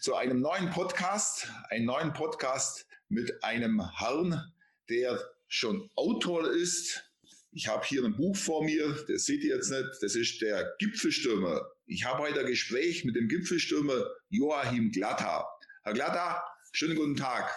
zu 0.00 0.14
einem 0.14 0.40
neuen 0.40 0.70
Podcast, 0.70 1.48
einen 1.70 1.86
neuen 1.86 2.12
Podcast 2.12 2.86
mit 3.08 3.42
einem 3.42 3.82
Herrn, 3.98 4.52
der 4.88 5.20
schon 5.48 5.90
Autor 5.96 6.50
ist. 6.50 7.04
Ich 7.52 7.66
habe 7.68 7.84
hier 7.84 8.04
ein 8.04 8.16
Buch 8.16 8.36
vor 8.36 8.64
mir, 8.64 9.04
das 9.08 9.24
seht 9.24 9.42
ihr 9.42 9.56
jetzt 9.56 9.70
nicht. 9.70 9.88
Das 10.00 10.14
ist 10.14 10.40
der 10.40 10.74
Gipfelstürmer. 10.78 11.66
Ich 11.86 12.04
habe 12.04 12.22
heute 12.22 12.40
ein 12.40 12.46
Gespräch 12.46 13.04
mit 13.04 13.16
dem 13.16 13.28
Gipfelstürmer 13.28 14.04
Joachim 14.28 14.92
Glatter. 14.92 15.46
Herr 15.82 15.94
Glatter, 15.94 16.44
schönen 16.72 16.96
guten 16.96 17.16
Tag. 17.16 17.50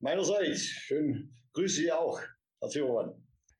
Meinerseits, 0.00 0.62
schön, 0.62 1.34
grüße 1.52 1.76
Sie 1.76 1.92
auch, 1.92 2.20
Herr 2.60 2.68
Ziermann. 2.68 3.14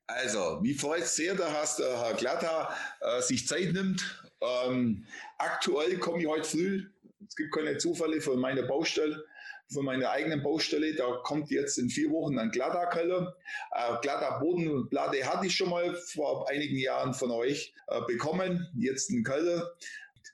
Also, 0.07 0.59
mich 0.61 0.79
freut 0.79 1.05
sehr, 1.05 1.35
dass 1.35 1.77
der 1.77 1.99
Herr 1.99 2.13
Glatter 2.13 2.75
äh, 3.01 3.21
sich 3.21 3.47
Zeit 3.47 3.73
nimmt. 3.73 4.23
Ähm, 4.41 5.05
aktuell 5.37 5.97
komme 5.97 6.21
ich 6.21 6.27
heute 6.27 6.47
früh, 6.47 6.85
es 7.27 7.35
gibt 7.35 7.53
keine 7.53 7.77
Zufälle 7.77 8.21
von 8.21 8.39
meiner 8.39 8.63
Baustelle, 8.63 9.25
von 9.71 9.85
meiner 9.85 10.11
eigenen 10.11 10.43
Baustelle, 10.43 10.93
da 10.93 11.21
kommt 11.23 11.49
jetzt 11.49 11.77
in 11.77 11.89
vier 11.89 12.11
Wochen 12.11 12.37
ein 12.37 12.51
Glatterkeller. 12.51 13.35
Äh, 13.71 13.95
Glatter 14.01 14.39
Bodenplatte 14.39 15.25
hatte 15.25 15.47
ich 15.47 15.55
schon 15.55 15.69
mal 15.69 15.95
vor 15.95 16.49
einigen 16.49 16.77
Jahren 16.77 17.13
von 17.13 17.31
euch 17.31 17.73
äh, 17.87 18.01
bekommen, 18.05 18.67
jetzt 18.77 19.09
ein 19.09 19.23
Keller. 19.23 19.73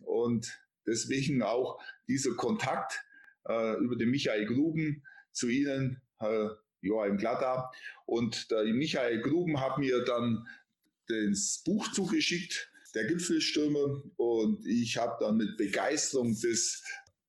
Und 0.04 0.59
deswegen 0.85 1.44
auch 1.44 1.82
dieser 2.07 2.35
Kontakt 2.35 3.05
äh, 3.48 3.77
über 3.77 3.95
den 3.95 4.10
Michael 4.10 4.45
Gruben 4.45 5.04
zu 5.32 5.48
Ihnen, 5.48 6.01
Herr 6.20 6.57
Joachim 6.82 7.18
Glatter. 7.18 7.71
Und 8.05 8.51
der 8.51 8.66
Michael 8.66 9.21
Gruben 9.21 9.62
hat 9.62 9.77
mir 9.77 10.04
dann 10.04 10.48
das 11.07 11.62
Buch 11.66 11.91
zugeschickt, 11.91 12.71
der 12.96 13.06
Gipfelstürmer. 13.06 14.04
Und 14.18 14.66
ich 14.66 14.98
habe 14.98 15.18
dann 15.24 15.38
mit 15.38 15.58
Begeisterung 15.58 16.38
das 16.42 16.82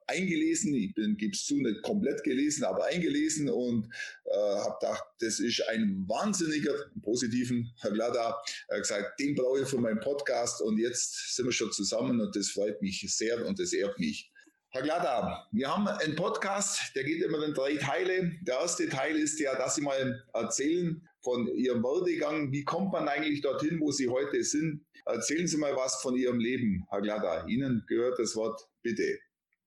eingelesen. 0.07 0.75
Ich 0.75 0.95
bin, 0.95 1.17
gib's 1.17 1.47
zu, 1.47 1.57
nicht 1.57 1.83
komplett 1.83 2.23
gelesen, 2.25 2.65
aber 2.65 2.85
eingelesen 2.87 3.49
und 3.49 3.87
äh, 4.25 4.37
habe 4.37 4.77
gedacht, 4.81 5.05
das 5.21 5.41
ist 5.41 5.67
ein 5.69 6.05
wahnsinniger, 6.09 6.75
positiven, 7.03 7.73
Herr 7.81 7.93
Glatter, 7.93 8.41
äh, 8.69 8.79
gesagt, 8.79 9.19
den 9.21 9.35
brauche 9.35 9.63
ich 9.63 9.69
für 9.69 9.79
meinen 9.79 10.01
Podcast 10.01 10.61
und 10.63 10.79
jetzt 10.79 11.35
sind 11.35 11.47
wir 11.47 11.53
schon 11.53 11.73
zusammen 11.73 12.21
und 12.21 12.35
das 12.37 12.51
freut 12.51 12.81
mich 12.83 13.05
sehr 13.15 13.45
und 13.47 13.59
das 13.59 13.73
ehrt 13.73 13.99
mich. 13.99 14.31
Herr 14.71 14.83
Glatter, 14.83 15.47
wir 15.53 15.69
haben 15.69 15.87
einen 15.87 16.17
Podcast, 16.17 16.95
der 16.95 17.05
geht 17.05 17.23
immer 17.23 17.45
in 17.45 17.53
drei 17.53 17.77
Teile. 17.77 18.33
Der 18.41 18.59
erste 18.59 18.89
Teil 18.89 19.17
ist 19.17 19.39
ja, 19.39 19.55
dass 19.55 19.75
Sie 19.75 19.83
mal 19.83 20.25
erzählen 20.33 21.07
von 21.23 21.47
Ihrem 21.55 21.83
Werdegang. 21.83 22.53
Wie 22.53 22.65
kommt 22.65 22.93
man 22.93 23.09
eigentlich 23.09 23.41
dorthin, 23.41 23.81
wo 23.81 23.91
Sie 23.93 24.09
heute 24.09 24.43
sind? 24.43 24.85
Erzählen 25.07 25.47
Sie 25.47 25.57
mal 25.57 25.75
was 25.77 26.03
von 26.03 26.17
Ihrem 26.17 26.39
Leben, 26.39 26.85
Herr 26.91 27.01
Glatter. 27.01 27.47
Ihnen 27.49 27.85
gehört 27.87 28.19
das 28.19 28.37
Wort, 28.37 28.69
bitte. 28.83 29.19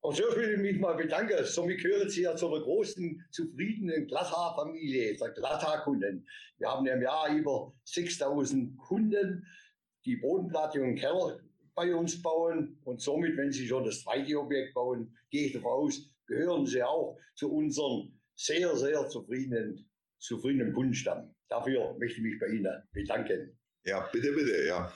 Und 0.02 0.16
so 0.16 0.24
will 0.36 0.52
ich 0.52 0.60
mich 0.60 0.80
mal 0.80 0.94
bedanken. 0.94 1.44
Somit 1.46 1.82
gehören 1.82 2.10
Sie 2.10 2.22
ja 2.22 2.36
zu 2.36 2.48
einer 2.48 2.62
großen, 2.62 3.26
zufriedenen 3.32 4.06
Glatter-Familie, 4.06 5.16
der 5.16 5.32
Glatter-Kunden. 5.32 6.28
Wir 6.58 6.68
haben 6.70 6.86
im 6.86 7.02
Jahr 7.02 7.36
über 7.36 7.74
6000 7.86 8.78
Kunden, 8.78 9.48
die 10.06 10.18
Bodenplatte 10.18 10.82
und 10.82 10.96
Keller 10.96 11.40
bei 11.74 11.94
uns 11.96 12.22
bauen. 12.22 12.80
Und 12.84 13.02
somit, 13.02 13.36
wenn 13.36 13.52
Sie 13.52 13.68
schon 13.68 13.84
das 13.84 14.02
zweite 14.02 14.40
Objekt 14.40 14.74
bauen, 14.74 15.16
gehe 15.32 15.48
ich 15.48 15.54
davon 15.54 15.72
aus, 15.72 16.10
gehören 16.28 16.66
Sie 16.66 16.84
auch 16.84 17.18
zu 17.34 17.52
unserem 17.52 18.20
sehr, 18.36 18.76
sehr 18.76 19.08
zufriedenen, 19.10 19.90
zufriedenen 20.20 20.74
Kundenstamm. 20.74 21.35
Dafür 21.50 21.96
möchte 22.00 22.18
ich 22.18 22.24
mich 22.24 22.40
bei 22.40 22.48
Ihnen 22.48 22.84
bedanken. 22.92 23.58
Ja, 23.84 24.10
bitte, 24.12 24.32
bitte, 24.32 24.66
ja. 24.66 24.92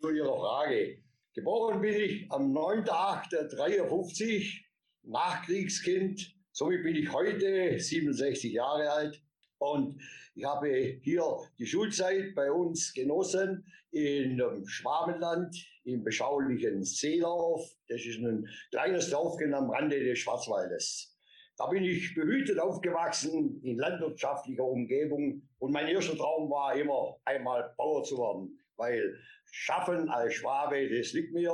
Zu 0.00 0.10
Ihrer 0.10 0.36
Frage. 0.36 0.98
Geboren 1.34 1.80
bin 1.80 1.94
ich 1.94 2.30
am 2.30 2.52
9.8.53, 2.52 4.60
Nachkriegskind. 5.04 6.36
Somit 6.52 6.82
bin 6.82 6.94
ich 6.94 7.10
heute 7.10 7.78
67 7.78 8.52
Jahre 8.52 8.90
alt. 8.90 9.22
Und 9.56 9.98
ich 10.34 10.44
habe 10.44 11.00
hier 11.02 11.24
die 11.58 11.66
Schulzeit 11.66 12.34
bei 12.34 12.52
uns 12.52 12.92
genossen 12.92 13.64
in 13.92 14.36
dem 14.36 14.66
Schwabenland, 14.66 15.56
im 15.84 16.04
beschaulichen 16.04 16.84
Seedorf. 16.84 17.62
Das 17.88 18.04
ist 18.04 18.18
ein 18.18 18.46
kleines 18.70 19.10
Dorfchen 19.10 19.54
am 19.54 19.70
Rande 19.70 20.02
des 20.02 20.18
Schwarzwaldes. 20.18 21.11
Da 21.56 21.66
bin 21.66 21.84
ich 21.84 22.14
behütet 22.14 22.58
aufgewachsen 22.58 23.60
in 23.62 23.78
landwirtschaftlicher 23.78 24.64
Umgebung. 24.64 25.42
Und 25.58 25.72
mein 25.72 25.88
erster 25.88 26.16
Traum 26.16 26.50
war 26.50 26.74
immer, 26.74 27.16
einmal 27.24 27.74
Bauer 27.76 28.02
zu 28.04 28.16
werden. 28.16 28.58
Weil 28.76 29.16
Schaffen 29.50 30.08
als 30.08 30.34
Schwabe, 30.34 30.88
das 30.88 31.12
liegt 31.12 31.32
mir. 31.32 31.52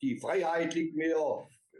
Die 0.00 0.18
Freiheit 0.18 0.74
liegt 0.74 0.96
mir. 0.96 1.16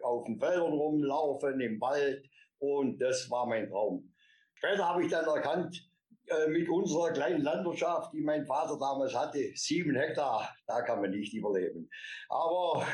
Auf 0.03 0.25
den 0.25 0.39
Feldern 0.39 0.73
rumlaufen, 0.73 1.61
im 1.61 1.81
Wald. 1.81 2.25
Und 2.59 2.99
das 2.99 3.31
war 3.31 3.47
mein 3.47 3.69
Traum. 3.69 4.13
Später 4.55 4.89
habe 4.89 5.05
ich 5.05 5.11
dann 5.11 5.27
erkannt, 5.27 5.89
äh, 6.27 6.49
mit 6.49 6.69
unserer 6.69 7.13
kleinen 7.13 7.43
Landwirtschaft, 7.43 8.13
die 8.13 8.21
mein 8.21 8.47
Vater 8.47 8.79
damals 8.79 9.15
hatte, 9.15 9.51
sieben 9.55 9.95
Hektar, 9.97 10.49
da 10.67 10.81
kann 10.83 11.01
man 11.01 11.11
nicht 11.11 11.35
überleben. 11.35 11.91
Aber 12.29 12.87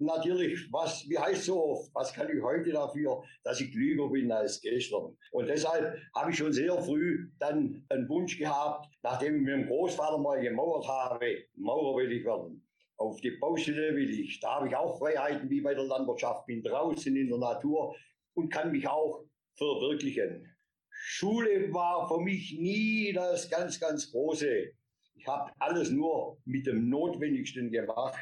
natürlich, 0.00 0.72
was, 0.72 1.08
wie 1.08 1.18
heißt 1.18 1.44
so 1.44 1.62
oft, 1.62 1.94
was 1.94 2.12
kann 2.12 2.28
ich 2.34 2.42
heute 2.42 2.72
dafür, 2.72 3.22
dass 3.44 3.60
ich 3.60 3.70
klüger 3.70 4.08
bin 4.08 4.32
als 4.32 4.60
gestern? 4.60 5.16
Und 5.32 5.48
deshalb 5.48 5.96
habe 6.14 6.30
ich 6.30 6.38
schon 6.38 6.52
sehr 6.52 6.76
früh 6.82 7.28
dann 7.38 7.84
einen 7.88 8.08
Wunsch 8.08 8.38
gehabt, 8.38 8.88
nachdem 9.02 9.36
ich 9.36 9.42
mit 9.42 9.54
dem 9.54 9.66
Großvater 9.66 10.18
mal 10.18 10.40
gemauert 10.40 10.86
habe, 10.88 11.44
Maurer 11.54 11.96
will 11.96 12.12
ich 12.12 12.24
werden. 12.24 12.66
Auf 12.96 13.20
die 13.20 13.30
Baustelle 13.30 13.94
will 13.94 14.10
ich. 14.10 14.40
Da 14.40 14.56
habe 14.56 14.68
ich 14.68 14.76
auch 14.76 14.98
Freiheiten 14.98 15.48
wie 15.48 15.60
bei 15.60 15.74
der 15.74 15.84
Landwirtschaft, 15.84 16.46
bin 16.46 16.62
draußen 16.62 17.14
in 17.16 17.28
der 17.28 17.38
Natur 17.38 17.94
und 18.34 18.50
kann 18.50 18.72
mich 18.72 18.86
auch 18.86 19.24
verwirklichen. 19.56 20.46
Schule 20.90 21.72
war 21.72 22.08
für 22.08 22.20
mich 22.20 22.58
nie 22.58 23.12
das 23.12 23.48
ganz, 23.48 23.80
ganz 23.80 24.10
Große. 24.10 24.72
Ich 25.14 25.26
habe 25.26 25.50
alles 25.58 25.90
nur 25.90 26.38
mit 26.44 26.66
dem 26.66 26.88
Notwendigsten 26.88 27.70
gemacht. 27.70 28.20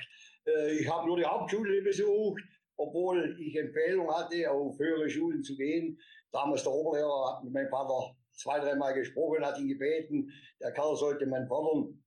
Äh, 0.56 0.78
ich 0.78 0.88
habe 0.88 1.06
nur 1.06 1.16
die 1.16 1.24
Hauptschule 1.24 1.82
besucht, 1.82 2.42
obwohl 2.76 3.36
ich 3.40 3.56
Empfehlung 3.56 4.10
hatte, 4.14 4.50
auf 4.50 4.78
höhere 4.78 5.08
Schulen 5.08 5.42
zu 5.42 5.56
gehen. 5.56 5.98
Damals 6.32 6.62
der 6.62 6.72
Oberlehrer 6.72 7.36
hat 7.36 7.44
mit 7.44 7.52
meinem 7.52 7.70
Vater 7.70 8.16
zwei, 8.32 8.60
dreimal 8.60 8.94
gesprochen, 8.94 9.44
hat 9.44 9.58
ihn 9.58 9.68
gebeten, 9.68 10.30
der 10.60 10.72
Kerl 10.72 10.96
sollte 10.96 11.26
man 11.26 11.46
fördern. 11.48 12.02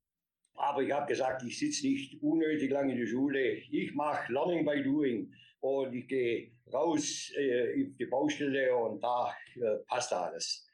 Aber 0.56 0.82
ich 0.82 0.92
habe 0.92 1.08
gesagt, 1.08 1.44
ich 1.44 1.58
sitze 1.58 1.88
nicht 1.88 2.22
unnötig 2.22 2.70
lange 2.72 2.94
in 2.94 3.00
der 3.00 3.08
Schule. 3.08 3.54
Ich 3.72 3.94
mache 3.94 4.32
Learning 4.32 4.66
by 4.66 4.84
Doing. 4.84 5.34
Und 5.62 5.94
ich 5.94 6.08
gehe 6.08 6.52
raus 6.74 7.32
äh, 7.38 7.84
auf 7.84 7.96
die 7.98 8.06
Baustelle 8.06 8.76
und 8.76 9.02
da 9.04 9.34
äh, 9.56 9.78
passt 9.88 10.12
alles. 10.12 10.68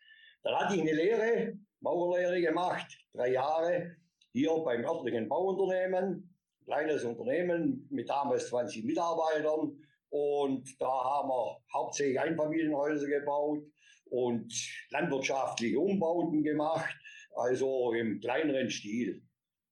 Dann 0.44 0.56
hatte 0.56 0.76
ich 0.76 0.82
eine 0.82 0.94
Lehre, 0.94 1.58
Maurerlehre 1.82 2.42
gemacht, 2.42 2.88
drei 3.14 3.34
Jahre, 3.34 3.98
hier 4.32 4.52
beim 4.64 4.86
örtlichen 4.86 5.28
Bauunternehmen, 5.28 6.37
kleines 6.68 7.04
Unternehmen 7.06 7.88
mit 7.90 8.10
damals 8.10 8.50
20 8.50 8.84
Mitarbeitern. 8.84 9.82
Und 10.10 10.76
da 10.80 10.88
haben 10.88 11.30
wir 11.30 11.64
hauptsächlich 11.74 12.20
Einfamilienhäuser 12.20 13.08
gebaut 13.08 13.64
und 14.10 14.54
landwirtschaftliche 14.90 15.80
Umbauten 15.80 16.44
gemacht, 16.44 16.94
also 17.36 17.94
im 17.94 18.20
kleineren 18.20 18.70
Stil. 18.70 19.24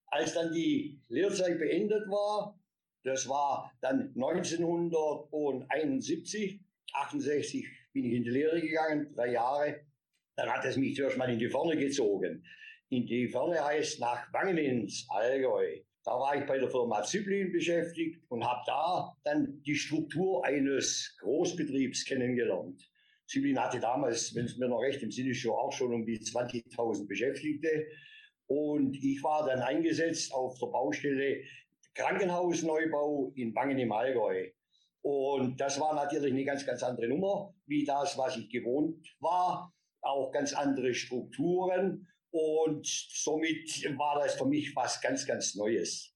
Als 0.07 0.33
dann 0.33 0.51
die 0.53 1.01
Lehrzeit 1.09 1.59
beendet 1.59 2.09
war, 2.09 2.57
das 3.03 3.29
war 3.29 3.71
dann 3.81 4.13
1971, 4.15 6.61
68 6.93 7.67
bin 7.93 8.05
ich 8.05 8.13
in 8.13 8.23
die 8.23 8.29
Lehre 8.29 8.61
gegangen, 8.61 9.13
drei 9.13 9.31
Jahre. 9.31 9.85
Dann 10.35 10.49
hat 10.49 10.63
es 10.65 10.77
mich 10.77 10.95
zuerst 10.95 11.17
mal 11.17 11.29
in 11.29 11.39
die 11.39 11.49
Ferne 11.49 11.75
gezogen. 11.77 12.43
In 12.89 13.05
die 13.05 13.27
Ferne 13.27 13.63
heißt 13.63 13.99
nach 13.99 14.33
Wangen 14.33 14.57
ins 14.57 15.05
Allgäu. 15.09 15.81
Da 16.05 16.11
war 16.11 16.35
ich 16.35 16.45
bei 16.45 16.59
der 16.59 16.69
Firma 16.69 17.01
Zyplin 17.01 17.51
beschäftigt 17.51 18.21
und 18.29 18.45
habe 18.45 18.61
da 18.67 19.17
dann 19.23 19.61
die 19.63 19.73
Struktur 19.73 20.45
eines 20.45 21.17
Großbetriebs 21.19 22.05
kennengelernt. 22.05 22.87
Zyplin 23.25 23.59
hatte 23.59 23.79
damals, 23.79 24.35
wenn 24.35 24.45
es 24.45 24.55
mir 24.57 24.67
noch 24.67 24.81
recht 24.81 25.01
im 25.01 25.09
Sinne 25.09 25.31
ist, 25.31 25.47
auch 25.47 25.71
schon 25.71 25.91
um 25.91 26.05
die 26.05 26.19
20.000 26.19 27.07
Beschäftigte. 27.07 27.87
Und 28.45 28.95
ich 28.95 29.23
war 29.23 29.47
dann 29.47 29.61
eingesetzt 29.61 30.31
auf 30.31 30.59
der 30.59 30.67
Baustelle 30.67 31.43
Krankenhausneubau 31.95 33.31
in 33.35 33.55
Wangen 33.55 33.79
im 33.79 33.91
Allgäu. 33.91 34.51
Und 35.01 35.59
das 35.59 35.79
war 35.79 35.95
natürlich 35.95 36.33
eine 36.33 36.45
ganz, 36.45 36.67
ganz 36.67 36.83
andere 36.83 37.07
Nummer, 37.07 37.51
wie 37.65 37.83
das, 37.83 38.15
was 38.15 38.37
ich 38.37 38.49
gewohnt 38.49 39.07
war. 39.19 39.73
Auch 40.01 40.31
ganz 40.31 40.53
andere 40.53 40.93
Strukturen. 40.93 42.07
Und 42.37 42.85
somit 42.85 43.97
war 43.97 44.19
das 44.19 44.35
für 44.35 44.45
mich 44.45 44.75
was 44.75 44.99
ganz, 44.99 45.25
ganz 45.25 45.55
Neues. 45.55 46.13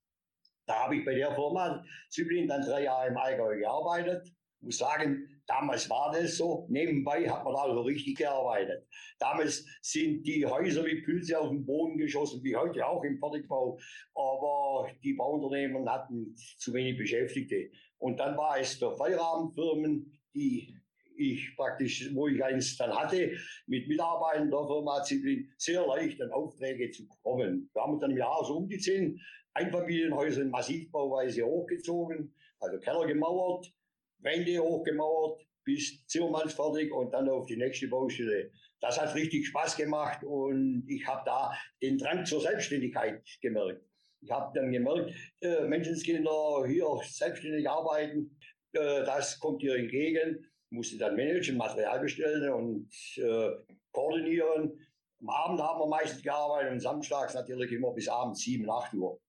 Da 0.66 0.84
habe 0.84 0.98
ich 0.98 1.06
bei 1.06 1.16
der 1.16 1.34
Firma 1.34 1.82
Zyplin 2.10 2.46
dann 2.46 2.62
drei 2.62 2.84
Jahre 2.84 3.08
im 3.08 3.18
Allgäu 3.18 3.58
gearbeitet. 3.58 4.28
Ich 4.28 4.66
muss 4.66 4.78
sagen, 4.80 5.42
damals 5.48 5.90
war 5.90 6.12
das 6.12 6.36
so. 6.36 6.68
Nebenbei 6.68 7.30
hat 7.30 7.46
man 7.46 7.54
da 7.54 7.62
also 7.62 7.84
richtig 7.84 8.18
gearbeitet. 8.18 8.86
Damals 9.18 9.66
sind 9.82 10.24
die 10.24 10.46
Häuser 10.46 10.84
wie 10.86 11.02
Pilze 11.04 11.40
auf 11.40 11.52
den 11.52 11.66
Boden 11.66 11.98
geschossen, 11.98 12.44
wie 12.44 12.54
heute 12.54 12.86
auch 12.86 13.02
im 13.06 13.18
Fertigbau. 13.18 13.80
Aber 14.14 14.92
die 15.02 15.14
Bauunternehmen 15.14 15.90
hatten 15.90 16.36
zu 16.58 16.74
wenig 16.74 16.98
Beschäftigte. 16.98 17.72
Und 17.98 18.20
dann 18.20 18.36
war 18.36 18.60
es 18.60 18.74
für 18.74 18.94
Feierabendfirmen, 18.98 20.20
die 20.36 20.76
ich 21.20 21.56
praktisch, 21.56 22.10
wo 22.14 22.28
ich 22.28 22.44
eins 22.44 22.78
dann 22.78 22.96
hatte, 22.96 23.32
mit 23.68 23.88
Mitarbeitern 23.88 24.50
der 24.50 24.66
Firma 24.66 25.04
Ziblin, 25.04 25.52
sehr 25.58 25.86
leicht 25.86 26.22
an 26.22 26.32
Aufträge 26.32 26.90
zu 26.92 27.08
kommen. 27.22 27.70
Wir 27.74 27.82
haben 27.82 28.00
dann 28.00 28.12
im 28.12 28.18
Jahr 28.18 28.44
so 28.46 28.58
um 28.58 28.70
die 28.70 28.80
zehn 28.80 29.20
Einfamilienhäuser 29.54 30.42
in 30.42 30.50
Massivbauweise 30.50 31.44
hochgezogen, 31.44 32.34
also 32.60 32.80
Keller 32.80 33.06
gemauert, 33.08 33.72
Wände 34.20 34.60
hochgemauert, 34.60 35.46
bis 35.64 36.06
Zimmermanns 36.08 36.54
fertig 36.54 36.92
und 36.92 37.14
dann 37.14 37.30
auf 37.30 37.46
die 37.46 37.58
nächste 37.58 37.88
Baustelle. 37.88 38.52
Das 38.80 39.00
hat 39.00 39.14
richtig 39.14 39.48
Spaß 39.48 39.76
gemacht 39.76 40.24
und 40.24 40.86
ich 40.88 41.06
habe 41.06 41.24
da 41.26 41.52
den 41.82 41.98
Drang 41.98 42.26
zur 42.26 42.42
Selbstständigkeit 42.42 43.22
gemerkt. 43.42 43.84
Ich 44.22 44.32
habe 44.32 44.52
dann 44.58 44.72
gemerkt, 44.72 45.14
äh, 45.42 45.66
Menschenskinder 45.66 46.66
hier 46.68 46.88
selbstständig 47.04 47.70
arbeiten, 47.70 48.38
äh, 48.74 49.04
das 49.04 49.40
kommt 49.40 49.64
ihr 49.64 49.76
entgegen. 49.76 50.46
Musste 50.72 50.98
dann 50.98 51.16
managen, 51.16 51.58
Material 51.58 52.00
bestellen 52.00 52.52
und 52.54 52.90
äh, 53.18 53.50
koordinieren. 53.92 54.78
Am 55.22 55.30
Abend 55.30 55.62
haben 55.62 55.80
wir 55.80 55.88
meistens 55.88 56.22
gearbeitet 56.22 56.72
und 56.72 56.80
samstags 56.80 57.34
natürlich 57.34 57.72
immer 57.72 57.92
bis 57.92 58.08
abends 58.08 58.42
7, 58.42 58.70
8 58.70 58.94
Uhr. 58.94 59.20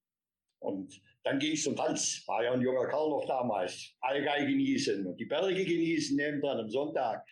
Und 0.61 1.01
dann 1.25 1.39
ging 1.39 1.53
es 1.53 1.65
zum 1.65 1.75
Tanz. 1.75 2.23
War 2.27 2.45
ja 2.45 2.53
ein 2.53 2.61
junger 2.61 2.87
Kerl 2.87 3.11
noch 3.11 3.25
damals. 3.27 3.95
Allgäu 4.01 4.47
genießen 4.47 5.07
und 5.07 5.19
die 5.19 5.25
Berge 5.25 5.65
genießen 5.65 6.17
nebendran 6.17 6.61
am 6.61 6.71
Sonntag. 6.71 7.25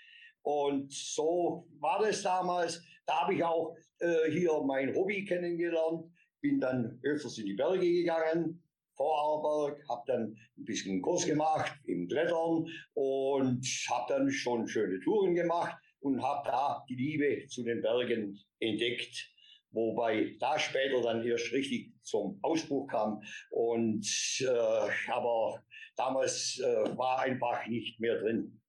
Und 0.43 0.93
so 0.93 1.67
war 1.79 2.01
das 2.01 2.23
damals. 2.23 2.83
Da 3.07 3.23
habe 3.23 3.35
ich 3.35 3.45
auch 3.45 3.77
äh, 4.01 4.31
hier 4.31 4.61
mein 4.63 4.95
Hobby 4.95 5.25
kennengelernt. 5.25 6.11
Bin 6.41 6.61
dann 6.61 6.99
öfters 7.03 7.39
in 7.39 7.47
die 7.47 7.55
Berge 7.55 7.81
gegangen, 7.81 8.63
Vorarlberg, 8.99 9.89
habe 9.89 10.03
dann 10.07 10.37
ein 10.59 10.65
bisschen 10.65 11.01
Kurs 11.01 11.25
gemacht 11.25 11.73
im 11.85 12.09
Klettern 12.09 12.67
und 12.95 13.67
habe 13.89 14.13
dann 14.13 14.31
schon 14.31 14.69
schöne 14.69 15.01
Touren 15.01 15.35
gemacht 15.35 15.79
und 16.01 16.23
habe 16.23 16.47
da 16.49 16.85
die 16.89 16.97
Liebe 16.97 17.47
zu 17.47 17.63
den 17.63 17.81
Bergen 17.81 18.39
entdeckt. 18.59 19.33
Wobei 19.71 20.37
da 20.41 20.59
später 20.59 21.01
dann 21.03 21.25
erst 21.25 21.53
richtig 21.53 21.93
zum 22.03 22.39
Ausbruch 22.43 22.89
kam. 22.89 23.23
Und 23.51 24.07
äh, 24.41 25.11
aber 25.11 25.63
damals 25.97 26.59
äh, 26.59 26.97
war 26.97 27.21
einfach 27.21 27.67
nicht 27.67 28.01
mehr 28.01 28.19
drin. 28.19 28.61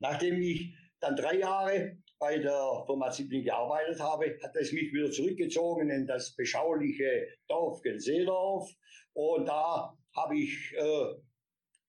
Nachdem 0.00 0.40
ich 0.40 0.74
dann 0.98 1.16
drei 1.16 1.38
Jahre 1.38 1.96
bei 2.18 2.38
der 2.38 2.84
Firma 2.86 3.10
Ziblin 3.10 3.44
gearbeitet 3.44 3.98
habe, 4.00 4.38
hat 4.42 4.54
es 4.56 4.72
mich 4.72 4.92
wieder 4.92 5.10
zurückgezogen 5.10 5.88
in 5.88 6.06
das 6.06 6.34
beschauliche 6.36 7.28
Dorf 7.48 7.80
Genseedorf. 7.80 8.70
Und 9.14 9.46
da 9.46 9.96
habe 10.16 10.36
ich 10.36 10.72
äh, 10.76 11.14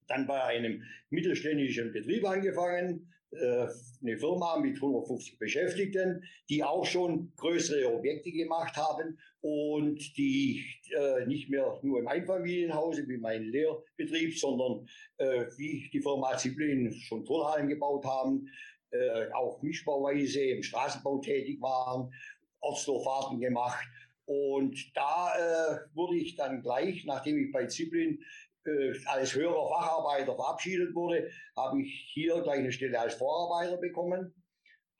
dann 0.07 0.27
bei 0.27 0.43
einem 0.43 0.83
mittelständischen 1.09 1.91
Betrieb 1.91 2.25
angefangen, 2.25 3.11
äh, 3.31 3.67
eine 4.01 4.17
Firma 4.17 4.57
mit 4.59 4.75
150 4.75 5.39
Beschäftigten, 5.39 6.23
die 6.49 6.63
auch 6.63 6.85
schon 6.85 7.31
größere 7.37 7.93
Objekte 7.93 8.31
gemacht 8.31 8.75
haben 8.75 9.17
und 9.39 10.17
die 10.17 10.65
äh, 10.93 11.25
nicht 11.25 11.49
mehr 11.49 11.79
nur 11.81 11.99
im 11.99 12.07
Einfamilienhaus 12.07 12.97
wie 13.07 13.17
mein 13.17 13.43
Lehrbetrieb, 13.43 14.37
sondern 14.37 14.85
äh, 15.17 15.45
wie 15.57 15.89
die 15.93 16.01
Firma 16.01 16.37
Ziblin 16.37 16.91
schon 16.93 17.23
Turnhallen 17.23 17.69
gebaut 17.69 18.05
haben, 18.05 18.47
äh, 18.91 19.31
auch 19.31 19.61
mischbauweise 19.61 20.41
im 20.41 20.63
Straßenbau 20.63 21.19
tätig 21.19 21.61
waren, 21.61 22.11
Ortsdorffahrten 22.59 23.39
gemacht. 23.39 23.87
Und 24.31 24.95
da 24.95 25.33
äh, 25.35 25.79
wurde 25.93 26.15
ich 26.15 26.37
dann 26.37 26.61
gleich, 26.61 27.03
nachdem 27.03 27.37
ich 27.37 27.51
bei 27.51 27.65
Ziblin 27.65 28.23
äh, 28.65 28.93
als 29.07 29.35
höherer 29.35 29.67
Facharbeiter 29.67 30.35
verabschiedet 30.35 30.95
wurde, 30.95 31.29
habe 31.57 31.81
ich 31.81 32.09
hier 32.13 32.41
gleich 32.41 32.59
eine 32.59 32.71
Stelle 32.71 32.97
als 32.97 33.15
Vorarbeiter 33.15 33.75
bekommen, 33.75 34.33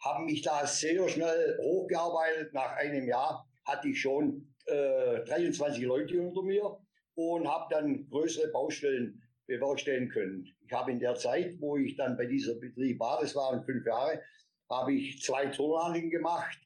habe 0.03 0.25
mich 0.25 0.41
da 0.41 0.67
sehr 0.67 1.07
schnell 1.07 1.57
hochgearbeitet. 1.61 2.53
Nach 2.53 2.75
einem 2.75 3.07
Jahr 3.07 3.47
hatte 3.63 3.87
ich 3.87 4.01
schon 4.01 4.53
äh, 4.65 5.23
23 5.23 5.81
Leute 5.85 6.19
unter 6.19 6.43
mir 6.43 6.77
und 7.15 7.47
habe 7.47 7.67
dann 7.69 8.09
größere 8.09 8.49
Baustellen 8.49 9.21
bewerkstelligen 9.47 10.09
können. 10.09 10.45
Ich 10.65 10.73
habe 10.73 10.91
in 10.91 10.99
der 10.99 11.15
Zeit, 11.15 11.55
wo 11.61 11.77
ich 11.77 11.95
dann 11.95 12.17
bei 12.17 12.25
dieser 12.25 12.55
Betrieb 12.55 12.99
war, 12.99 13.21
das 13.21 13.33
waren 13.35 13.63
fünf 13.63 13.85
Jahre, 13.85 14.21
habe 14.69 14.93
ich 14.93 15.21
zwei 15.21 15.45
Turnanlagen 15.45 16.09
gemacht, 16.09 16.57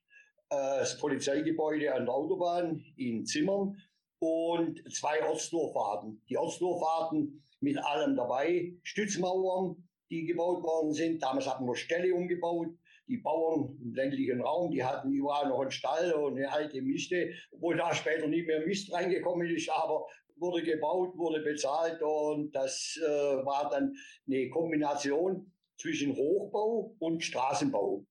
das 0.49 0.97
Polizeigebäude 0.97 1.93
an 1.93 2.05
der 2.05 2.13
Autobahn 2.13 2.83
in 2.97 3.25
Zimmern 3.25 3.77
und 4.19 4.81
zwei 4.93 5.23
Ortsdurchfahrten. 5.27 6.21
Die 6.29 6.37
Ortsdurchfahrten 6.37 7.43
mit 7.59 7.77
allem 7.77 8.15
dabei, 8.15 8.73
Stützmauern, 8.83 9.75
die 10.09 10.25
gebaut 10.25 10.63
worden 10.63 10.93
sind. 10.93 11.21
Damals 11.21 11.47
hatten 11.47 11.65
wir 11.65 11.75
Ställe 11.75 12.13
umgebaut. 12.13 12.67
Die 13.07 13.17
Bauern 13.17 13.77
im 13.83 13.93
ländlichen 13.93 14.41
Raum, 14.41 14.71
die 14.71 14.83
hatten 14.83 15.11
überall 15.11 15.47
noch 15.47 15.61
einen 15.61 15.71
Stall 15.71 16.11
und 16.13 16.37
eine 16.37 16.51
alte 16.51 16.81
Miste, 16.81 17.33
obwohl 17.51 17.77
da 17.77 17.93
später 17.93 18.27
nicht 18.27 18.47
mehr 18.47 18.65
Mist 18.65 18.91
reingekommen 18.91 19.47
ist, 19.47 19.69
aber 19.69 20.07
wurde 20.37 20.63
gebaut, 20.63 21.15
wurde 21.15 21.41
bezahlt 21.41 22.01
und 22.01 22.51
das 22.51 22.99
äh, 23.01 23.07
war 23.45 23.69
dann 23.69 23.93
eine 24.27 24.49
Kombination 24.49 25.51
zwischen 25.77 26.15
Hochbau 26.15 26.95
und 26.99 27.23
Straßenbau. 27.23 28.05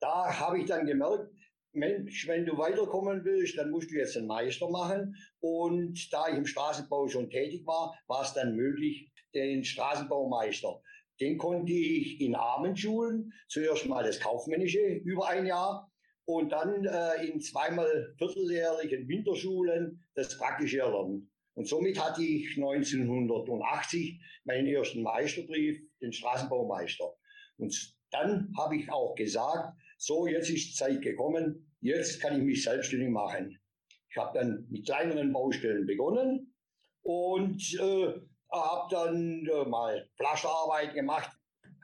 Da 0.00 0.38
habe 0.40 0.58
ich 0.60 0.66
dann 0.66 0.86
gemerkt, 0.86 1.30
Mensch, 1.72 2.26
wenn 2.26 2.46
du 2.46 2.58
weiterkommen 2.58 3.24
willst, 3.24 3.56
dann 3.56 3.70
musst 3.70 3.90
du 3.90 3.94
jetzt 3.94 4.16
einen 4.16 4.26
Meister 4.26 4.68
machen. 4.68 5.14
Und 5.40 6.12
da 6.12 6.28
ich 6.28 6.36
im 6.36 6.46
Straßenbau 6.46 7.06
schon 7.08 7.30
tätig 7.30 7.64
war, 7.66 7.94
war 8.08 8.22
es 8.22 8.32
dann 8.34 8.56
möglich, 8.56 9.12
den 9.34 9.62
Straßenbaumeister. 9.62 10.80
Den 11.20 11.38
konnte 11.38 11.72
ich 11.72 12.20
in 12.20 12.34
Abendschulen, 12.34 13.32
zuerst 13.48 13.86
mal 13.86 14.02
das 14.02 14.18
Kaufmännische 14.18 14.80
über 14.80 15.28
ein 15.28 15.46
Jahr 15.46 15.90
und 16.24 16.50
dann 16.50 16.84
äh, 16.84 17.26
in 17.26 17.40
zweimal 17.40 18.14
vierteljährlichen 18.18 19.06
Winterschulen 19.06 20.02
das 20.14 20.36
Praktische 20.38 20.80
erlernen. 20.80 21.30
Und 21.54 21.68
somit 21.68 22.02
hatte 22.02 22.22
ich 22.22 22.56
1980 22.56 24.20
meinen 24.44 24.66
ersten 24.66 25.02
Meisterbrief, 25.02 25.78
den 26.00 26.12
Straßenbaumeister. 26.12 27.12
Und 27.58 27.94
dann 28.10 28.52
habe 28.56 28.76
ich 28.76 28.90
auch 28.90 29.14
gesagt, 29.14 29.76
so, 30.00 30.26
jetzt 30.26 30.48
ist 30.48 30.76
Zeit 30.76 31.02
gekommen, 31.02 31.70
jetzt 31.82 32.20
kann 32.20 32.38
ich 32.38 32.42
mich 32.42 32.62
selbstständig 32.64 33.10
machen. 33.10 33.60
Ich 34.08 34.16
habe 34.16 34.38
dann 34.38 34.66
mit 34.70 34.86
kleineren 34.86 35.30
Baustellen 35.30 35.86
begonnen 35.86 36.54
und 37.02 37.62
äh, 37.74 38.14
habe 38.50 38.88
dann 38.90 39.46
äh, 39.46 39.64
mal 39.68 40.08
Flaschenarbeit 40.16 40.94
gemacht, 40.94 41.30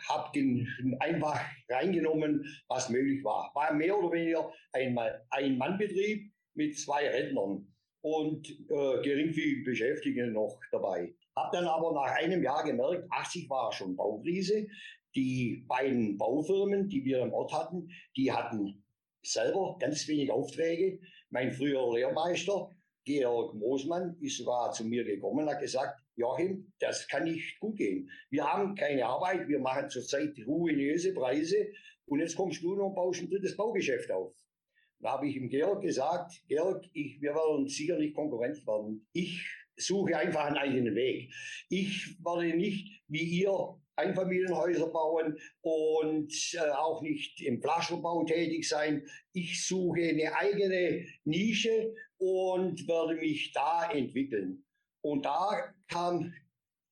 habe 0.09 0.31
einfach 1.01 1.41
reingenommen, 1.69 2.43
was 2.69 2.89
möglich 2.89 3.23
war. 3.23 3.51
War 3.55 3.75
mehr 3.75 3.99
oder 3.99 4.13
weniger 4.13 4.51
ein, 4.73 4.99
ein 5.31 5.59
Mannbetrieb 5.59 6.33
mit 6.55 6.79
zwei 6.79 7.09
Rentnern 7.11 7.71
und 8.01 8.49
äh, 8.49 9.03
geringfügig 9.03 9.65
Beschäftigten 9.65 10.33
noch 10.33 10.59
dabei. 10.73 11.15
Habe 11.37 11.57
dann 11.57 11.67
aber 11.67 11.93
nach 11.93 12.17
einem 12.17 12.43
Jahr 12.43 12.65
gemerkt, 12.65 13.07
80 13.11 13.51
war 13.51 13.71
schon 13.73 13.95
Baukrise. 13.95 14.67
Die 15.17 15.65
beiden 15.67 16.19
Baufirmen, 16.19 16.89
die 16.89 17.03
wir 17.07 17.23
im 17.23 17.33
Ort 17.33 17.51
hatten, 17.55 17.89
die 18.17 18.31
hatten 18.31 18.85
selber 19.23 19.79
ganz 19.81 20.07
wenig 20.09 20.31
Aufträge. 20.31 21.01
Mein 21.31 21.53
früherer 21.53 21.95
Lehrmeister, 21.95 22.71
Georg 23.07 23.55
Moosmann, 23.55 24.19
ist 24.21 24.37
sogar 24.37 24.73
zu 24.73 24.85
mir 24.85 25.05
gekommen 25.05 25.45
und 25.45 25.51
hat 25.51 25.61
gesagt, 25.61 26.03
Joachim, 26.17 26.71
das 26.81 27.09
kann 27.09 27.25
nicht 27.25 27.59
gut 27.61 27.79
gehen. 27.79 28.11
Wir 28.29 28.45
haben 28.45 28.75
keine 28.75 29.07
Arbeit, 29.07 29.49
wir 29.49 29.59
machen 29.59 29.89
zurzeit 29.89 30.35
ruinöse 30.47 31.15
Preise 31.15 31.67
und 32.05 32.21
jetzt 32.21 32.37
kommst 32.37 32.63
du 32.63 32.75
noch 32.75 32.89
und 32.89 32.95
baust 32.95 33.23
ein 33.23 33.31
drittes 33.31 33.57
Baugeschäft 33.57 34.11
auf. 34.11 34.35
Da 35.01 35.13
habe 35.13 35.29
ich 35.29 35.37
ihm 35.37 35.49
Georg 35.49 35.81
gesagt, 35.83 36.43
Georg, 36.47 36.85
ich, 36.93 37.23
wir 37.23 37.35
werden 37.35 37.69
sicher 37.69 37.97
nicht 37.97 38.15
Konkurrenz 38.15 38.67
werden. 38.67 39.07
Ich 39.15 39.47
suche 39.77 40.17
einfach 40.17 40.45
einen 40.45 40.59
eigenen 40.59 40.95
Weg. 40.95 41.33
Ich 41.71 42.19
werde 42.23 42.55
nicht 42.55 43.03
wie 43.09 43.41
ihr 43.41 43.81
Einfamilienhäuser 43.97 44.89
bauen 44.89 45.39
und 45.63 46.33
äh, 46.55 46.71
auch 46.71 47.03
nicht 47.03 47.41
im 47.41 47.61
Flaschenbau 47.61 48.25
tätig 48.25 48.69
sein. 48.69 49.07
Ich 49.33 49.67
suche 49.67 50.09
eine 50.09 50.35
eigene 50.35 51.07
Nische 51.25 51.95
und 52.19 52.87
werde 52.87 53.15
mich 53.15 53.53
da 53.53 53.91
entwickeln. 53.91 54.65
Und 55.03 55.25
da 55.25 55.75
kam 55.89 56.33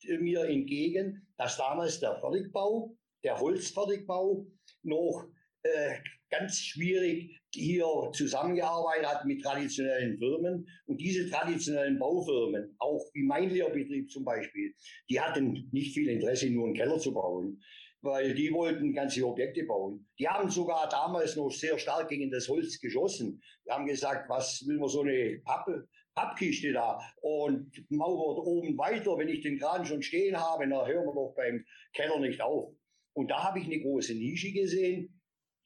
mir 0.06 0.44
entgegen, 0.44 1.26
dass 1.36 1.56
damals 1.56 2.00
der 2.00 2.18
Fertigbau, 2.20 2.96
der 3.22 3.38
Holzfertigbau, 3.40 4.46
noch 4.82 5.26
äh, 5.62 5.96
ganz 6.30 6.58
schwierig 6.58 7.40
hier 7.54 7.86
zusammengearbeitet 8.12 9.06
hat 9.06 9.24
mit 9.24 9.42
traditionellen 9.42 10.18
Firmen. 10.18 10.66
Und 10.86 11.00
diese 11.00 11.28
traditionellen 11.30 11.98
Baufirmen, 11.98 12.74
auch 12.78 13.02
wie 13.14 13.22
mein 13.22 13.50
Lehrbetrieb 13.50 14.10
zum 14.10 14.24
Beispiel, 14.24 14.74
die 15.08 15.20
hatten 15.20 15.68
nicht 15.72 15.94
viel 15.94 16.08
Interesse, 16.08 16.50
nur 16.50 16.66
einen 16.66 16.74
Keller 16.74 16.98
zu 16.98 17.12
bauen 17.12 17.60
weil 18.04 18.34
die 18.34 18.52
wollten 18.52 18.92
ganze 18.92 19.26
Objekte 19.26 19.64
bauen. 19.64 20.06
Die 20.18 20.28
haben 20.28 20.50
sogar 20.50 20.88
damals 20.90 21.36
noch 21.36 21.50
sehr 21.50 21.78
stark 21.78 22.10
gegen 22.10 22.30
das 22.30 22.48
Holz 22.48 22.78
geschossen. 22.78 23.42
Die 23.66 23.70
haben 23.70 23.86
gesagt, 23.86 24.28
was 24.28 24.62
will 24.66 24.78
man 24.78 24.90
so 24.90 25.00
eine 25.00 25.40
Pappe, 25.42 25.88
Pappkiste 26.14 26.72
da 26.72 27.00
und 27.22 27.72
mauert 27.88 28.38
oben 28.46 28.76
weiter. 28.76 29.16
Wenn 29.16 29.28
ich 29.28 29.40
den 29.40 29.58
Kran 29.58 29.86
schon 29.86 30.02
stehen 30.02 30.38
habe, 30.38 30.68
dann 30.68 30.86
hören 30.86 31.06
wir 31.06 31.14
doch 31.14 31.34
beim 31.34 31.64
Keller 31.94 32.20
nicht 32.20 32.40
auf. 32.42 32.74
Und 33.14 33.30
da 33.30 33.42
habe 33.42 33.58
ich 33.58 33.64
eine 33.64 33.80
große 33.80 34.14
Nische 34.14 34.52
gesehen 34.52 35.20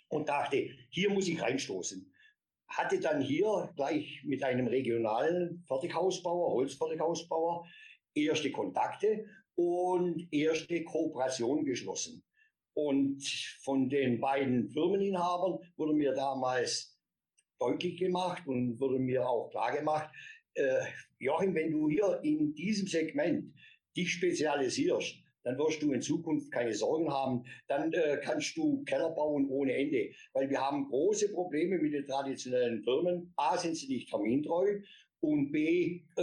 und 0.08 0.28
dachte, 0.28 0.70
hier 0.90 1.10
muss 1.10 1.28
ich 1.28 1.40
reinstoßen. 1.40 2.12
Hatte 2.68 3.00
dann 3.00 3.20
hier 3.22 3.72
gleich 3.76 4.22
mit 4.24 4.42
einem 4.42 4.66
regionalen 4.66 5.64
Fertighausbauer, 5.66 6.52
Holzfertighausbauer, 6.52 7.66
erste 8.14 8.50
Kontakte 8.50 9.26
und 9.54 10.28
erste 10.32 10.84
Kooperation 10.84 11.64
geschlossen. 11.64 12.22
Und 12.74 13.24
von 13.60 13.88
den 13.88 14.20
beiden 14.20 14.68
Firmeninhabern 14.68 15.58
wurde 15.76 15.94
mir 15.94 16.12
damals 16.12 16.96
deutlich 17.58 17.98
gemacht 17.98 18.46
und 18.46 18.78
wurde 18.78 18.98
mir 18.98 19.28
auch 19.28 19.50
klar 19.50 19.76
gemacht, 19.76 20.14
äh, 20.54 20.84
Joachim, 21.18 21.54
wenn 21.54 21.72
du 21.72 21.88
hier 21.88 22.20
in 22.22 22.54
diesem 22.54 22.86
Segment 22.86 23.52
dich 23.96 24.12
spezialisierst, 24.12 25.16
dann 25.44 25.58
wirst 25.58 25.82
du 25.82 25.92
in 25.92 26.02
Zukunft 26.02 26.50
keine 26.52 26.74
Sorgen 26.74 27.10
haben. 27.10 27.44
Dann 27.68 27.92
äh, 27.92 28.18
kannst 28.22 28.56
du 28.56 28.82
Keller 28.84 29.10
bauen 29.10 29.48
ohne 29.48 29.74
Ende. 29.74 30.10
Weil 30.32 30.50
wir 30.50 30.60
haben 30.60 30.88
große 30.88 31.32
Probleme 31.32 31.78
mit 31.78 31.94
den 31.94 32.06
traditionellen 32.06 32.82
Firmen. 32.82 33.32
A, 33.36 33.56
sind 33.56 33.76
sie 33.76 33.88
nicht 33.88 34.08
termintreu 34.10 34.80
und 35.20 35.50
B, 35.50 36.02
äh, 36.16 36.22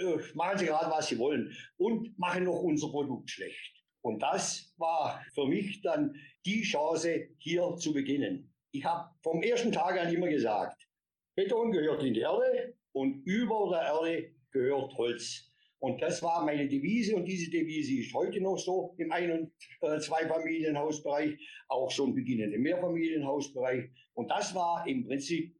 äh, 0.00 0.18
machen 0.34 0.58
sie 0.58 0.66
gerade, 0.66 0.90
was 0.90 1.08
sie 1.08 1.18
wollen 1.18 1.54
und 1.76 2.18
machen 2.18 2.44
noch 2.44 2.62
unser 2.62 2.88
Produkt 2.88 3.30
schlecht. 3.30 3.74
Und 4.02 4.22
das 4.22 4.72
war 4.78 5.22
für 5.34 5.46
mich 5.46 5.82
dann 5.82 6.14
die 6.46 6.62
Chance, 6.62 7.28
hier 7.38 7.76
zu 7.76 7.92
beginnen. 7.92 8.50
Ich 8.72 8.84
habe 8.84 9.10
vom 9.22 9.42
ersten 9.42 9.72
Tag 9.72 9.98
an 9.98 10.12
immer 10.12 10.28
gesagt, 10.28 10.88
Beton 11.34 11.72
gehört 11.72 12.02
in 12.02 12.14
die 12.14 12.20
Erde 12.20 12.74
und 12.92 13.22
über 13.26 13.68
der 13.70 13.82
Erde 13.82 14.34
gehört 14.52 14.94
Holz. 14.96 15.49
Und 15.80 16.02
das 16.02 16.22
war 16.22 16.44
meine 16.44 16.68
Devise 16.68 17.16
und 17.16 17.24
diese 17.24 17.50
Devise 17.50 17.94
ist 17.94 18.12
heute 18.12 18.40
noch 18.40 18.58
so 18.58 18.94
im 18.98 19.10
Ein- 19.10 19.32
und 19.32 19.52
äh, 19.80 19.98
Zweifamilienhausbereich, 19.98 21.38
auch 21.68 21.90
schon 21.90 22.14
beginnend 22.14 22.52
im 22.52 22.62
Mehrfamilienhausbereich. 22.62 23.90
Und 24.12 24.30
das 24.30 24.54
war 24.54 24.86
im 24.86 25.06
Prinzip 25.06 25.58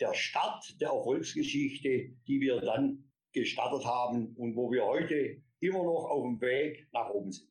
der 0.00 0.14
Start 0.14 0.80
der 0.80 0.88
Erfolgsgeschichte, 0.88 2.16
die 2.26 2.40
wir 2.40 2.60
dann 2.60 3.04
gestartet 3.32 3.84
haben 3.84 4.34
und 4.36 4.56
wo 4.56 4.70
wir 4.72 4.86
heute 4.86 5.42
immer 5.60 5.84
noch 5.84 6.08
auf 6.08 6.24
dem 6.24 6.40
Weg 6.40 6.88
nach 6.92 7.10
oben 7.10 7.30
sind. 7.30 7.48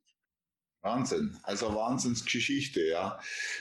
Wahnsinn, 0.81 1.37
also 1.43 1.75
Wahnsinnsgeschichte, 1.75 2.87
ja. 2.87 3.19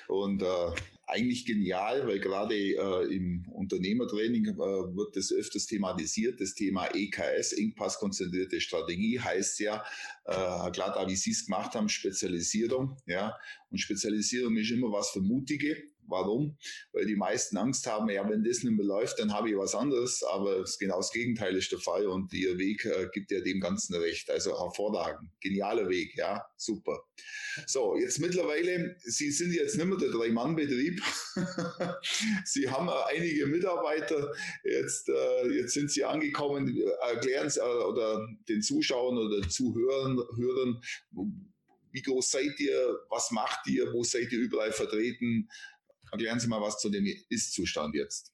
Und 0.09 0.43
äh, 0.43 0.71
eigentlich 1.07 1.47
genial, 1.47 2.07
weil 2.07 2.19
gerade 2.19 2.55
äh, 2.55 3.15
im 3.15 3.47
Unternehmertraining 3.53 4.47
äh, 4.47 4.57
wird 4.57 5.17
das 5.17 5.33
öfters 5.33 5.67
thematisiert. 5.67 6.41
Das 6.41 6.55
Thema 6.55 6.89
EKS, 6.93 7.53
Engpass-konzentrierte 7.53 8.61
Strategie, 8.61 9.21
heißt 9.21 9.61
ja, 9.61 9.85
äh, 10.25 10.71
klar, 10.73 11.07
wie 11.09 11.17
Sie 11.17 11.31
es 11.31 11.47
gemacht 11.47 11.75
haben, 11.75 11.89
Spezialisierung. 11.89 12.97
Ja. 13.07 13.37
Und 13.71 13.79
Spezialisierung 13.79 14.57
ist 14.57 14.71
immer 14.71 14.91
was 14.91 15.11
für 15.11 15.21
Mutige. 15.21 15.77
Warum? 16.09 16.57
Weil 16.93 17.07
die 17.07 17.17
meisten 17.17 17.57
Angst 17.57 17.87
haben, 17.87 18.09
ja, 18.11 18.29
wenn 18.29 18.45
das 18.45 18.63
nicht 18.63 18.77
mehr 18.77 18.87
läuft, 18.87 19.19
dann 19.19 19.33
habe 19.33 19.51
ich 19.51 19.57
was 19.57 19.75
anderes. 19.75 20.23
Aber 20.23 20.65
genau 20.79 20.99
das 20.99 21.13
Gegenteil 21.13 21.57
ist 21.57 21.73
der 21.73 21.79
Fall 21.79 22.07
und 22.07 22.33
Ihr 22.33 22.59
Weg 22.59 22.85
äh, 22.85 23.09
gibt 23.13 23.31
ja 23.31 23.41
dem 23.41 23.61
Ganzen 23.61 23.95
recht. 23.97 24.31
Also 24.31 24.59
hervorragend. 24.59 25.31
Genialer 25.41 25.89
Weg, 25.89 26.17
ja, 26.17 26.45
super. 26.57 27.03
So, 27.67 27.97
jetzt 27.97 28.19
mittlerweile, 28.19 28.97
Sie 28.99 29.31
sind 29.31 29.53
jetzt 29.53 29.77
nicht 29.77 29.87
mehr 29.87 29.99
der 29.99 30.11
Drei-Mann-Betrieb. 30.11 31.01
Sie 32.45 32.69
haben 32.69 32.89
äh, 32.89 33.17
einige 33.17 33.47
Mitarbeiter. 33.47 34.33
Jetzt, 34.65 35.09
äh, 35.09 35.49
jetzt 35.49 35.73
sind 35.73 35.91
Sie 35.91 36.05
angekommen. 36.05 36.77
Erklären 37.09 37.49
Sie 37.49 37.61
äh, 37.61 37.63
oder 37.63 38.27
den 38.49 38.63
Zuschauern 38.63 39.17
oder 39.19 39.49
Zuhörern, 39.49 40.19
Hörern, 40.37 40.81
wie 41.93 42.03
groß 42.03 42.31
seid 42.31 42.61
ihr? 42.61 42.99
Was 43.09 43.31
macht 43.31 43.67
ihr? 43.69 43.91
Wo 43.93 44.05
seid 44.05 44.31
ihr 44.31 44.41
überall 44.41 44.73
vertreten? 44.73 45.49
Erklären 46.11 46.41
Sie 46.41 46.49
mal 46.49 46.61
was 46.61 46.79
zu 46.79 46.91
dem 46.91 47.07
Ist-Zustand 47.29 47.95
jetzt. 47.95 48.33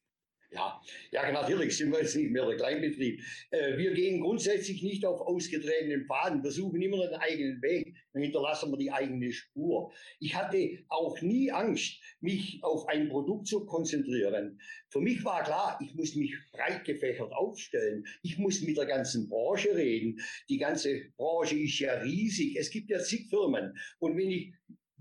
Ja, 0.52 0.78
ja, 1.12 1.32
natürlich 1.32 1.78
sind 1.78 1.92
wir 1.92 2.00
jetzt 2.00 2.14
nicht 2.14 2.30
mehr 2.30 2.44
der 2.44 2.56
Kleinbetrieb. 2.56 3.22
Äh, 3.50 3.78
wir 3.78 3.94
gehen 3.94 4.20
grundsätzlich 4.20 4.82
nicht 4.82 5.06
auf 5.06 5.22
ausgetretenen 5.22 6.04
Pfaden. 6.04 6.44
Wir 6.44 6.50
suchen 6.50 6.82
immer 6.82 7.02
einen 7.02 7.14
eigenen 7.14 7.62
Weg. 7.62 7.96
Dann 8.12 8.22
hinterlassen 8.22 8.70
wir 8.70 8.76
die 8.76 8.92
eigene 8.92 9.32
Spur. 9.32 9.90
Ich 10.18 10.34
hatte 10.34 10.84
auch 10.88 11.18
nie 11.22 11.50
Angst, 11.50 11.98
mich 12.20 12.58
auf 12.62 12.86
ein 12.88 13.08
Produkt 13.08 13.46
zu 13.46 13.64
konzentrieren. 13.64 14.60
Für 14.90 15.00
mich 15.00 15.24
war 15.24 15.42
klar, 15.42 15.78
ich 15.82 15.94
muss 15.94 16.14
mich 16.16 16.34
breit 16.52 16.84
gefächert 16.84 17.32
aufstellen. 17.32 18.04
Ich 18.22 18.36
muss 18.36 18.60
mit 18.60 18.76
der 18.76 18.86
ganzen 18.86 19.30
Branche 19.30 19.74
reden. 19.74 20.20
Die 20.50 20.58
ganze 20.58 21.12
Branche 21.16 21.56
ist 21.56 21.78
ja 21.78 21.94
riesig. 21.94 22.56
Es 22.56 22.70
gibt 22.70 22.90
ja 22.90 22.98
zig 22.98 23.30
Firmen. 23.30 23.74
Und 24.00 24.18
wenn 24.18 24.30
ich 24.30 24.52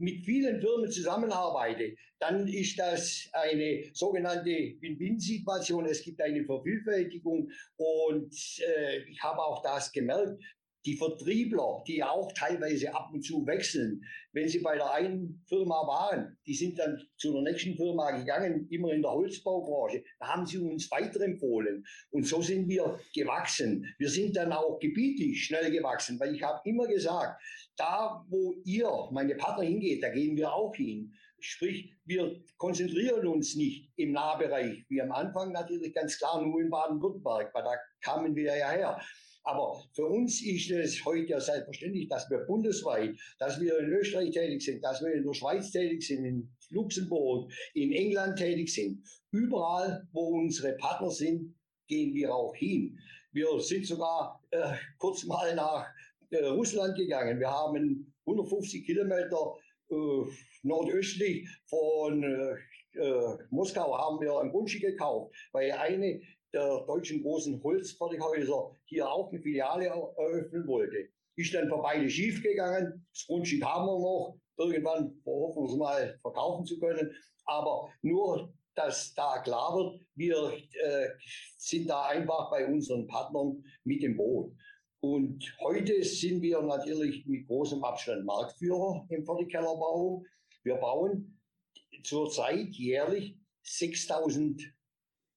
mit 0.02 0.26
vielen 0.26 0.60
Firmen 0.60 0.92
zusammenarbeite, 0.92 1.96
dann 2.20 2.48
ist 2.48 2.78
das 2.78 3.30
eine 3.34 3.84
sogenannte 3.94 4.50
Win-Win-Situation. 4.80 5.86
Es 5.86 6.04
gibt 6.04 6.22
eine 6.22 6.44
Vervielfältigung 6.44 7.50
und 7.78 8.34
äh, 8.60 9.04
ich 9.10 9.22
habe 9.22 9.40
auch 9.40 9.62
das 9.62 9.92
gemerkt, 9.92 10.42
die 10.86 10.98
Vertriebler, 10.98 11.84
die 11.88 11.98
ja 11.98 12.10
auch 12.10 12.32
teilweise 12.34 12.94
ab 12.94 13.10
und 13.14 13.24
zu 13.24 13.46
wechseln, 13.46 14.04
wenn 14.34 14.48
sie 14.48 14.60
bei 14.60 14.76
der 14.76 14.92
einen 14.92 15.44
Firma 15.48 15.86
waren, 15.88 16.38
die 16.46 16.54
sind 16.54 16.80
dann 16.80 17.00
zu 17.18 17.34
der 17.34 17.44
nächsten 17.44 17.76
Firma 17.76 18.12
gegangen, 18.12 18.68
immer 18.70 18.92
in 18.92 19.02
der 19.02 19.12
Holzbaubranche. 19.12 20.04
Da 20.20 20.28
haben 20.28 20.46
sie 20.46 20.58
uns 20.58 20.90
weiterempfohlen. 20.90 21.86
Und 22.10 22.26
so 22.26 22.42
sind 22.42 22.68
wir 22.68 23.00
gewachsen. 23.14 23.86
Wir 24.00 24.10
sind 24.10 24.36
dann 24.36 24.52
auch 24.52 24.80
gebietlich 24.80 25.46
schnell 25.46 25.72
gewachsen, 25.72 26.20
weil 26.20 26.34
ich 26.34 26.42
habe 26.42 26.62
immer 26.66 26.88
gesagt, 26.88 27.42
da 27.78 28.26
wo 28.30 28.56
ihr, 28.66 28.90
meine 29.12 29.36
Partner 29.36 29.64
hingeht, 29.64 30.04
da 30.04 30.10
gehen 30.10 30.36
wir 30.36 30.54
auch 30.54 30.76
hin. 30.76 31.14
Sprich, 31.40 31.92
wir 32.06 32.44
konzentrieren 32.58 33.26
uns 33.28 33.56
nicht 33.56 33.92
im 33.96 34.12
Nahbereich, 34.12 34.86
wie 34.90 35.02
am 35.02 35.12
Anfang 35.12 35.52
natürlich 35.52 35.94
ganz 35.94 36.18
klar 36.18 36.40
nur 36.46 36.62
in 36.62 36.70
Baden-Württemberg, 36.70 37.52
weil 37.54 37.64
da 37.64 37.76
kamen 38.02 38.36
wir 38.36 38.56
ja 38.56 38.70
her. 38.70 39.02
Aber 39.44 39.84
für 39.94 40.06
uns 40.06 40.42
ist 40.42 40.70
es 40.70 41.04
heute 41.04 41.32
ja 41.32 41.40
selbstverständlich, 41.40 42.08
dass 42.08 42.30
wir 42.30 42.40
bundesweit, 42.40 43.16
dass 43.40 43.60
wir 43.60 43.80
in 43.80 43.90
Österreich 43.90 44.32
tätig 44.32 44.62
sind, 44.62 44.84
dass 44.84 45.02
wir 45.02 45.14
in 45.14 45.24
der 45.24 45.34
Schweiz 45.34 45.72
tätig 45.72 46.06
sind, 46.06 46.26
in 46.26 46.56
Luxemburg, 46.70 47.52
in 47.74 47.92
England 47.92 48.38
tätig 48.38 48.74
sind. 48.74 49.04
Überall, 49.32 50.08
wo 50.12 50.40
unsere 50.40 50.74
Partner 50.74 51.10
sind, 51.10 51.56
gehen 51.88 52.14
wir 52.14 52.34
auch 52.34 52.56
hin. 52.56 52.98
Wir 53.32 53.48
sind 53.60 53.86
sogar 53.86 54.42
äh, 54.52 54.74
kurz 54.98 55.26
mal 55.26 55.56
nach 55.56 55.88
äh, 56.30 56.46
Russland 56.46 56.98
gegangen. 56.98 57.40
Wir 57.40 57.50
haben 57.50 58.14
150 58.26 58.86
Kilometer 58.86 59.56
äh, 59.90 59.96
nordöstlich 60.64 61.48
von 61.66 62.24
äh, 62.24 62.56
äh, 62.94 63.38
Moskau 63.50 63.98
haben 63.98 64.20
wir 64.20 64.40
ein 64.40 64.52
Grundstück 64.52 64.82
gekauft, 64.82 65.34
weil 65.52 65.72
eine 65.72 66.22
der 66.54 66.84
deutschen 66.86 67.22
großen 67.22 67.62
Holzfertighäuser 67.64 68.76
hier 68.86 69.10
auch 69.10 69.30
eine 69.30 69.42
Filiale 69.42 69.86
eröffnen 69.86 70.68
wollte. 70.68 71.10
Ist 71.36 71.54
dann 71.54 71.70
für 71.70 71.82
beide 71.82 72.10
schief 72.10 72.44
gegangen. 72.44 73.06
Das 73.14 73.26
Grundstück 73.26 73.64
haben 73.64 73.86
wir 73.86 74.00
noch. 74.00 74.38
Irgendwann 74.58 75.22
hoffen 75.26 75.64
wir 75.64 75.70
es 75.70 75.78
mal 75.78 76.20
verkaufen 76.22 76.66
zu 76.66 76.78
können. 76.80 77.12
Aber 77.46 77.90
nur, 78.02 78.54
dass 78.76 79.14
da 79.14 79.40
klar 79.40 79.76
wird, 79.76 80.02
wir 80.16 80.54
äh, 80.84 81.10
sind 81.58 81.90
da 81.90 82.06
einfach 82.06 82.52
bei 82.52 82.66
unseren 82.68 83.08
Partnern 83.08 83.64
mit 83.84 84.04
dem 84.04 84.18
Boot. 84.18 84.54
Und 85.00 85.58
heute 85.62 86.04
sind 86.04 86.42
wir 86.42 86.62
natürlich 86.62 87.26
mit 87.26 87.48
großem 87.48 87.84
Abstand 87.84 88.24
Marktführer 88.26 89.08
im 89.10 89.26
Fertigkellerbau. 89.26 90.24
Wir 90.64 90.76
bauen 90.76 91.40
zurzeit 92.04 92.70
jährlich 92.74 93.36
6000 93.64 94.62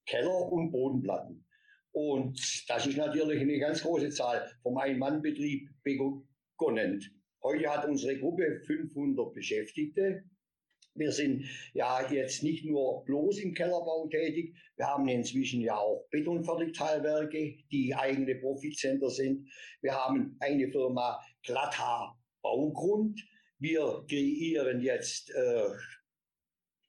Keller 0.06 0.52
und 0.52 0.70
Bodenplatten. 0.70 1.44
Und 1.92 2.64
das 2.68 2.86
ist 2.86 2.96
natürlich 2.96 3.40
eine 3.40 3.58
ganz 3.58 3.82
große 3.82 4.10
Zahl 4.10 4.50
vom 4.62 4.76
Ein-Mann-Betrieb 4.78 5.68
begonnen. 5.82 7.00
Heute 7.42 7.68
hat 7.68 7.86
unsere 7.86 8.18
Gruppe 8.18 8.60
500 8.66 9.32
Beschäftigte. 9.32 10.24
Wir 10.96 11.12
sind 11.12 11.44
ja 11.72 12.08
jetzt 12.10 12.42
nicht 12.42 12.64
nur 12.64 13.04
bloß 13.04 13.38
im 13.40 13.52
Kellerbau 13.52 14.08
tätig, 14.08 14.54
wir 14.76 14.86
haben 14.86 15.06
inzwischen 15.06 15.60
ja 15.60 15.76
auch 15.76 16.06
Betonfertigteilwerke, 16.10 17.56
die 17.70 17.94
eigene 17.94 18.34
Profitcenter 18.36 19.10
sind. 19.10 19.48
Wir 19.82 19.94
haben 19.94 20.36
eine 20.40 20.68
Firma 20.68 21.20
Glatthaar 21.44 22.18
Baugrund. 22.42 23.20
Wir 23.58 24.04
kreieren 24.08 24.80
jetzt 24.80 25.30
äh, 25.30 25.68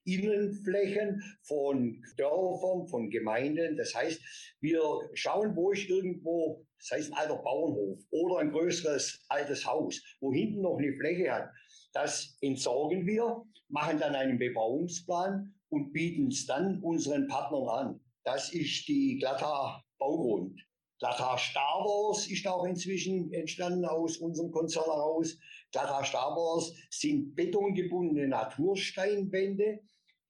Innenflächen 0.06 1.22
von 1.42 2.02
Dörfern, 2.18 2.88
von 2.88 3.10
Gemeinden. 3.10 3.76
Das 3.76 3.94
heißt, 3.94 4.22
wir 4.62 4.82
schauen, 5.14 5.56
wo 5.56 5.72
ist 5.72 5.90
irgendwo, 5.90 6.66
das 6.80 6.92
heißt 6.92 7.12
ein 7.12 7.18
alter 7.18 7.38
Bauernhof 7.38 8.00
oder 8.12 8.38
ein 8.38 8.52
größeres 8.52 9.26
altes 9.30 9.66
Haus, 9.66 10.02
wo 10.22 10.34
hinten 10.34 10.62
noch 10.62 10.78
eine 10.78 10.94
Fläche 10.94 11.32
hat. 11.32 11.50
Das 11.94 12.38
entsorgen 12.42 13.06
wir, 13.06 13.44
machen 13.68 14.00
dann 14.00 14.16
einen 14.16 14.38
Bebauungsplan 14.38 15.54
und 15.70 15.92
bieten 15.92 16.28
es 16.28 16.46
dann 16.46 16.82
unseren 16.82 17.28
Partnern 17.28 17.68
an. 17.68 18.00
Das 18.24 18.54
ist 18.54 18.88
die 18.88 19.18
Glatter 19.20 19.84
Baugrund. 19.98 20.65
Glatter 21.00 21.38
Star 21.38 21.84
Wars 21.84 22.28
ist 22.28 22.48
auch 22.48 22.64
inzwischen 22.66 23.32
entstanden 23.34 23.86
aus 23.86 24.18
unserem 24.18 24.52
Konzern 24.52 24.86
heraus. 24.86 25.38
Glatter 25.72 26.06
Star 26.06 26.36
Wars 26.36 26.74
sind 26.90 27.36
betongebundene 27.36 28.28
Natursteinwände, 28.30 29.82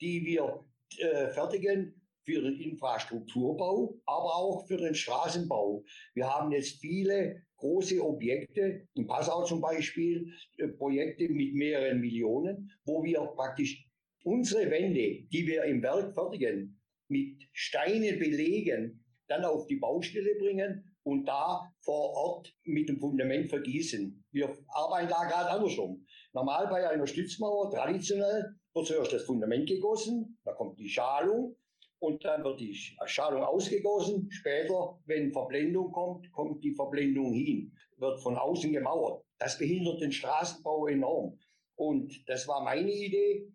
die 0.01 0.25
wir 0.25 0.65
äh, 0.97 1.29
fertigen 1.29 2.01
für 2.23 2.41
den 2.41 2.59
Infrastrukturbau, 2.59 3.95
aber 4.05 4.35
auch 4.35 4.65
für 4.67 4.77
den 4.77 4.95
Straßenbau. 4.95 5.83
Wir 6.15 6.27
haben 6.27 6.51
jetzt 6.51 6.79
viele 6.81 7.43
große 7.57 8.03
Objekte, 8.03 8.87
in 8.95 9.05
Passau 9.05 9.43
zum 9.43 9.61
Beispiel, 9.61 10.33
äh, 10.57 10.67
Projekte 10.67 11.29
mit 11.29 11.53
mehreren 11.53 12.01
Millionen, 12.01 12.71
wo 12.85 13.03
wir 13.03 13.21
praktisch 13.35 13.85
unsere 14.23 14.71
Wände, 14.71 15.27
die 15.31 15.45
wir 15.45 15.63
im 15.65 15.83
Werk 15.83 16.13
fertigen, 16.15 16.81
mit 17.07 17.47
Steinen 17.53 18.17
belegen, 18.17 19.04
dann 19.27 19.45
auf 19.45 19.67
die 19.67 19.77
Baustelle 19.77 20.35
bringen 20.39 20.95
und 21.03 21.25
da 21.25 21.71
vor 21.81 22.13
Ort 22.15 22.53
mit 22.63 22.89
dem 22.89 22.99
Fundament 22.99 23.49
vergießen. 23.49 24.23
Wir 24.31 24.57
arbeiten 24.69 25.09
da 25.09 25.23
gerade 25.25 25.51
andersrum. 25.51 26.05
Normal 26.33 26.67
bei 26.67 26.89
einer 26.89 27.07
Stützmauer, 27.07 27.71
traditionell, 27.71 28.55
wird 28.73 28.87
zuerst 28.87 29.13
das 29.13 29.23
Fundament 29.23 29.67
gegossen, 29.67 30.37
da 30.43 30.53
kommt 30.53 30.79
die 30.79 30.89
Schalung 30.89 31.55
und 31.99 32.25
dann 32.25 32.43
wird 32.43 32.59
die 32.59 32.75
Schalung 33.05 33.43
ausgegossen. 33.43 34.27
Später, 34.31 34.99
wenn 35.05 35.31
Verblendung 35.31 35.91
kommt, 35.91 36.29
kommt 36.31 36.63
die 36.63 36.73
Verblendung 36.73 37.33
hin, 37.33 37.71
wird 37.97 38.19
von 38.21 38.35
außen 38.35 38.71
gemauert. 38.73 39.23
Das 39.37 39.57
behindert 39.57 40.01
den 40.01 40.11
Straßenbau 40.11 40.87
enorm. 40.87 41.39
Und 41.75 42.27
das 42.27 42.47
war 42.47 42.63
meine 42.63 42.91
Idee, 42.91 43.47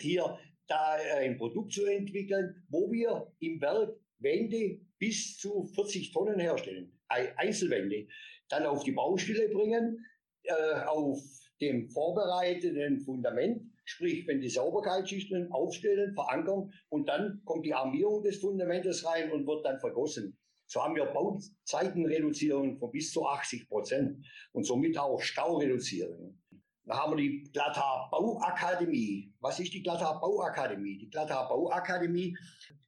hier 0.00 0.38
da 0.66 0.96
ein 1.16 1.36
Produkt 1.36 1.72
zu 1.72 1.84
entwickeln, 1.86 2.64
wo 2.68 2.90
wir 2.90 3.32
im 3.40 3.60
Werk 3.60 3.96
Wände 4.18 4.80
bis 5.02 5.36
zu 5.36 5.64
40 5.74 6.12
Tonnen 6.12 6.38
herstellen, 6.38 6.96
Einzelwände, 7.08 8.06
dann 8.48 8.66
auf 8.66 8.84
die 8.84 8.92
Baustelle 8.92 9.48
bringen, 9.48 10.06
äh, 10.44 10.84
auf 10.86 11.18
dem 11.60 11.90
vorbereiteten 11.90 13.00
Fundament, 13.00 13.62
sprich 13.84 14.24
wenn 14.28 14.40
die 14.40 14.48
Sauberkeitsschichten 14.48 15.50
aufstellen, 15.50 16.14
verankern 16.14 16.72
und 16.88 17.08
dann 17.08 17.42
kommt 17.44 17.66
die 17.66 17.74
Armierung 17.74 18.22
des 18.22 18.38
Fundamentes 18.38 19.04
rein 19.04 19.32
und 19.32 19.44
wird 19.44 19.66
dann 19.66 19.80
vergossen. 19.80 20.38
So 20.68 20.80
haben 20.80 20.94
wir 20.94 21.06
Bauzeitenreduzierung 21.06 22.78
von 22.78 22.92
bis 22.92 23.10
zu 23.10 23.26
80 23.26 23.68
Prozent 23.68 24.24
und 24.52 24.62
somit 24.62 24.96
auch 24.96 25.20
Staureduzierung. 25.20 26.40
Dann 26.84 26.96
haben 26.96 27.16
wir 27.16 27.22
die 27.24 27.42
Glattar 27.52 28.08
Bauakademie. 28.08 29.34
Was 29.40 29.58
ist 29.58 29.72
die 29.72 29.82
Glattar 29.82 30.20
Bauakademie? 30.20 30.98
Die 30.98 31.10
Glattar 31.10 31.48
Bauakademie 31.48 32.36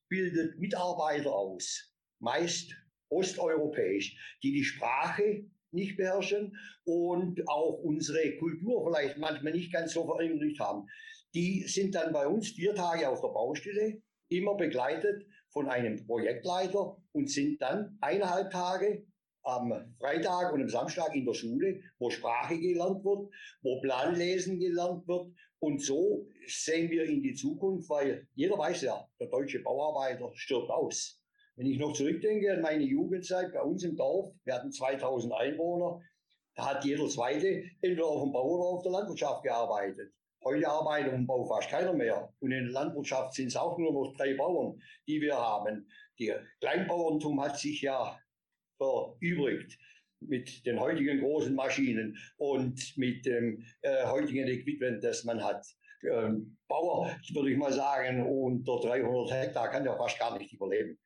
bildet 0.09 0.61
Mitarbeiter 0.61 1.35
aus, 1.35 1.94
meist 2.19 2.75
osteuropäisch, 3.09 4.39
die 4.43 4.53
die 4.53 4.65
Sprache 4.65 5.45
nicht 5.71 5.97
beherrschen 5.97 6.57
und 6.85 7.47
auch 7.49 7.81
unsere 7.83 8.37
Kultur 8.37 8.85
vielleicht 8.87 9.19
manchmal 9.19 9.53
nicht 9.53 9.73
ganz 9.73 9.93
so 9.93 10.07
verinnerlicht 10.07 10.61
haben. 10.61 10.87
Die 11.35 11.65
sind 11.67 11.95
dann 11.95 12.13
bei 12.13 12.27
uns 12.27 12.51
vier 12.51 12.75
Tage 12.75 13.09
auf 13.09 13.21
der 13.21 13.29
Baustelle, 13.29 14.01
immer 14.29 14.57
begleitet 14.57 15.27
von 15.51 15.69
einem 15.69 16.05
Projektleiter 16.07 16.97
und 17.13 17.31
sind 17.31 17.61
dann 17.61 17.99
eineinhalb 18.01 18.51
Tage 18.51 19.07
am 19.43 19.95
Freitag 19.99 20.53
und 20.53 20.63
am 20.63 20.69
Samstag 20.69 21.15
in 21.15 21.27
der 21.27 21.35
Schule, 21.35 21.81
wo 21.99 22.11
Sprache 22.11 22.59
gelernt 22.59 23.05
wird, 23.05 23.31
wo 23.63 23.81
Planlesen 23.81 24.59
gelernt 24.59 25.07
wird. 25.07 25.33
Und 25.59 25.83
so 25.83 26.27
sehen 26.47 26.91
wir 26.91 27.05
in 27.05 27.23
die 27.23 27.35
Zukunft, 27.35 27.89
weil 27.91 28.27
jeder 28.35 28.59
weiß 28.59 28.83
ja, 28.83 29.07
der 29.21 29.29
deutsche 29.29 29.61
Bauarbeiter 29.61 30.31
stirbt 30.35 30.71
aus. 30.71 31.24
Wenn 31.57 31.67
ich 31.67 31.79
noch 31.79 31.93
zurückdenke 31.93 32.53
an 32.53 32.63
meine 32.63 32.83
Jugendzeit 32.83 33.53
bei 33.53 33.63
uns 33.63 33.85
im 33.85 33.97
Dorf, 33.97 34.35
wir 34.45 34.55
hatten 34.55 34.73
2000 34.73 35.33
Einwohner, 35.33 36.01
da 36.57 36.71
hat 36.71 36.85
jeder 36.85 37.09
Zweite 37.09 37.65
entweder 37.81 38.07
auf 38.07 38.23
dem 38.23 38.33
Bau 38.33 38.45
oder 38.45 38.65
auf 38.65 38.83
der 38.83 38.93
Landwirtschaft 38.93 39.45
gearbeitet. 39.45 40.13
Heute 40.45 40.69
arbeitet 40.69 41.09
auf 41.09 41.15
dem 41.15 41.27
Bau 41.27 41.45
fast 41.47 41.71
keiner 41.71 41.93
mehr. 41.93 42.33
Und 42.41 42.53
in 42.53 42.65
der 42.65 42.73
Landwirtschaft 42.73 43.35
sind 43.35 43.49
es 43.49 43.57
auch 43.57 43.79
nur 43.79 43.93
noch 43.93 44.15
drei 44.17 44.35
Bauern, 44.35 44.81
die 45.07 45.21
wir 45.21 45.37
haben. 45.37 45.89
Der 46.19 46.43
Kleinbauerntum 46.61 47.41
hat 47.41 47.59
sich 47.59 47.83
ja 47.83 48.19
verübrigt 48.77 49.79
mit 50.21 50.67
den 50.67 50.81
heutigen 50.81 51.21
großen 51.21 51.55
Maschinen 51.55 52.17
und 52.37 52.97
mit 52.97 53.27
dem 53.27 53.65
äh, 53.83 54.07
heutigen 54.07 54.49
Equipment, 54.49 55.05
das 55.05 55.25
man 55.25 55.43
hat. 55.43 55.65
Ähm, 56.03 56.57
Bauer, 56.69 57.11
würde 57.33 57.51
ich 57.51 57.57
mal 57.57 57.73
sagen, 57.73 58.27
unter 58.27 58.81
300 58.81 59.33
Hektar 59.33 59.71
kann 59.71 59.85
ja 59.85 59.97
fast 59.97 60.19
gar 60.19 60.37
nicht 60.37 60.53
überleben. 60.53 60.99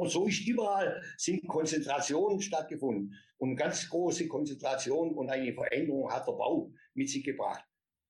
Und 0.00 0.10
so 0.10 0.28
ist 0.28 0.46
überall 0.46 1.02
sind 1.16 1.46
Konzentrationen 1.48 2.40
stattgefunden 2.40 3.16
und 3.38 3.56
ganz 3.56 3.88
große 3.88 4.28
Konzentration 4.28 5.12
und 5.12 5.28
eine 5.28 5.52
Veränderung 5.52 6.08
hat 6.08 6.26
der 6.28 6.32
Bau 6.32 6.70
mit 6.94 7.08
sich 7.08 7.24
gebracht. 7.24 7.64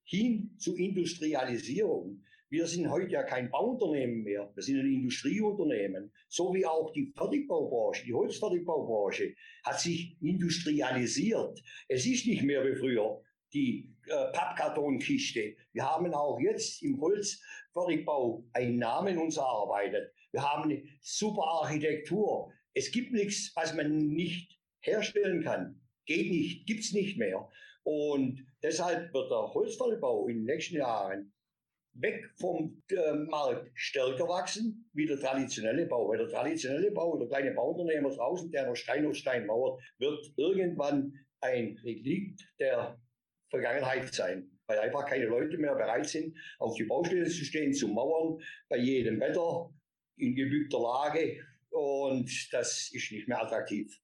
Hin 0.05 0.55
zu 0.59 0.77
Industrialisierung. 0.77 2.23
Wir 2.51 2.67
sind 2.67 2.91
heute 2.91 3.13
ja 3.13 3.23
kein 3.23 3.51
Bauunternehmen 3.51 4.23
mehr, 4.23 4.51
wir 4.55 4.63
sind 4.63 4.81
ein 4.81 4.87
Industrieunternehmen. 4.87 6.13
So 6.29 6.53
wie 6.53 6.67
auch 6.67 6.93
die 6.93 7.11
Fertigbaubranche, 7.17 8.05
die 8.05 8.15
Holzfertigbaubranche 8.15 9.35
hat 9.65 9.81
sich 9.81 10.17
industrialisiert. 10.21 11.63
Es 11.89 12.07
ist 12.07 12.27
nicht 12.27 12.43
mehr 12.43 12.65
wie 12.67 12.77
früher 12.77 13.23
die 13.55 13.91
äh, 14.07 14.33
Pappkartonkiste. 14.33 15.57
Wir 15.73 15.85
haben 15.91 16.13
auch 16.13 16.39
jetzt 16.39 16.83
im 16.83 17.01
Holzfertigbau 17.01 18.45
einen 18.53 18.79
Namen 18.79 19.17
uns 19.17 19.39
erarbeitet. 19.39 20.13
Wir 20.33 20.43
haben 20.43 20.65
eine 20.65 20.83
super 21.01 21.43
Architektur. 21.63 22.53
Es 22.75 22.91
gibt 22.93 23.13
nichts, 23.13 23.53
was 23.55 23.75
man 23.75 23.97
nicht 24.09 24.59
herstellen 24.81 25.43
kann. 25.43 25.81
Geht 26.07 26.31
nicht, 26.31 26.67
gibt's 26.67 26.93
nicht 26.93 27.19
mehr. 27.19 27.49
Und 27.83 28.47
deshalb 28.63 29.13
wird 29.15 29.31
der 29.31 29.55
Holzfertigbau 29.55 30.29
in 30.29 30.39
den 30.39 30.45
nächsten 30.45 30.77
Jahren 30.77 31.33
weg 31.95 32.25
vom 32.39 32.83
äh, 32.91 33.15
Markt 33.15 33.71
stärker 33.75 34.29
wachsen 34.29 34.89
wie 34.93 35.07
der 35.07 35.19
traditionelle 35.19 35.87
Bau. 35.87 36.09
Weil 36.09 36.19
der 36.19 36.29
traditionelle 36.29 36.91
Bau, 36.93 37.17
der 37.19 37.29
kleine 37.29 37.53
Bauunternehmer 37.53 38.11
draußen, 38.11 38.51
der 38.51 38.67
noch 38.67 38.77
Stein 38.77 39.07
auf 39.07 39.17
Stein 39.17 39.47
mauert, 39.47 39.83
wird 39.99 40.33
irgendwann 40.37 41.15
ein 41.41 41.79
Relikt 41.85 42.43
der 42.59 43.01
Vergangenheit 43.51 44.13
sein. 44.15 44.51
Weil 44.67 44.81
einfach 44.81 45.07
keine 45.07 45.27
Leute 45.27 45.57
mehr 45.57 45.75
bereit 45.75 46.07
sind, 46.07 46.37
auf 46.59 46.75
die 46.77 46.85
Baustelle 46.85 47.27
zu 47.27 47.45
stehen, 47.45 47.73
zu 47.73 47.89
mauern, 47.89 48.39
bei 48.69 48.77
jedem 48.77 49.19
Wetter, 49.19 49.71
in 50.19 50.35
gebückter 50.35 50.81
Lage. 50.81 51.45
Und 51.71 52.53
das 52.53 52.91
ist 52.93 53.13
nicht 53.13 53.29
mehr 53.29 53.43
attraktiv. 53.43 54.01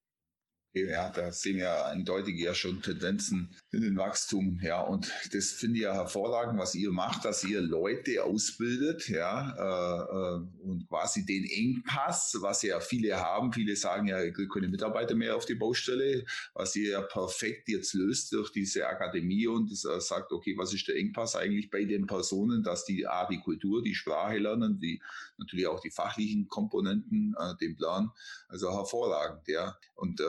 Ja, 0.76 1.08
da 1.08 1.30
sehen 1.30 1.58
wir 1.58 1.86
eindeutig 1.86 2.36
ja 2.36 2.52
schon 2.52 2.82
Tendenzen 2.82 3.54
in 3.70 3.82
den 3.82 3.96
Wachstum. 3.96 4.58
Ja, 4.60 4.80
und 4.80 5.08
das 5.32 5.52
finde 5.52 5.76
ich 5.76 5.84
ja 5.84 5.94
hervorragend, 5.94 6.58
was 6.58 6.74
ihr 6.74 6.90
macht, 6.90 7.24
dass 7.24 7.44
ihr 7.44 7.60
Leute 7.60 8.24
ausbildet, 8.24 9.08
ja, 9.08 9.54
äh, 9.56 10.34
äh, 10.34 10.62
und 10.64 10.88
quasi 10.88 11.24
den 11.24 11.44
Engpass, 11.44 12.36
was 12.40 12.62
ja 12.62 12.80
viele 12.80 13.16
haben. 13.20 13.52
Viele 13.52 13.76
sagen 13.76 14.08
ja, 14.08 14.20
ich 14.20 14.34
kriege 14.34 14.48
keine 14.48 14.66
Mitarbeiter 14.66 15.14
mehr 15.14 15.36
auf 15.36 15.46
die 15.46 15.54
Baustelle, 15.54 16.24
was 16.54 16.74
ihr 16.74 16.90
ja 16.90 17.02
perfekt 17.02 17.68
jetzt 17.68 17.94
löst 17.94 18.32
durch 18.32 18.50
diese 18.50 18.88
Akademie 18.88 19.46
und 19.46 19.70
äh, 19.70 20.00
sagt, 20.00 20.32
okay, 20.32 20.56
was 20.58 20.74
ist 20.74 20.88
der 20.88 20.96
Engpass 20.96 21.36
eigentlich 21.36 21.70
bei 21.70 21.84
den 21.84 22.08
Personen, 22.08 22.64
dass 22.64 22.84
die 22.84 23.06
A, 23.06 23.28
die 23.28 23.38
Kultur, 23.38 23.80
die 23.80 23.94
Sprache 23.94 24.38
lernen, 24.38 24.80
die 24.80 25.00
natürlich 25.38 25.68
auch 25.68 25.78
die 25.78 25.92
fachlichen 25.92 26.48
Komponenten, 26.48 27.36
äh, 27.38 27.54
den 27.60 27.76
Plan, 27.76 28.10
also 28.48 28.72
hervorragend, 28.72 29.46
ja. 29.46 29.78
Und 29.94 30.20
äh, 30.20 30.24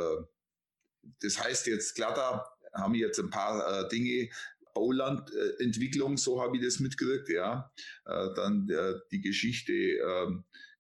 das 1.22 1.44
heißt 1.44 1.68
jetzt, 1.68 1.96
Glatter 1.96 2.46
haben 2.74 2.96
jetzt 2.96 3.20
ein 3.20 3.30
paar 3.30 3.86
äh, 3.86 3.90
Dinge, 3.90 4.30
Baulandentwicklung, 4.74 6.18
so 6.18 6.42
habe 6.42 6.58
ich 6.58 6.64
das 6.64 6.80
mitgekriegt, 6.80 7.30
ja. 7.30 7.72
Äh, 8.06 8.28
dann 8.36 8.70
äh, 8.70 8.96
die 9.12 9.22
Geschichte 9.22 9.72
äh, 9.72 10.28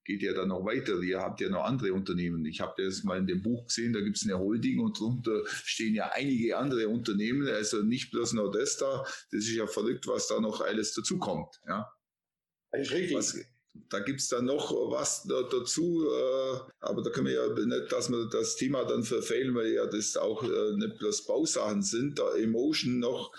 geht 0.03 0.21
ja 0.21 0.33
dann 0.33 0.49
noch 0.49 0.65
weiter. 0.65 0.99
Ihr 1.01 1.19
habt 1.19 1.41
ja 1.41 1.49
noch 1.49 1.63
andere 1.63 1.93
Unternehmen. 1.93 2.45
Ich 2.45 2.61
habe 2.61 2.83
das 2.83 3.03
mal 3.03 3.17
in 3.17 3.25
dem 3.25 3.41
Buch 3.41 3.65
gesehen, 3.67 3.93
da 3.93 4.01
gibt 4.01 4.17
es 4.17 4.23
eine 4.23 4.37
Holding 4.37 4.79
und 4.79 4.99
darunter 4.99 5.41
stehen 5.47 5.95
ja 5.95 6.11
einige 6.13 6.57
andere 6.57 6.89
Unternehmen, 6.89 7.47
also 7.47 7.81
nicht 7.81 8.11
bloß 8.11 8.33
noch 8.33 8.51
das 8.51 8.77
da. 8.77 9.03
Das 9.31 9.41
ist 9.45 9.55
ja 9.55 9.65
verrückt, 9.65 10.07
was 10.07 10.27
da 10.27 10.39
noch 10.39 10.61
alles 10.61 10.93
dazukommt. 10.93 11.59
Ja. 11.67 11.91
Das 12.71 12.81
ist 12.81 12.91
richtig. 12.91 13.17
Was, 13.17 13.37
da 13.89 13.99
gibt 13.99 14.21
es 14.21 14.29
dann 14.29 14.45
noch 14.45 14.71
was 14.91 15.23
da, 15.23 15.43
dazu, 15.43 16.05
äh, 16.07 16.59
aber 16.79 17.01
da 17.03 17.09
können 17.09 17.27
wir 17.27 17.33
ja 17.33 17.47
nicht, 17.53 17.91
dass 17.91 18.09
wir 18.09 18.27
das 18.29 18.55
Thema 18.55 18.85
dann 18.85 19.03
verfehlen, 19.03 19.55
weil 19.55 19.73
ja 19.73 19.85
das 19.85 20.17
auch 20.17 20.43
äh, 20.43 20.73
nicht 20.75 20.97
bloß 20.97 21.25
Bausachen 21.25 21.81
sind, 21.81 22.17
da 22.19 22.35
Emotion 22.35 22.99
noch 22.99 23.31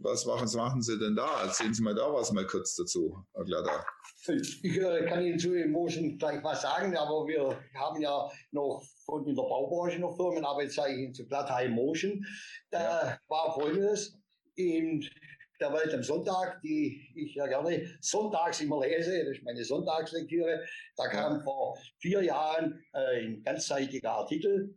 Was 0.00 0.26
machen, 0.26 0.48
machen 0.56 0.80
Sie 0.80 0.96
denn 0.96 1.16
da? 1.16 1.42
Erzählen 1.42 1.74
Sie 1.74 1.82
mal 1.82 1.94
da 1.94 2.12
was 2.12 2.30
mal 2.30 2.46
kurz 2.46 2.76
dazu, 2.76 3.16
Herr 3.34 3.44
Glatter. 3.44 3.84
Ich 4.28 4.62
äh, 4.64 5.06
kann 5.06 5.24
Ihnen 5.24 5.38
zu 5.38 5.54
Emotion 5.54 6.18
gleich 6.18 6.42
was 6.44 6.62
sagen, 6.62 6.96
aber 6.96 7.26
wir 7.26 7.58
haben 7.74 8.00
ja 8.00 8.28
noch 8.52 8.82
von 9.04 9.26
in 9.26 9.34
der 9.34 9.42
Baubranche 9.42 9.98
noch 9.98 10.14
Firmen, 10.16 10.44
aber 10.44 10.62
jetzt 10.62 10.76
zeige 10.76 10.94
ich 10.94 11.00
Ihnen 11.02 11.14
zu 11.14 11.26
Glatter 11.26 11.60
Emotion. 11.62 12.24
Da 12.70 12.80
ja. 12.80 13.18
war 13.26 13.54
folgendes. 13.54 14.16
In 14.54 15.08
der 15.60 15.72
Welt 15.72 15.92
am 15.92 16.02
Sonntag, 16.02 16.60
die 16.62 17.00
ich 17.14 17.34
ja 17.34 17.46
gerne 17.46 17.98
sonntags 18.00 18.60
immer 18.60 18.80
lese, 18.86 19.24
das 19.24 19.36
ist 19.36 19.44
meine 19.44 19.64
Sonntagslektüre. 19.64 20.64
Da 20.96 21.08
kam 21.08 21.42
vor 21.42 21.76
vier 21.98 22.22
Jahren 22.22 22.82
äh, 22.92 23.22
ein 23.22 23.42
ganzseitiger 23.42 24.12
Artikel, 24.12 24.76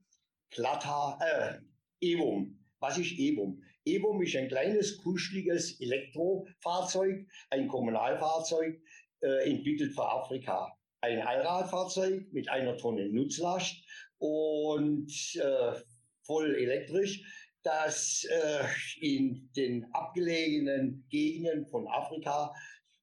Glatta, 0.50 1.20
äh, 1.22 2.06
Evum. 2.06 2.60
Was 2.80 2.98
ist 2.98 3.12
Evum? 3.18 3.62
Evum 3.86 4.22
ist 4.22 4.36
ein 4.36 4.48
kleines, 4.48 4.98
kuscheliges 4.98 5.80
Elektrofahrzeug, 5.80 7.26
ein 7.50 7.68
Kommunalfahrzeug, 7.68 8.82
äh, 9.22 9.50
entwickelt 9.50 9.94
für 9.94 10.06
Afrika. 10.06 10.76
Ein 11.02 11.22
Allradfahrzeug 11.22 12.32
mit 12.32 12.50
einer 12.50 12.78
Tonne 12.78 13.10
Nutzlast 13.10 13.76
und 14.20 15.10
äh, 15.36 15.74
voll 16.24 16.56
elektrisch 16.56 17.24
dass 17.64 18.26
äh, 18.26 18.66
in 19.00 19.50
den 19.56 19.86
abgelegenen 19.94 21.06
Gegenden 21.10 21.68
von 21.68 21.88
Afrika, 21.88 22.54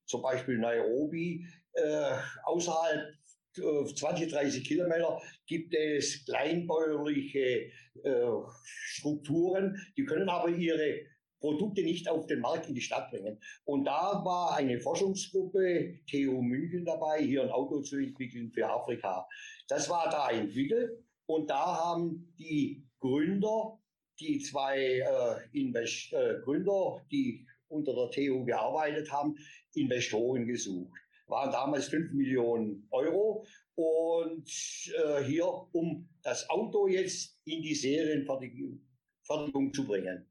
zum 0.07 0.23
Beispiel 0.23 0.59
Nairobi, 0.59 1.47
äh, 1.73 2.13
außerhalb 2.45 3.15
20, 3.55 4.27
äh, 4.27 4.31
30 4.31 4.65
Kilometer 4.65 5.21
gibt 5.47 5.75
es 5.75 6.25
kleinbäuerliche 6.25 7.71
äh, 8.03 8.27
Strukturen, 8.65 9.77
die 9.97 10.05
können 10.05 10.29
aber 10.29 10.49
ihre 10.49 11.01
Produkte 11.41 11.83
nicht 11.83 12.09
auf 12.09 12.27
den 12.27 12.41
Markt 12.41 12.69
in 12.69 12.75
die 12.75 12.81
Stadt 12.81 13.11
bringen. 13.11 13.41
Und 13.65 13.85
da 13.85 14.23
war 14.25 14.57
eine 14.57 14.81
Forschungsgruppe, 14.81 16.01
TU 16.11 16.43
München 16.43 16.85
dabei, 16.85 17.23
hier 17.23 17.43
ein 17.43 17.51
Auto 17.51 17.81
zu 17.81 17.97
entwickeln 17.97 18.51
für 18.51 18.69
Afrika. 18.69 19.27
Das 19.69 19.89
war 19.89 20.11
da 20.11 20.31
entwickelt 20.31 20.91
und 21.27 21.49
da 21.49 21.77
haben 21.77 22.35
die 22.39 22.85
Gründer 22.99 23.78
die 24.21 24.39
zwei 24.39 25.01
äh, 25.01 25.59
Invest 25.59 26.13
äh, 26.13 26.41
Gründer, 26.45 27.05
die 27.11 27.47
unter 27.69 27.95
der 27.95 28.11
TU 28.11 28.45
gearbeitet 28.45 29.11
haben, 29.13 29.37
Investoren 29.75 30.47
gesucht. 30.47 30.99
Waren 31.27 31.53
damals 31.53 31.89
5 31.89 32.13
Millionen 32.13 32.87
Euro 32.91 33.45
und 33.75 34.49
äh, 34.49 35.23
hier, 35.25 35.47
um 35.73 36.09
das 36.23 36.49
Auto 36.49 36.89
jetzt 36.89 37.39
in 37.45 37.63
die 37.63 37.75
Serienfertigung 37.75 39.73
zu 39.73 39.87
bringen. 39.87 40.27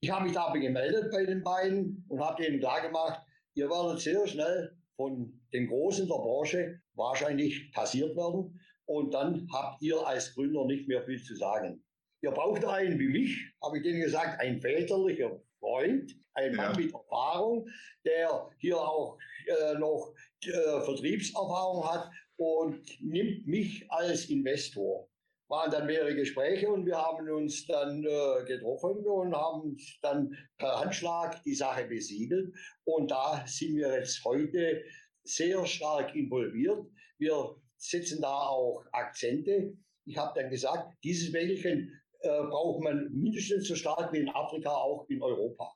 Ich 0.00 0.10
habe 0.10 0.24
mich 0.24 0.32
dabei 0.32 0.58
gemeldet 0.58 1.12
bei 1.12 1.24
den 1.24 1.42
beiden 1.42 2.04
und 2.08 2.20
habe 2.20 2.42
denen 2.42 2.58
klargemacht, 2.58 3.22
ihr 3.54 3.68
werdet 3.68 4.00
sehr 4.00 4.26
schnell 4.26 4.76
von 4.96 5.40
den 5.52 5.68
Großen 5.68 6.08
der 6.08 6.16
Branche 6.16 6.80
wahrscheinlich 6.94 7.70
passiert 7.72 8.16
werden 8.16 8.58
und 8.86 9.14
dann 9.14 9.46
habt 9.52 9.80
ihr 9.82 10.04
als 10.06 10.34
Gründer 10.34 10.64
nicht 10.64 10.88
mehr 10.88 11.02
viel 11.04 11.22
zu 11.22 11.36
sagen. 11.36 11.84
Ihr 12.22 12.30
braucht 12.30 12.64
einen 12.64 13.00
wie 13.00 13.08
mich, 13.08 13.52
habe 13.60 13.78
ich 13.78 13.82
denen 13.82 14.00
gesagt, 14.00 14.40
ein 14.40 14.60
väterlicher 14.60 15.42
Freund, 15.58 16.14
ein 16.34 16.54
Mann 16.54 16.72
ja. 16.74 16.78
mit 16.78 16.94
Erfahrung, 16.94 17.68
der 18.04 18.48
hier 18.58 18.78
auch 18.78 19.18
äh, 19.46 19.74
noch 19.74 20.14
äh, 20.44 20.52
Vertriebserfahrung 20.84 21.84
hat 21.84 22.10
und 22.36 22.80
nimmt 23.00 23.46
mich 23.46 23.90
als 23.90 24.26
Investor. 24.30 25.08
Waren 25.48 25.72
dann 25.72 25.86
mehrere 25.86 26.14
Gespräche 26.14 26.70
und 26.70 26.86
wir 26.86 26.96
haben 26.96 27.28
uns 27.28 27.66
dann 27.66 28.04
äh, 28.04 28.44
getroffen 28.46 29.04
und 29.04 29.34
haben 29.34 29.76
dann 30.00 30.36
per 30.58 30.80
Handschlag 30.80 31.42
die 31.42 31.54
Sache 31.54 31.86
besiegelt. 31.86 32.54
Und 32.84 33.10
da 33.10 33.44
sind 33.46 33.76
wir 33.76 33.98
jetzt 33.98 34.24
heute 34.24 34.84
sehr 35.24 35.66
stark 35.66 36.14
involviert. 36.14 36.86
Wir 37.18 37.56
setzen 37.76 38.22
da 38.22 38.46
auch 38.46 38.84
Akzente. 38.92 39.76
Ich 40.04 40.16
habe 40.16 40.40
dann 40.40 40.50
gesagt, 40.50 40.96
dieses 41.04 41.32
Wägelchen 41.32 42.01
äh, 42.22 42.42
braucht 42.48 42.82
man 42.82 43.10
mindestens 43.12 43.68
so 43.68 43.74
stark 43.74 44.12
wie 44.12 44.18
in 44.18 44.28
Afrika 44.28 44.70
auch 44.70 45.06
in 45.08 45.22
Europa. 45.22 45.72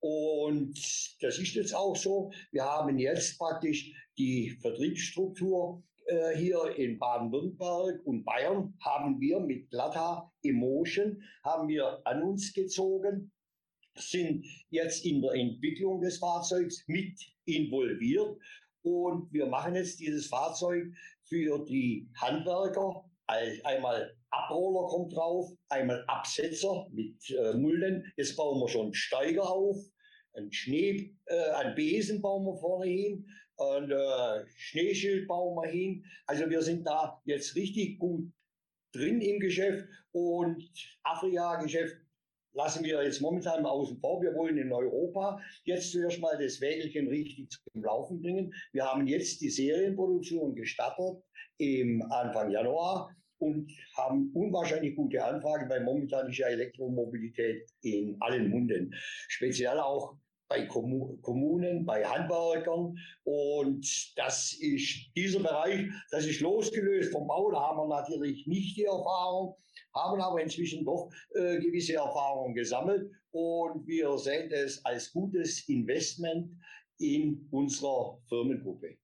Und 0.00 0.78
das 1.20 1.38
ist 1.38 1.54
jetzt 1.54 1.74
auch 1.74 1.96
so. 1.96 2.30
Wir 2.52 2.64
haben 2.64 2.98
jetzt 2.98 3.38
praktisch 3.38 3.92
die 4.16 4.50
Vertriebsstruktur 4.60 5.82
äh, 6.06 6.36
hier 6.36 6.74
in 6.76 6.98
Baden-Württemberg 6.98 8.00
und 8.06 8.24
Bayern 8.24 8.74
haben 8.80 9.20
wir 9.20 9.40
mit 9.40 9.70
Glatta 9.70 10.32
Emotion 10.42 11.22
haben 11.44 11.68
wir 11.68 12.00
an 12.06 12.22
uns 12.22 12.52
gezogen, 12.52 13.32
sind 13.96 14.46
jetzt 14.70 15.04
in 15.04 15.20
der 15.20 15.32
Entwicklung 15.32 16.00
des 16.00 16.18
Fahrzeugs 16.18 16.84
mit 16.86 17.18
involviert 17.44 18.38
und 18.82 19.32
wir 19.32 19.46
machen 19.46 19.74
jetzt 19.74 20.00
dieses 20.00 20.26
Fahrzeug 20.26 20.84
für 21.24 21.64
die 21.64 22.08
Handwerker 22.16 23.04
einmal 23.26 24.16
Abroller 24.30 24.88
kommt 24.88 25.14
drauf, 25.14 25.50
einmal 25.68 26.04
Absetzer 26.06 26.86
mit 26.90 27.30
äh, 27.30 27.54
Mulden. 27.54 28.12
Jetzt 28.16 28.36
bauen 28.36 28.60
wir 28.60 28.68
schon 28.68 28.92
Steiger 28.94 29.50
auf, 29.50 29.76
ein 30.34 30.52
Schnee, 30.52 31.14
äh, 31.26 31.50
ein 31.50 31.74
Besen 31.74 32.20
bauen 32.20 32.44
wir 32.44 32.56
vorne 32.56 32.86
hin, 32.86 33.26
ein 33.56 33.90
äh, 33.90 34.46
Schneeschild 34.56 35.26
bauen 35.26 35.56
wir 35.56 35.68
hin. 35.68 36.04
Also 36.26 36.48
wir 36.48 36.62
sind 36.62 36.86
da 36.86 37.20
jetzt 37.24 37.56
richtig 37.56 37.98
gut 37.98 38.30
drin 38.92 39.20
im 39.20 39.40
Geschäft 39.40 39.86
und 40.12 40.62
Afrika-Geschäft 41.02 41.96
lassen 42.52 42.84
wir 42.84 43.02
jetzt 43.02 43.20
momentan 43.20 43.62
mal 43.62 43.70
außen 43.70 43.98
vor. 43.98 44.22
Wir 44.22 44.34
wollen 44.34 44.58
in 44.58 44.72
Europa 44.72 45.40
jetzt 45.64 45.92
zuerst 45.92 46.20
mal 46.20 46.36
das 46.38 46.60
Wägelchen 46.60 47.08
richtig 47.08 47.50
zum 47.50 47.82
Laufen 47.82 48.20
bringen. 48.20 48.52
Wir 48.72 48.84
haben 48.84 49.06
jetzt 49.06 49.40
die 49.40 49.50
Serienproduktion 49.50 50.54
gestartet 50.54 51.22
im 51.58 52.02
Anfang 52.10 52.50
Januar 52.50 53.14
und 53.38 53.70
haben 53.96 54.30
unwahrscheinlich 54.34 54.96
gute 54.96 55.24
Anfragen, 55.24 55.68
weil 55.68 55.84
momentan 55.84 56.28
ist 56.28 56.38
ja 56.38 56.48
Elektromobilität 56.48 57.68
in 57.82 58.16
allen 58.20 58.50
Munden. 58.50 58.94
Speziell 59.28 59.78
auch 59.78 60.16
bei 60.48 60.66
Kommunen, 60.66 61.84
bei 61.84 62.04
Handwerkern. 62.04 62.96
Und 63.24 64.12
das 64.16 64.54
ist 64.54 65.10
dieser 65.14 65.40
Bereich, 65.40 65.90
das 66.10 66.26
ist 66.26 66.40
losgelöst 66.40 67.12
vom 67.12 67.26
Bau. 67.26 67.50
Da 67.50 67.60
haben 67.60 67.76
wir 67.76 68.00
natürlich 68.00 68.46
nicht 68.46 68.76
die 68.76 68.84
Erfahrung, 68.84 69.54
haben 69.94 70.20
aber 70.20 70.42
inzwischen 70.42 70.84
doch 70.84 71.10
äh, 71.34 71.58
gewisse 71.58 71.94
Erfahrungen 71.94 72.54
gesammelt. 72.54 73.10
Und 73.30 73.86
wir 73.86 74.16
sehen 74.18 74.48
das 74.50 74.82
als 74.84 75.12
gutes 75.12 75.68
Investment 75.68 76.50
in 76.98 77.46
unserer 77.50 78.18
Firmengruppe. 78.28 78.96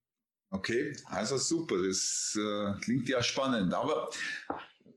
Okay, 0.55 0.95
also 1.07 1.37
super, 1.37 1.75
das 1.85 2.37
äh, 2.39 2.79
klingt 2.79 3.09
ja 3.09 3.21
spannend. 3.21 3.73
Aber 3.73 4.09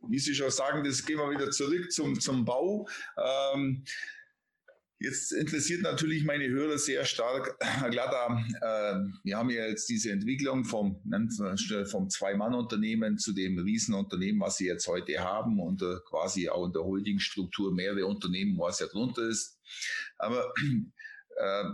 wie 0.09 0.18
Sie 0.18 0.35
schon 0.35 0.51
sagen, 0.51 0.85
das 0.85 1.05
gehen 1.05 1.18
wir 1.18 1.31
wieder 1.31 1.51
zurück 1.51 1.90
zum, 1.90 2.21
zum 2.21 2.44
Bau. 2.44 2.88
Ähm, 3.16 3.85
Jetzt 5.01 5.31
interessiert 5.31 5.83
natürlich 5.83 6.25
meine 6.25 6.49
Hörer 6.49 6.77
sehr 6.77 7.05
stark, 7.05 7.57
Herr 7.61 7.88
Glatter, 7.88 8.37
äh, 8.61 9.09
wir 9.23 9.37
haben 9.37 9.49
ja 9.49 9.64
jetzt 9.64 9.88
diese 9.88 10.11
Entwicklung 10.11 10.64
vom, 10.64 11.01
vom 11.85 12.11
Zwei-Mann-Unternehmen 12.11 13.16
zu 13.16 13.33
dem 13.33 13.61
Riesenunternehmen, 13.61 14.40
was 14.40 14.57
Sie 14.57 14.66
jetzt 14.66 14.88
heute 14.88 15.21
haben 15.21 15.61
und 15.61 15.83
äh, 15.83 15.99
quasi 16.05 16.49
auch 16.49 16.66
in 16.66 16.73
der 16.73 16.83
Holdingstruktur 16.83 17.73
mehrere 17.73 18.07
Unternehmen, 18.07 18.59
was 18.59 18.81
ja 18.81 18.88
drunter 18.88 19.23
ist. 19.23 19.61
Aber 20.18 20.53
äh, 21.37 21.64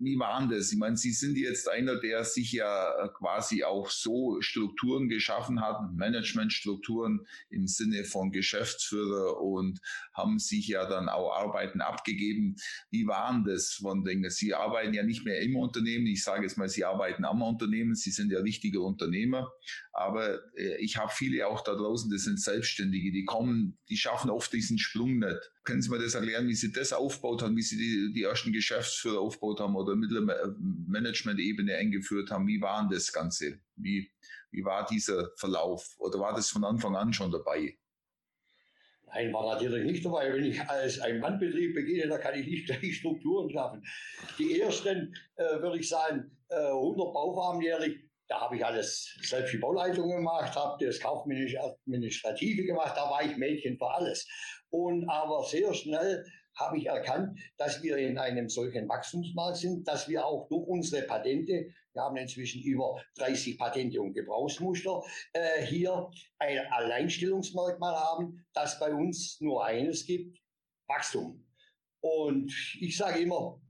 wie 0.00 0.18
waren 0.18 0.48
das? 0.48 0.72
Ich 0.72 0.78
meine, 0.78 0.96
Sie 0.96 1.12
sind 1.12 1.36
jetzt 1.36 1.68
einer, 1.68 1.96
der 1.96 2.24
sich 2.24 2.52
ja 2.52 3.08
quasi 3.18 3.64
auch 3.64 3.90
so 3.90 4.40
Strukturen 4.40 5.08
geschaffen 5.08 5.60
hat, 5.60 5.92
Managementstrukturen 5.94 7.26
im 7.50 7.66
Sinne 7.66 8.04
von 8.04 8.32
Geschäftsführer 8.32 9.40
und 9.40 9.80
haben 10.14 10.38
sich 10.38 10.68
ja 10.68 10.88
dann 10.88 11.10
auch 11.10 11.36
Arbeiten 11.36 11.82
abgegeben. 11.82 12.56
Wie 12.90 13.06
waren 13.06 13.44
das 13.44 13.74
von 13.74 14.02
Dingen? 14.02 14.30
Sie 14.30 14.54
arbeiten 14.54 14.94
ja 14.94 15.02
nicht 15.02 15.24
mehr 15.24 15.42
im 15.42 15.54
Unternehmen. 15.56 16.06
Ich 16.06 16.24
sage 16.24 16.44
jetzt 16.44 16.56
mal, 16.56 16.68
Sie 16.68 16.84
arbeiten 16.84 17.26
am 17.26 17.42
Unternehmen. 17.42 17.94
Sie 17.94 18.10
sind 18.10 18.32
ja 18.32 18.40
richtige 18.40 18.80
Unternehmer. 18.80 19.52
Aber 19.92 20.40
äh, 20.56 20.76
ich 20.78 20.96
habe 20.96 21.12
viele 21.12 21.46
auch 21.46 21.62
da 21.62 21.74
draußen, 21.74 22.10
das 22.10 22.22
sind 22.22 22.40
Selbstständige, 22.40 23.12
die 23.12 23.24
kommen, 23.24 23.78
die 23.90 23.98
schaffen 23.98 24.30
oft 24.30 24.52
diesen 24.52 24.78
Sprung 24.78 25.18
nicht. 25.18 25.52
Können 25.62 25.82
Sie 25.82 25.90
mir 25.90 25.98
das 25.98 26.14
erklären, 26.14 26.48
wie 26.48 26.54
Sie 26.54 26.72
das 26.72 26.92
aufgebaut 26.92 27.42
haben, 27.42 27.56
wie 27.56 27.62
Sie 27.62 27.76
die, 27.76 28.12
die 28.14 28.22
ersten 28.22 28.52
Geschäftsführer 28.52 29.20
aufgebaut 29.20 29.60
haben 29.60 29.76
oder 29.76 29.94
mittlere 29.94 30.56
Management-Ebene 30.58 31.74
eingeführt 31.76 32.30
haben? 32.30 32.46
Wie 32.46 32.60
war 32.60 32.88
das 32.90 33.12
Ganze? 33.12 33.60
Wie, 33.76 34.10
wie 34.50 34.64
war 34.64 34.86
dieser 34.86 35.30
Verlauf? 35.36 35.94
Oder 35.98 36.18
war 36.18 36.34
das 36.34 36.48
von 36.48 36.64
Anfang 36.64 36.96
an 36.96 37.12
schon 37.12 37.30
dabei? 37.30 37.76
Nein, 39.12 39.32
war 39.32 39.54
natürlich 39.54 39.84
nicht 39.84 40.04
dabei. 40.04 40.32
Wenn 40.32 40.44
ich 40.44 40.60
als 40.62 41.00
ein 41.00 41.18
Mannbetrieb 41.18 41.74
beginne, 41.74 42.08
da 42.08 42.18
kann 42.18 42.38
ich 42.38 42.46
nicht 42.46 42.66
gleich 42.66 42.96
Strukturen 42.96 43.50
schaffen. 43.50 43.84
Die 44.38 44.60
ersten, 44.60 45.14
äh, 45.36 45.60
würde 45.60 45.78
ich 45.78 45.88
sagen, 45.88 46.36
äh, 46.48 46.54
100 46.54 47.12
Baufarmen 47.12 47.60
jährlich, 47.60 47.98
da 48.30 48.40
habe 48.40 48.56
ich 48.56 48.64
alles 48.64 49.12
selbst 49.22 49.52
die 49.52 49.58
Bauleitung 49.58 50.08
gemacht, 50.08 50.54
habe 50.54 50.84
das 50.84 51.00
kaufmännisch 51.00 51.56
administrative 51.58 52.64
gemacht, 52.64 52.96
da 52.96 53.10
war 53.10 53.24
ich 53.24 53.36
Mädchen 53.36 53.76
für 53.76 53.90
alles. 53.90 54.26
Und 54.70 55.08
aber 55.08 55.44
sehr 55.44 55.74
schnell 55.74 56.24
habe 56.54 56.78
ich 56.78 56.86
erkannt, 56.86 57.36
dass 57.58 57.82
wir 57.82 57.96
in 57.96 58.18
einem 58.18 58.48
solchen 58.48 58.88
Wachstumsmarkt 58.88 59.56
sind, 59.56 59.88
dass 59.88 60.08
wir 60.08 60.24
auch 60.24 60.48
durch 60.48 60.64
unsere 60.68 61.02
Patente, 61.02 61.74
wir 61.92 62.02
haben 62.02 62.16
inzwischen 62.16 62.62
über 62.62 63.02
30 63.16 63.58
Patente 63.58 64.00
und 64.00 64.12
Gebrauchsmuster, 64.12 65.02
äh, 65.32 65.64
hier 65.64 66.08
ein 66.38 66.58
Alleinstellungsmerkmal 66.70 67.96
haben, 67.96 68.46
dass 68.54 68.78
bei 68.78 68.94
uns 68.94 69.40
nur 69.40 69.64
eines 69.64 70.06
gibt, 70.06 70.38
Wachstum. 70.86 71.44
Und 72.00 72.52
ich 72.80 72.96
sage 72.96 73.20
immer, 73.20 73.60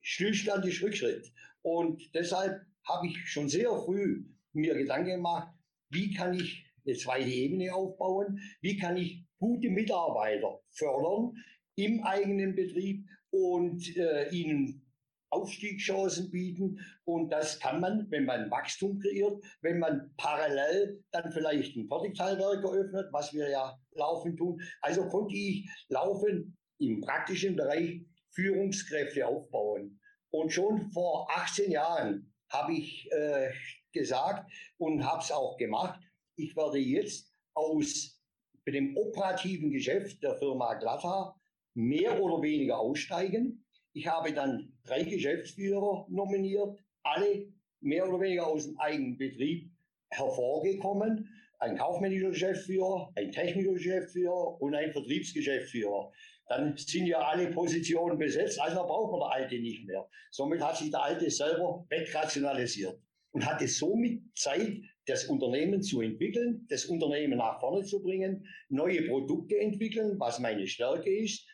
Stillstand 0.00 0.64
ist 0.64 0.82
Rückschritt. 0.82 1.30
Und 1.60 2.02
deshalb 2.14 2.67
habe 2.88 3.06
ich 3.06 3.30
schon 3.30 3.48
sehr 3.48 3.70
früh 3.70 4.24
mir 4.52 4.74
Gedanken 4.74 5.10
gemacht, 5.10 5.52
wie 5.90 6.12
kann 6.14 6.34
ich 6.34 6.64
eine 6.86 6.96
zweite 6.96 7.28
Ebene 7.28 7.74
aufbauen, 7.74 8.40
wie 8.60 8.76
kann 8.76 8.96
ich 8.96 9.24
gute 9.38 9.70
Mitarbeiter 9.70 10.60
fördern 10.70 11.34
im 11.76 12.02
eigenen 12.02 12.54
Betrieb 12.54 13.06
und 13.30 13.96
äh, 13.96 14.28
ihnen 14.30 14.84
Aufstiegschancen 15.30 16.30
bieten. 16.30 16.80
Und 17.04 17.30
das 17.30 17.60
kann 17.60 17.80
man, 17.80 18.10
wenn 18.10 18.24
man 18.24 18.50
Wachstum 18.50 18.98
kreiert, 18.98 19.42
wenn 19.60 19.78
man 19.78 20.12
parallel 20.16 21.04
dann 21.10 21.30
vielleicht 21.30 21.76
ein 21.76 21.86
Fertigteilwerk 21.86 22.64
eröffnet, 22.64 23.08
was 23.12 23.32
wir 23.32 23.48
ja 23.48 23.78
laufend 23.92 24.38
tun. 24.38 24.60
Also 24.80 25.06
konnte 25.08 25.34
ich 25.34 25.68
laufen 25.88 26.56
im 26.78 27.00
praktischen 27.00 27.56
Bereich 27.56 28.00
Führungskräfte 28.30 29.26
aufbauen. 29.26 30.00
Und 30.30 30.52
schon 30.52 30.90
vor 30.92 31.28
18 31.30 31.70
Jahren 31.70 32.32
habe 32.50 32.72
ich 32.72 33.10
äh, 33.12 33.50
gesagt 33.92 34.50
und 34.78 35.04
habe 35.04 35.22
es 35.22 35.30
auch 35.32 35.56
gemacht, 35.56 36.00
ich 36.36 36.54
werde 36.56 36.78
jetzt 36.78 37.32
aus 37.54 38.20
dem 38.66 38.96
operativen 38.96 39.70
Geschäft 39.70 40.22
der 40.22 40.36
Firma 40.36 40.74
Glatta 40.74 41.34
mehr 41.74 42.20
oder 42.20 42.42
weniger 42.42 42.78
aussteigen. 42.78 43.64
Ich 43.92 44.06
habe 44.06 44.32
dann 44.32 44.72
drei 44.84 45.02
Geschäftsführer 45.02 46.06
nominiert, 46.08 46.78
alle 47.02 47.52
mehr 47.80 48.08
oder 48.08 48.20
weniger 48.20 48.46
aus 48.46 48.66
dem 48.66 48.78
eigenen 48.78 49.16
Betrieb 49.16 49.70
hervorgekommen. 50.10 51.28
Ein 51.58 51.76
kaufmännischer 51.76 52.30
Geschäftsführer, 52.30 53.10
ein 53.16 53.32
technischer 53.32 53.72
Geschäftsführer 53.72 54.60
und 54.60 54.74
ein 54.74 54.92
Vertriebsgeschäftsführer. 54.92 56.12
Dann 56.48 56.76
sind 56.76 57.06
ja 57.06 57.18
alle 57.18 57.50
Positionen 57.50 58.18
besetzt, 58.18 58.60
also 58.60 58.82
braucht 58.86 59.12
man 59.12 59.20
der 59.20 59.42
Alte 59.42 59.58
nicht 59.60 59.86
mehr. 59.86 60.08
Somit 60.30 60.62
hat 60.62 60.78
sich 60.78 60.90
der 60.90 61.02
Alte 61.02 61.30
selber 61.30 61.86
wegrationalisiert 61.88 62.98
und 63.32 63.44
hatte 63.44 63.68
somit 63.68 64.22
Zeit, 64.34 64.80
das 65.06 65.24
Unternehmen 65.24 65.82
zu 65.82 66.00
entwickeln, 66.00 66.66
das 66.68 66.84
Unternehmen 66.84 67.38
nach 67.38 67.60
vorne 67.60 67.84
zu 67.84 68.02
bringen, 68.02 68.46
neue 68.68 69.02
Produkte 69.08 69.58
entwickeln, 69.58 70.18
was 70.18 70.38
meine 70.38 70.66
Stärke 70.66 71.10
ist, 71.10 71.46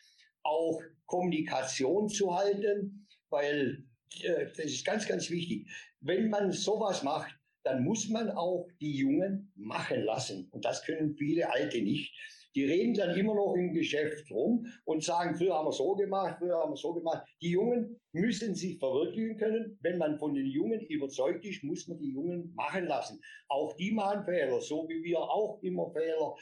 auch 0.43 0.81
Kommunikation 1.05 2.09
zu 2.09 2.35
halten, 2.35 3.07
weil 3.29 3.85
äh, 4.21 4.47
das 4.47 4.65
ist 4.65 4.85
ganz, 4.85 5.07
ganz 5.07 5.29
wichtig. 5.29 5.67
Wenn 6.01 6.29
man 6.29 6.51
sowas 6.51 7.03
macht, 7.03 7.33
dann 7.63 7.83
muss 7.83 8.09
man 8.09 8.29
auch 8.29 8.67
die 8.79 8.97
Jungen 8.97 9.51
machen 9.55 10.03
lassen. 10.03 10.47
Und 10.51 10.65
das 10.65 10.83
können 10.83 11.15
viele 11.15 11.51
Alte 11.51 11.81
nicht. 11.81 12.13
Die 12.55 12.63
reden 12.63 12.93
dann 12.93 13.17
immer 13.17 13.35
noch 13.35 13.53
im 13.53 13.73
Geschäft 13.73 14.31
rum 14.31 14.65
und 14.85 15.03
sagen, 15.03 15.35
früher 15.35 15.55
haben 15.55 15.67
wir 15.67 15.73
so 15.73 15.93
gemacht, 15.93 16.37
früher 16.39 16.57
haben 16.57 16.71
wir 16.71 16.77
so 16.77 16.93
gemacht. 16.93 17.27
Die 17.41 17.51
Jungen 17.51 17.99
müssen 18.13 18.55
sich 18.55 18.79
verwirklichen 18.79 19.37
können. 19.37 19.77
Wenn 19.81 19.97
man 19.97 20.17
von 20.17 20.33
den 20.33 20.45
Jungen 20.45 20.79
überzeugt 20.81 21.45
ist, 21.45 21.63
muss 21.63 21.87
man 21.87 21.99
die 21.99 22.13
Jungen 22.13 22.53
machen 22.55 22.85
lassen. 22.85 23.19
Auch 23.49 23.75
die 23.75 23.91
machen 23.91 24.23
Fehler, 24.23 24.61
so 24.61 24.87
wie 24.87 25.03
wir 25.03 25.19
auch 25.19 25.61
immer 25.61 25.91
Fehler 25.91 26.35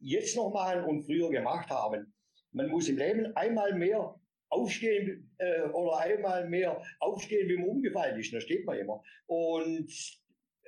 jetzt 0.00 0.36
noch 0.36 0.52
machen 0.52 0.84
und 0.84 1.02
früher 1.02 1.30
gemacht 1.30 1.70
haben. 1.70 2.12
Man 2.52 2.68
muss 2.68 2.88
im 2.88 2.98
Leben 2.98 3.34
einmal 3.36 3.72
mehr 3.74 4.14
aufstehen 4.48 5.30
äh, 5.38 5.62
oder 5.68 5.98
einmal 5.98 6.48
mehr 6.48 6.82
aufstehen, 6.98 7.48
wie 7.48 7.56
man 7.56 7.68
umgefallen 7.68 8.18
ist. 8.18 8.32
Da 8.32 8.40
steht 8.40 8.66
man 8.66 8.78
immer. 8.78 9.02
Und 9.26 10.19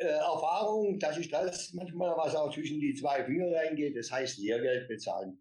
äh, 0.02 0.18
Erfahrung, 0.18 0.98
das 0.98 1.18
ist 1.18 1.32
das 1.32 1.72
manchmal, 1.72 2.16
was 2.16 2.34
auch 2.34 2.52
zwischen 2.52 2.80
die 2.80 2.94
zwei 2.94 3.24
Finger 3.24 3.54
reingeht, 3.54 3.96
das 3.96 4.10
heißt 4.10 4.38
Lehrgeld 4.38 4.88
bezahlen. 4.88 5.38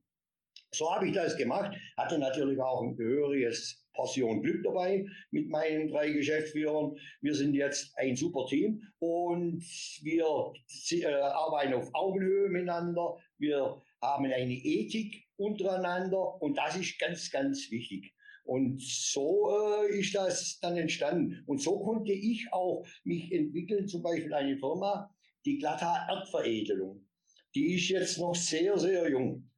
So 0.73 0.93
habe 0.93 1.07
ich 1.07 1.13
das 1.13 1.35
gemacht, 1.35 1.75
hatte 1.97 2.17
natürlich 2.17 2.59
auch 2.61 2.81
ein 2.81 2.95
gehöriges 2.95 3.85
Portion 3.93 4.41
Glück 4.41 4.63
dabei 4.63 5.05
mit 5.31 5.49
meinen 5.49 5.89
drei 5.89 6.11
Geschäftsführern. 6.11 6.95
Wir 7.19 7.35
sind 7.35 7.55
jetzt 7.55 7.93
ein 7.97 8.15
super 8.15 8.45
Team 8.47 8.81
und 8.99 9.61
wir 10.01 10.53
äh, 10.91 11.13
arbeiten 11.13 11.73
auf 11.73 11.89
Augenhöhe 11.93 12.47
miteinander. 12.47 13.17
Wir 13.37 13.81
haben 14.01 14.25
eine 14.25 14.53
Ethik 14.53 15.27
untereinander 15.35 16.41
und 16.41 16.57
das 16.57 16.77
ist 16.77 16.97
ganz, 16.99 17.29
ganz 17.31 17.69
wichtig. 17.69 18.13
Und 18.43 18.81
so 18.81 19.51
äh, 19.51 19.99
ist 19.99 20.15
das 20.15 20.59
dann 20.61 20.77
entstanden. 20.77 21.43
Und 21.45 21.61
so 21.61 21.79
konnte 21.79 22.11
ich 22.11 22.47
auch 22.51 22.85
mich 23.03 23.31
entwickeln, 23.31 23.87
zum 23.87 24.01
Beispiel 24.01 24.33
eine 24.33 24.57
Firma, 24.57 25.13
die 25.45 25.57
Glatta 25.57 26.07
Erdveredelung. 26.09 27.07
Die 27.53 27.75
ist 27.75 27.89
jetzt 27.89 28.17
noch 28.17 28.35
sehr, 28.35 28.77
sehr 28.77 29.09
jung. 29.09 29.49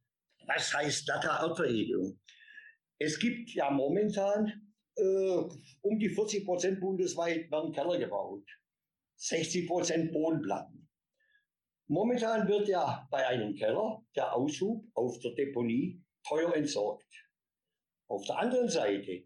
Was 0.46 0.74
heißt 0.74 1.06
Glatta 1.06 1.46
Erdveredelung? 1.46 2.18
Es 2.98 3.18
gibt 3.18 3.50
ja 3.50 3.70
momentan 3.70 4.52
äh, 4.96 5.42
um 5.80 5.98
die 5.98 6.08
40 6.08 6.44
Prozent 6.44 6.80
bundesweit 6.80 7.50
werden 7.50 7.72
Keller 7.72 7.98
gebaut. 7.98 8.46
60 9.16 9.66
Prozent 9.66 10.12
Bodenplatten. 10.12 10.88
Momentan 11.86 12.48
wird 12.48 12.68
ja 12.68 13.06
bei 13.10 13.26
einem 13.26 13.54
Keller 13.54 14.02
der 14.16 14.34
Aushub 14.34 14.84
auf 14.94 15.18
der 15.18 15.32
Deponie 15.32 16.02
teuer 16.26 16.54
entsorgt. 16.54 17.04
Auf 18.14 18.26
der 18.26 18.38
anderen 18.38 18.68
Seite, 18.68 19.24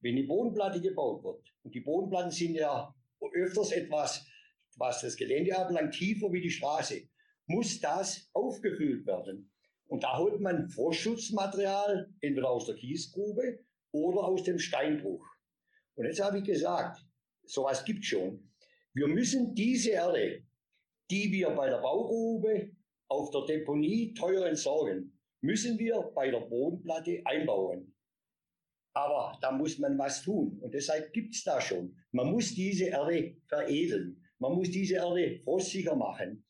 wenn 0.00 0.14
die 0.14 0.22
Bodenplatte 0.22 0.80
gebaut 0.80 1.24
wird, 1.24 1.42
und 1.64 1.74
die 1.74 1.80
Bodenplatten 1.80 2.30
sind 2.30 2.54
ja 2.54 2.94
öfters 3.34 3.72
etwas, 3.72 4.24
was 4.76 5.00
das 5.00 5.16
Gelände 5.16 5.58
anbelangt, 5.58 5.92
tiefer 5.92 6.32
wie 6.32 6.40
die 6.40 6.50
Straße, 6.50 7.02
muss 7.46 7.80
das 7.80 8.30
aufgefüllt 8.32 9.04
werden. 9.06 9.50
Und 9.88 10.04
da 10.04 10.18
holt 10.18 10.40
man 10.40 10.68
Vorschutzmaterial, 10.68 12.14
entweder 12.20 12.48
aus 12.48 12.66
der 12.66 12.76
Kiesgrube 12.76 13.58
oder 13.90 14.22
aus 14.22 14.44
dem 14.44 14.60
Steinbruch. 14.60 15.26
Und 15.96 16.04
jetzt 16.04 16.22
habe 16.22 16.38
ich 16.38 16.44
gesagt, 16.44 17.04
sowas 17.44 17.84
gibt 17.84 18.04
schon. 18.04 18.52
Wir 18.94 19.08
müssen 19.08 19.52
diese 19.52 19.90
Erde, 19.90 20.44
die 21.10 21.32
wir 21.32 21.50
bei 21.50 21.68
der 21.70 21.78
Baugrube 21.78 22.70
auf 23.08 23.30
der 23.30 23.46
Deponie 23.46 24.14
teuer 24.14 24.46
entsorgen, 24.46 25.18
müssen 25.40 25.76
wir 25.76 26.12
bei 26.14 26.30
der 26.30 26.40
Bodenplatte 26.40 27.20
einbauen. 27.24 27.97
Aber 28.94 29.38
da 29.40 29.52
muss 29.52 29.78
man 29.78 29.98
was 29.98 30.22
tun. 30.22 30.58
Und 30.60 30.74
deshalb 30.74 31.12
gibt 31.12 31.34
es 31.34 31.44
da 31.44 31.60
schon. 31.60 31.96
Man 32.12 32.30
muss 32.30 32.54
diese 32.54 32.86
Erde 32.86 33.36
veredeln. 33.46 34.22
Man 34.38 34.54
muss 34.54 34.70
diese 34.70 34.96
Erde 34.96 35.40
frostsicher 35.44 35.94
machen. 35.94 36.44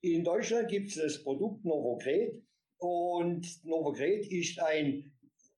In 0.00 0.24
Deutschland 0.24 0.68
gibt 0.68 0.88
es 0.88 0.96
das 0.96 1.22
Produkt 1.22 1.64
Novogret. 1.64 2.42
Und 2.78 3.64
Novogret 3.64 4.26
ist 4.26 4.58
ein 4.60 5.12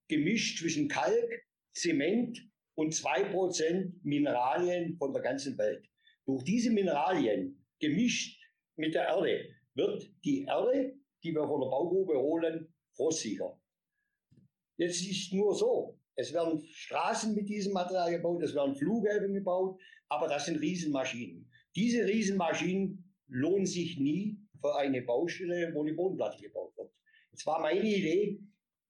Gemisch 0.07 0.59
zwischen 0.59 0.87
Kalk, 0.87 1.47
Zement 1.73 2.39
und 2.75 2.93
2% 2.93 3.93
Mineralien 4.03 4.97
von 4.97 5.13
der 5.13 5.23
ganzen 5.23 5.57
Welt. 5.57 5.89
Durch 6.25 6.43
diese 6.43 6.71
Mineralien, 6.71 7.65
gemischt 7.79 8.39
mit 8.75 8.93
der 8.93 9.07
Erde, 9.07 9.49
wird 9.73 10.11
die 10.23 10.43
Erde, 10.43 10.95
die 11.23 11.33
wir 11.33 11.47
von 11.47 11.61
der 11.61 11.69
Baugrube 11.69 12.17
holen, 12.19 12.73
frostsicher. 12.95 13.59
Jetzt 14.77 15.01
ist 15.07 15.33
nur 15.33 15.55
so, 15.55 15.99
es 16.15 16.33
werden 16.33 16.63
Straßen 16.71 17.35
mit 17.35 17.49
diesem 17.49 17.73
Material 17.73 18.11
gebaut, 18.11 18.41
es 18.43 18.55
werden 18.55 18.75
Flughäfen 18.75 19.33
gebaut, 19.33 19.79
aber 20.07 20.27
das 20.27 20.45
sind 20.45 20.59
Riesenmaschinen. 20.59 21.49
Diese 21.75 22.05
Riesenmaschinen 22.05 23.13
lohnen 23.27 23.65
sich 23.65 23.99
nie 23.99 24.37
für 24.61 24.75
eine 24.77 25.01
Baustelle, 25.01 25.71
wo 25.73 25.83
die 25.83 25.93
Bodenplatte 25.93 26.41
gebaut 26.41 26.75
wird. 26.77 26.91
Jetzt 27.31 27.45
war 27.45 27.59
meine 27.61 27.81
Idee, 27.81 28.39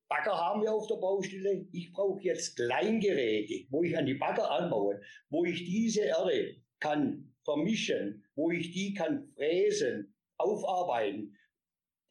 Bagger 0.07 0.37
haben 0.37 0.61
wir 0.61 0.71
auf 0.71 0.87
der 0.87 0.95
Baustelle. 0.97 1.67
Ich 1.71 1.91
brauche 1.91 2.21
jetzt 2.21 2.55
Kleingeräte, 2.55 3.65
wo 3.71 3.83
ich 3.83 3.97
an 3.97 4.05
die 4.05 4.13
Bagger 4.13 4.51
anbaue, 4.51 5.01
wo 5.29 5.45
ich 5.45 5.65
diese 5.65 6.01
Erde 6.01 6.55
kann 6.79 7.33
vermischen, 7.43 8.23
wo 8.35 8.51
ich 8.51 8.71
die 8.71 8.93
kann 8.93 9.27
fräsen, 9.35 10.13
aufarbeiten. 10.37 11.35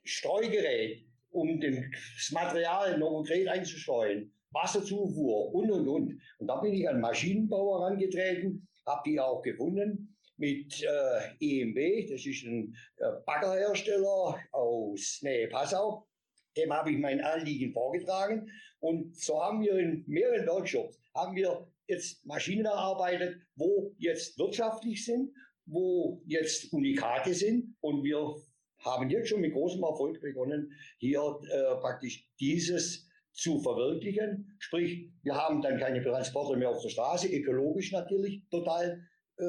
Streugerät, 0.03 1.07
um 1.31 1.61
das 1.61 2.31
Material 2.33 2.99
noch 2.99 3.11
konkret 3.11 3.49
einzustreuen. 3.49 4.34
Wasserzufuhr 4.55 5.53
und, 5.53 5.71
und, 5.71 5.89
und. 5.89 6.21
Und 6.39 6.47
da 6.47 6.57
bin 6.61 6.73
ich 6.73 6.89
an 6.89 7.01
Maschinenbauer 7.01 7.81
herangetreten, 7.81 8.67
habe 8.87 9.03
die 9.05 9.21
auch 9.21 9.43
gefunden 9.43 10.17
mit 10.37 10.83
äh, 10.83 11.61
EMB, 11.61 12.11
das 12.11 12.27
ist 12.27 12.45
ein 12.45 12.75
äh, 12.97 13.05
Baggerhersteller 13.25 14.39
aus 14.53 15.21
Nähe 15.23 15.49
Passau. 15.49 16.09
Dem 16.57 16.73
habe 16.73 16.93
ich 16.93 16.99
mein 16.99 17.21
Anliegen 17.21 17.73
vorgetragen. 17.73 18.49
Und 18.81 19.17
so 19.17 19.43
haben 19.43 19.61
wir 19.61 19.79
in 19.79 20.05
mehreren 20.07 20.47
Workshops, 20.47 20.99
haben 21.15 21.37
wir 21.37 21.69
jetzt 21.87 22.25
Maschinen 22.25 22.67
erarbeitet, 22.67 23.41
wo 23.57 23.93
jetzt 23.99 24.39
wirtschaftlich 24.39 25.05
sind, 25.05 25.33
wo 25.67 26.23
jetzt 26.27 26.73
Unikate 26.73 27.35
sind. 27.35 27.77
Und 27.81 28.05
wir 28.05 28.37
haben 28.85 29.11
jetzt 29.11 29.29
schon 29.29 29.41
mit 29.41 29.53
großem 29.53 29.83
Erfolg 29.83 30.21
begonnen, 30.21 30.73
hier 30.99 31.21
äh, 31.21 31.81
praktisch 31.81 32.29
dieses 32.39 33.09
zu 33.35 33.61
verwirklichen. 33.61 34.57
Sprich, 34.59 35.11
wir 35.23 35.35
haben 35.35 35.61
dann 35.61 35.79
keine 35.79 36.03
Transporter 36.03 36.57
mehr 36.57 36.71
auf 36.71 36.83
der 36.83 36.89
Straße, 36.89 37.29
ökologisch 37.29 37.93
natürlich 37.93 38.43
total 38.51 39.07
äh, 39.37 39.45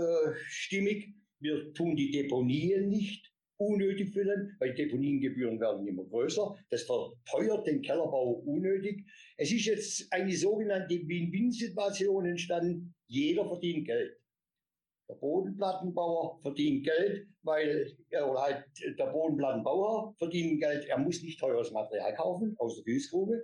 stimmig. 0.48 1.14
Wir 1.40 1.74
tun 1.74 1.96
die 1.96 2.12
Deponien 2.12 2.90
nicht 2.90 3.32
unnötig 3.58 4.12
füllen, 4.12 4.56
weil 4.60 4.74
Deponiengebühren 4.74 5.60
werden 5.60 5.88
immer 5.88 6.04
größer. 6.04 6.56
Das 6.70 6.84
verteuert 6.84 7.68
den 7.68 7.82
Kellerbau 7.82 8.42
unnötig. 8.46 9.06
Es 9.38 9.52
ist 9.52 9.66
jetzt 9.66 10.12
eine 10.12 10.36
sogenannte 10.36 10.96
Win-Win-Situation 10.96 12.26
entstanden. 12.26 12.94
Jeder 13.08 13.46
verdient 13.48 13.86
Geld. 13.86 14.18
Der 15.08 15.16
Bodenplattenbauer 15.16 16.40
verdient 16.42 16.84
Geld, 16.84 17.28
weil 17.44 17.96
er 18.10 18.34
halt 18.34 18.66
der 18.98 19.06
Bodenplattenbauer 19.06 20.16
verdient 20.18 20.60
Geld. 20.60 20.86
Er 20.86 20.98
muss 20.98 21.22
nicht 21.22 21.40
teures 21.40 21.72
Material 21.72 22.16
kaufen 22.16 22.56
aus 22.58 22.76
der 22.76 22.86
Gießgrube. 22.86 23.44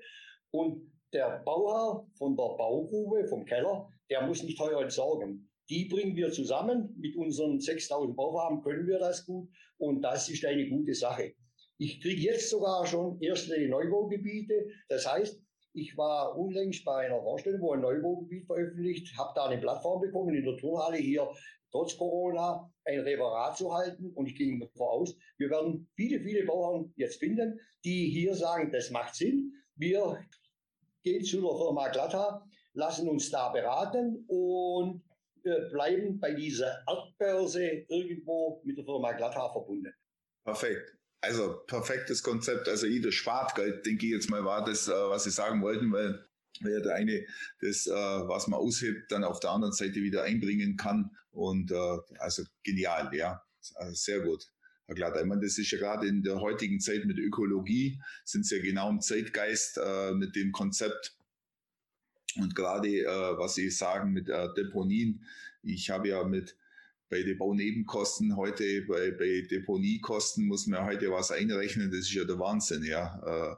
Und 0.51 0.91
der 1.13 1.41
Bauherr 1.45 2.05
von 2.17 2.35
der 2.35 2.55
Baugrube, 2.57 3.27
vom 3.27 3.45
Keller, 3.45 3.89
der 4.09 4.25
muss 4.25 4.43
nicht 4.43 4.57
teuer 4.57 4.81
entsorgen. 4.81 5.49
Die 5.69 5.85
bringen 5.85 6.15
wir 6.15 6.31
zusammen. 6.31 6.93
Mit 6.97 7.15
unseren 7.15 7.59
6000 7.59 8.15
Baufarben 8.15 8.61
können 8.61 8.87
wir 8.87 8.99
das 8.99 9.25
gut. 9.25 9.49
Und 9.77 10.01
das 10.01 10.29
ist 10.29 10.45
eine 10.45 10.67
gute 10.69 10.93
Sache. 10.93 11.33
Ich 11.77 12.01
kriege 12.01 12.21
jetzt 12.21 12.49
sogar 12.49 12.85
schon 12.85 13.19
erste 13.21 13.67
Neubaugebiete. 13.67 14.67
Das 14.89 15.11
heißt, 15.11 15.41
ich 15.73 15.95
war 15.97 16.37
unlängst 16.37 16.83
bei 16.83 17.07
einer 17.07 17.21
Vorstellung, 17.21 17.61
wo 17.61 17.71
ein 17.71 17.81
Neubaugebiet 17.81 18.45
veröffentlicht, 18.45 19.17
habe 19.17 19.31
da 19.35 19.45
eine 19.45 19.61
Plattform 19.61 20.01
bekommen 20.01 20.35
in 20.35 20.43
der 20.43 20.57
Turnhalle 20.57 20.97
hier, 20.97 21.29
trotz 21.71 21.97
Corona, 21.97 22.69
ein 22.83 22.99
Referat 22.99 23.57
zu 23.57 23.73
halten. 23.73 24.11
Und 24.13 24.27
ich 24.27 24.35
gehe 24.35 24.59
davon 24.59 24.87
aus, 24.87 25.15
wir 25.37 25.49
werden 25.49 25.89
viele, 25.95 26.19
viele 26.19 26.45
Bauern 26.45 26.93
jetzt 26.97 27.19
finden, 27.19 27.59
die 27.85 28.09
hier 28.09 28.35
sagen, 28.35 28.71
das 28.71 28.91
macht 28.91 29.15
Sinn. 29.15 29.53
Wir 29.75 30.19
gehen 31.03 31.23
zu 31.23 31.41
der 31.41 31.55
Firma 31.55 31.89
Glatta, 31.89 32.45
lassen 32.73 33.09
uns 33.09 33.29
da 33.29 33.49
beraten 33.49 34.23
und 34.27 35.03
äh, 35.43 35.69
bleiben 35.69 36.19
bei 36.19 36.33
dieser 36.33 36.83
Erdbörse 36.87 37.85
irgendwo 37.87 38.61
mit 38.63 38.77
der 38.77 38.85
Firma 38.85 39.11
Glatta 39.13 39.49
verbunden. 39.51 39.93
Perfekt. 40.43 40.95
Also 41.21 41.61
perfektes 41.67 42.23
Konzept. 42.23 42.67
Also 42.67 42.87
jeder 42.87 43.11
spart 43.11 43.57
denke 43.57 44.05
ich 44.05 44.11
jetzt 44.11 44.29
mal, 44.29 44.43
war 44.43 44.63
das, 44.63 44.87
äh, 44.87 44.91
was 44.91 45.23
Sie 45.23 45.31
sagen 45.31 45.61
wollten, 45.61 45.91
weil 45.91 46.25
wer 46.61 46.81
der 46.81 46.95
eine 46.95 47.25
das, 47.59 47.87
äh, 47.87 47.91
was 47.91 48.47
man 48.47 48.59
aushebt, 48.59 49.11
dann 49.11 49.23
auf 49.23 49.39
der 49.39 49.51
anderen 49.51 49.73
Seite 49.73 49.95
wieder 49.95 50.23
einbringen 50.23 50.77
kann. 50.77 51.11
Und 51.31 51.71
also 52.19 52.43
genial, 52.61 53.09
ja. 53.15 53.41
Also 53.75 53.93
sehr 53.93 54.19
gut. 54.19 54.51
Glatter, 54.93 55.21
ich 55.21 55.27
meine, 55.27 55.41
das 55.41 55.57
ist 55.57 55.71
ja 55.71 55.77
gerade 55.77 56.07
in 56.07 56.23
der 56.23 56.39
heutigen 56.41 56.79
Zeit 56.79 57.05
mit 57.05 57.17
Ökologie, 57.17 58.01
sind 58.23 58.45
Sie 58.45 58.57
ja 58.57 58.61
genau 58.61 58.89
im 58.89 59.01
Zeitgeist 59.01 59.79
mit 60.13 60.35
dem 60.35 60.51
Konzept 60.51 61.15
und 62.37 62.55
gerade, 62.55 62.87
äh, 62.87 63.37
was 63.37 63.55
Sie 63.55 63.69
sagen 63.69 64.13
mit 64.13 64.29
äh, 64.29 64.47
Deponien, 64.55 65.25
ich 65.63 65.89
habe 65.89 66.09
ja 66.09 66.23
mit 66.23 66.55
bei 67.09 67.23
den 67.23 67.37
Baunebenkosten 67.37 68.37
heute, 68.37 68.83
bei, 68.83 69.11
bei 69.11 69.45
Deponiekosten 69.49 70.45
muss 70.45 70.65
man 70.67 70.85
heute 70.85 71.11
was 71.11 71.31
einrechnen, 71.31 71.91
das 71.91 72.01
ist 72.01 72.13
ja 72.13 72.23
der 72.23 72.39
Wahnsinn, 72.39 72.83
ja. 72.83 73.19
Äh, 73.25 73.55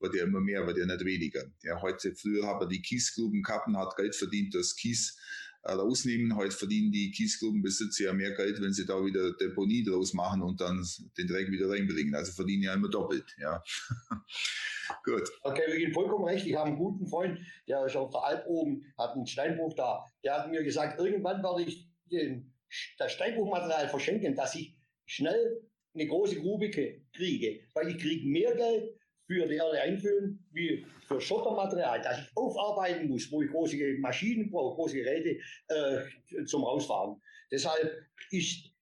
wird 0.00 0.14
ja 0.14 0.24
immer 0.24 0.40
mehr, 0.40 0.66
wird 0.66 0.78
ja 0.78 0.86
nicht 0.86 1.04
weniger. 1.04 1.44
Ja, 1.62 1.80
heute, 1.82 2.14
früher 2.14 2.46
haben 2.46 2.60
wir 2.60 2.66
die 2.66 2.80
Kiesgruben 2.80 3.42
gehabt 3.42 3.68
und 3.68 3.76
hat 3.76 3.96
Geld 3.96 4.16
verdient, 4.16 4.54
das 4.54 4.74
Kies 4.74 5.18
äh, 5.18 5.49
rausnehmen. 5.64 6.36
Heute 6.36 6.56
verdienen 6.56 6.92
die 6.92 7.10
Kiesgrubenbesitzer 7.10 8.04
ja 8.04 8.12
mehr 8.12 8.32
Geld, 8.32 8.60
wenn 8.60 8.72
sie 8.72 8.86
da 8.86 9.04
wieder 9.04 9.32
Deponie 9.32 9.84
draus 9.84 10.14
machen 10.14 10.42
und 10.42 10.60
dann 10.60 10.84
den 11.18 11.26
Dreck 11.26 11.50
wieder 11.50 11.68
reinbringen. 11.68 12.14
Also 12.14 12.32
verdienen 12.32 12.62
ja 12.62 12.74
immer 12.74 12.88
doppelt. 12.88 13.24
Ja. 13.38 13.62
Gut. 15.04 15.28
Okay, 15.42 15.62
wir 15.66 15.78
gehen 15.78 15.92
vollkommen 15.92 16.24
recht. 16.24 16.46
Ich 16.46 16.56
habe 16.56 16.68
einen 16.68 16.78
guten 16.78 17.06
Freund, 17.06 17.38
der 17.68 17.84
ist 17.86 17.96
auf 17.96 18.10
der 18.10 18.24
Alp 18.24 18.46
oben, 18.46 18.92
hat 18.98 19.12
einen 19.12 19.26
Steinbruch 19.26 19.74
da. 19.74 20.04
Der 20.24 20.34
hat 20.34 20.50
mir 20.50 20.62
gesagt, 20.64 20.98
irgendwann 20.98 21.42
werde 21.42 21.62
ich 21.62 21.88
den, 22.10 22.52
das 22.98 23.12
Steinbruchmaterial 23.12 23.88
verschenken, 23.88 24.34
dass 24.34 24.54
ich 24.54 24.76
schnell 25.06 25.62
eine 25.94 26.06
große 26.06 26.40
Grube 26.40 26.70
kriege, 26.70 27.60
weil 27.74 27.88
ich 27.88 27.98
kriege 27.98 28.28
mehr 28.28 28.54
Geld 28.54 28.99
für 29.30 29.46
die 29.46 29.54
Erde 29.54 29.80
einfüllen 29.80 30.44
wie 30.50 30.84
für 31.06 31.20
Schottermaterial, 31.20 32.02
das 32.02 32.18
ich 32.18 32.36
aufarbeiten 32.36 33.08
muss, 33.08 33.30
wo 33.30 33.42
ich 33.42 33.50
große 33.50 33.76
Maschinen 34.00 34.50
brauche, 34.50 34.74
große 34.74 34.96
Geräte 34.96 35.38
äh, 35.68 36.00
zum 36.46 36.64
Rausfahren. 36.64 37.22
Deshalb 37.52 38.08
ist 38.32 38.72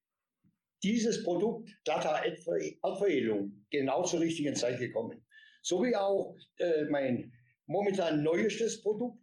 dieses 0.83 1.23
Produkt 1.23 1.69
Data 1.85 2.25
Erdveredelung 2.25 3.67
genau 3.71 4.05
zur 4.05 4.21
richtigen 4.21 4.55
Zeit 4.55 4.79
gekommen. 4.79 5.23
So 5.61 5.83
wie 5.83 5.95
auch 5.95 6.35
äh, 6.57 6.87
mein 6.87 7.31
momentan 7.67 8.23
neuestes 8.23 8.81
Produkt 8.81 9.19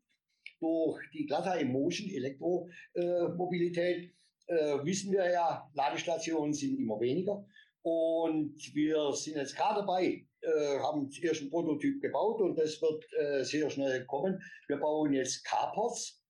durch 0.60 1.02
die 1.12 1.26
Glatta 1.26 1.56
Emotion 1.56 2.08
Elektromobilität 2.10 4.14
äh, 4.46 4.78
wissen 4.84 5.12
wir 5.12 5.32
ja, 5.32 5.68
Ladestationen 5.74 6.54
sind 6.54 6.78
immer 6.78 7.00
weniger. 7.00 7.44
Und 7.82 8.56
wir 8.74 9.12
sind 9.14 9.38
jetzt 9.38 9.56
gerade 9.56 9.82
dabei, 9.82 10.26
äh, 10.46 10.80
haben 10.80 11.10
den 11.10 11.24
ersten 11.24 11.50
Prototyp 11.50 12.02
gebaut 12.02 12.42
und 12.42 12.58
das 12.58 12.82
wird 12.82 13.04
äh, 13.14 13.44
sehr 13.44 13.70
schnell 13.70 14.06
kommen. 14.06 14.42
Wir 14.68 14.78
bauen 14.78 15.14
jetzt 15.14 15.44
Carports, 15.44 16.22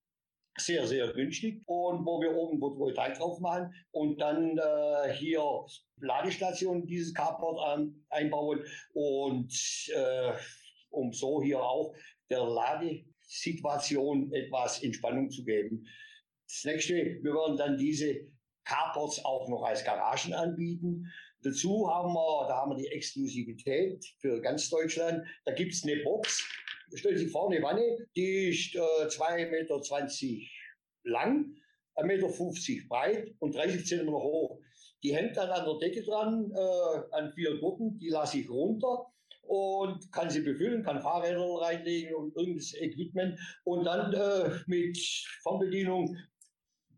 sehr, 0.57 0.87
sehr 0.87 1.11
günstig 1.13 1.61
und 1.65 2.05
wo 2.05 2.21
wir 2.21 2.33
oben 2.35 2.59
Photovoltaik 2.59 3.17
drauf 3.17 3.39
machen 3.39 3.73
und 3.91 4.19
dann 4.21 4.57
äh, 4.57 5.13
hier 5.13 5.43
Ladestationen 5.99 6.85
dieses 6.85 7.13
Carport 7.13 7.59
an, 7.59 8.05
einbauen 8.09 8.63
und 8.93 9.53
äh, 9.93 10.31
um 10.89 11.11
so 11.11 11.41
hier 11.41 11.61
auch 11.61 11.93
der 12.29 12.43
Ladesituation 12.43 14.31
etwas 14.33 14.81
Entspannung 14.81 15.29
zu 15.29 15.43
geben. 15.43 15.85
Das 16.47 16.63
nächste, 16.63 16.93
wir 16.93 17.33
werden 17.33 17.57
dann 17.57 17.77
diese 17.77 18.15
Carports 18.65 19.23
auch 19.23 19.47
noch 19.49 19.63
als 19.63 19.83
Garagen 19.83 20.33
anbieten. 20.33 21.11
Dazu 21.45 21.87
haben 21.87 22.11
wir, 22.11 22.47
da 22.47 22.55
haben 22.55 22.71
wir 22.71 22.77
die 22.77 22.87
Exklusivität 22.87 24.03
für 24.17 24.41
ganz 24.41 24.67
Deutschland. 24.67 25.23
Da 25.45 25.53
gibt 25.53 25.73
es 25.73 25.83
eine 25.83 25.97
Box, 25.97 26.43
stellen 26.95 27.19
Sie 27.19 27.27
vor, 27.27 27.51
eine 27.51 27.61
Wanne, 27.61 27.83
die 28.15 28.49
ist 28.49 28.73
äh, 28.73 28.79
2,20 28.79 29.51
Meter 29.51 29.79
lang, 31.03 31.55
1,50 31.97 32.05
Meter 32.07 32.87
breit 32.89 33.35
und 33.37 33.53
30 33.53 33.85
Zentimeter 33.85 34.17
hoch. 34.17 34.59
Die 35.03 35.15
hängt 35.15 35.37
dann 35.37 35.51
an 35.51 35.65
der 35.65 35.77
Decke 35.87 36.01
dran, 36.03 36.51
äh, 36.51 37.15
an 37.15 37.31
vier 37.33 37.59
Gurten, 37.59 37.99
die 37.99 38.09
lasse 38.09 38.39
ich 38.39 38.49
runter 38.49 39.05
und 39.43 40.11
kann 40.11 40.31
sie 40.31 40.41
befüllen, 40.41 40.83
kann 40.83 40.99
Fahrräder 40.99 41.45
reinlegen 41.61 42.15
und 42.15 42.35
irgendwas 42.35 42.73
Equipment 42.73 43.39
und 43.65 43.83
dann 43.83 44.11
äh, 44.13 44.49
mit 44.65 44.97
Fernbedienung 45.43 46.17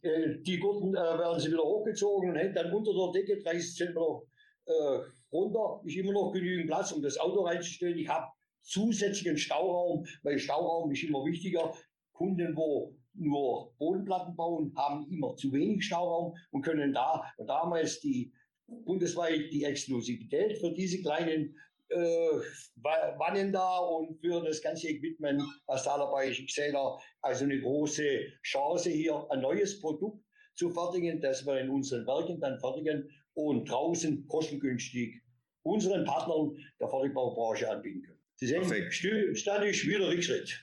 äh, 0.03 0.37
die 0.39 0.57
Gurten 0.57 0.95
äh, 0.95 0.99
werden 0.99 1.37
sie 1.37 1.51
wieder 1.51 1.63
hochgezogen 1.63 2.29
und 2.29 2.37
hängt 2.37 2.55
dann 2.55 2.71
unter 2.71 2.93
der 2.93 3.21
Decke 3.21 3.43
30 3.43 3.75
Zentimeter 3.75 4.21
äh, 4.67 4.99
runter. 5.31 5.81
Ist 5.85 5.97
immer 5.97 6.13
noch 6.13 6.31
genügend 6.31 6.67
Platz, 6.67 6.91
um 6.91 7.01
das 7.01 7.17
Auto 7.17 7.41
reinzustellen. 7.41 7.97
Ich 7.97 8.07
habe 8.07 8.27
zusätzlichen 8.61 9.37
Stauraum, 9.37 10.05
weil 10.23 10.39
Stauraum 10.39 10.91
ist 10.91 11.03
immer 11.03 11.25
wichtiger. 11.25 11.73
Kunden, 12.13 12.55
wo 12.55 12.95
nur 13.13 13.73
Bodenplatten 13.77 14.35
bauen, 14.35 14.73
haben 14.75 15.07
immer 15.09 15.35
zu 15.35 15.51
wenig 15.53 15.85
Stauraum 15.85 16.33
und 16.51 16.63
können 16.63 16.93
da, 16.93 17.23
damals 17.45 17.99
die 17.99 18.33
bundesweit 18.67 19.51
die 19.51 19.63
Exklusivität 19.63 20.57
für 20.57 20.73
diese 20.73 21.01
kleinen 21.01 21.55
äh, 21.89 22.41
Wannen 22.75 23.53
da 23.53 23.77
und 23.77 24.19
für 24.19 24.43
das 24.43 24.61
ganze 24.61 24.89
Equipment, 24.89 25.41
was 25.67 25.83
da 25.83 25.97
dabei 25.97 26.29
ist. 26.29 26.39
Ich 26.39 26.53
sehe 26.53 26.71
da 26.71 26.97
also 27.21 27.45
eine 27.45 27.61
große 27.61 28.03
Chance 28.43 28.89
hier, 28.89 29.25
ein 29.29 29.41
neues 29.41 29.79
Produkt 29.79 30.23
zu 30.55 30.69
fertigen, 30.69 31.21
das 31.21 31.45
wir 31.45 31.59
in 31.59 31.69
unseren 31.69 32.05
Werken 32.05 32.39
dann 32.39 32.59
fertigen 32.59 33.09
und 33.37 33.69
draußen 33.69 34.27
kostengünstig 34.27 35.21
unseren 35.61 36.05
Partnern 36.05 36.57
der 36.79 36.89
Fertigbaubranche 36.89 37.69
anbieten 37.69 38.01
können. 38.01 38.17
Sie 38.35 38.47
sehen, 38.47 39.35
Stand 39.35 39.65
ist 39.65 39.85
wieder 39.85 40.07
Rückschritt, 40.07 40.59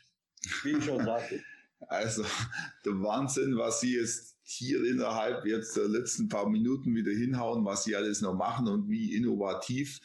wie 0.64 0.72
ich 0.72 0.84
schon 0.84 1.04
sagte. 1.04 1.40
Also 1.86 2.24
der 2.86 2.92
Wahnsinn, 3.02 3.58
was 3.58 3.82
Sie 3.82 3.96
jetzt 3.96 4.38
hier 4.42 4.82
innerhalb 4.86 5.44
jetzt 5.44 5.76
der 5.76 5.86
letzten 5.86 6.30
paar 6.30 6.48
Minuten 6.48 6.94
wieder 6.94 7.12
hinhauen, 7.12 7.62
was 7.66 7.84
Sie 7.84 7.94
alles 7.94 8.22
noch 8.22 8.32
machen 8.32 8.68
und 8.68 8.88
wie 8.88 9.14
innovativ. 9.14 10.00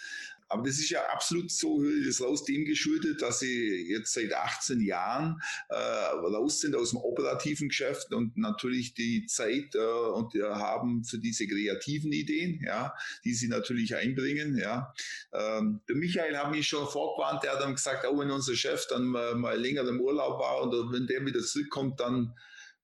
Aber 0.49 0.63
das 0.63 0.79
ist 0.79 0.89
ja 0.89 1.05
absolut 1.11 1.51
so, 1.51 1.83
ich 1.83 2.07
das 2.07 2.21
raus, 2.21 2.43
dem 2.43 2.65
geschuldet, 2.65 3.21
dass 3.21 3.39
sie 3.39 3.87
jetzt 3.87 4.13
seit 4.13 4.33
18 4.33 4.81
Jahren 4.81 5.39
äh, 5.69 5.75
raus 5.75 6.59
sind 6.59 6.75
aus 6.75 6.89
dem 6.89 6.99
operativen 6.99 7.69
Geschäft 7.69 8.13
und 8.13 8.35
natürlich 8.35 8.95
die 8.95 9.27
Zeit 9.27 9.75
äh, 9.75 9.79
und 9.79 10.35
äh, 10.35 10.41
haben 10.41 11.03
für 11.03 11.19
diese 11.19 11.47
kreativen 11.47 12.11
Ideen, 12.11 12.61
ja, 12.65 12.93
die 13.23 13.33
sie 13.33 13.47
natürlich 13.47 13.95
einbringen. 13.95 14.57
Ja. 14.57 14.93
Ähm, 15.33 15.81
der 15.87 15.95
Michael 15.95 16.35
hat 16.35 16.51
mich 16.51 16.67
schon 16.67 16.87
vorgewarnt, 16.87 17.43
der 17.43 17.53
hat 17.53 17.61
dann 17.61 17.75
gesagt, 17.75 18.05
auch 18.05 18.17
wenn 18.17 18.31
unser 18.31 18.55
Chef 18.55 18.87
dann 18.87 19.05
mal 19.05 19.59
länger 19.59 19.87
im 19.87 20.01
Urlaub 20.01 20.39
war 20.39 20.63
und 20.63 20.91
wenn 20.91 21.07
der 21.07 21.25
wieder 21.25 21.41
zurückkommt, 21.41 21.99
dann 21.99 22.33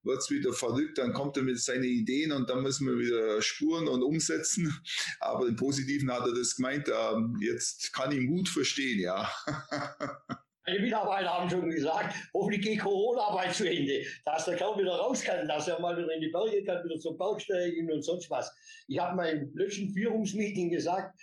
wird 0.06 0.18
es 0.18 0.30
wieder 0.30 0.52
verrückt, 0.52 0.98
dann 0.98 1.12
kommt 1.12 1.36
er 1.36 1.42
mit 1.42 1.60
seinen 1.60 1.84
Ideen 1.84 2.32
und 2.32 2.48
dann 2.48 2.62
müssen 2.62 2.86
wir 2.86 2.98
wieder 2.98 3.42
spuren 3.42 3.88
und 3.88 4.02
umsetzen. 4.02 4.72
Aber 5.20 5.46
im 5.46 5.56
Positiven 5.56 6.10
hat 6.12 6.26
er 6.26 6.34
das 6.34 6.56
gemeint, 6.56 6.88
äh, 6.88 7.44
jetzt 7.44 7.92
kann 7.92 8.12
ich 8.12 8.18
ihn 8.18 8.28
gut 8.28 8.48
verstehen, 8.48 9.00
ja. 9.00 9.30
Meine 10.66 10.80
Mitarbeiter 10.80 11.30
haben 11.32 11.48
schon 11.48 11.70
gesagt, 11.70 12.12
hoffentlich 12.34 12.62
geht 12.62 12.80
Corona 12.80 13.32
bald 13.32 13.54
zu 13.54 13.70
Ende, 13.70 14.04
dass 14.24 14.46
der 14.46 14.56
Kerl 14.56 14.76
wieder 14.76 14.96
raus 14.96 15.22
kann, 15.22 15.46
dass 15.46 15.68
er 15.68 15.78
mal 15.78 15.96
wieder 15.96 16.12
in 16.12 16.20
die 16.20 16.28
Berge 16.28 16.64
kann, 16.64 16.84
wieder 16.84 16.98
zum 16.98 17.16
Bergsteigen 17.16 17.90
und 17.92 18.02
sonst 18.02 18.28
was. 18.30 18.52
Ich 18.88 18.98
habe 18.98 19.14
meinem 19.14 19.52
letzten 19.54 19.90
Führungsmeeting 19.90 20.70
gesagt, 20.70 21.20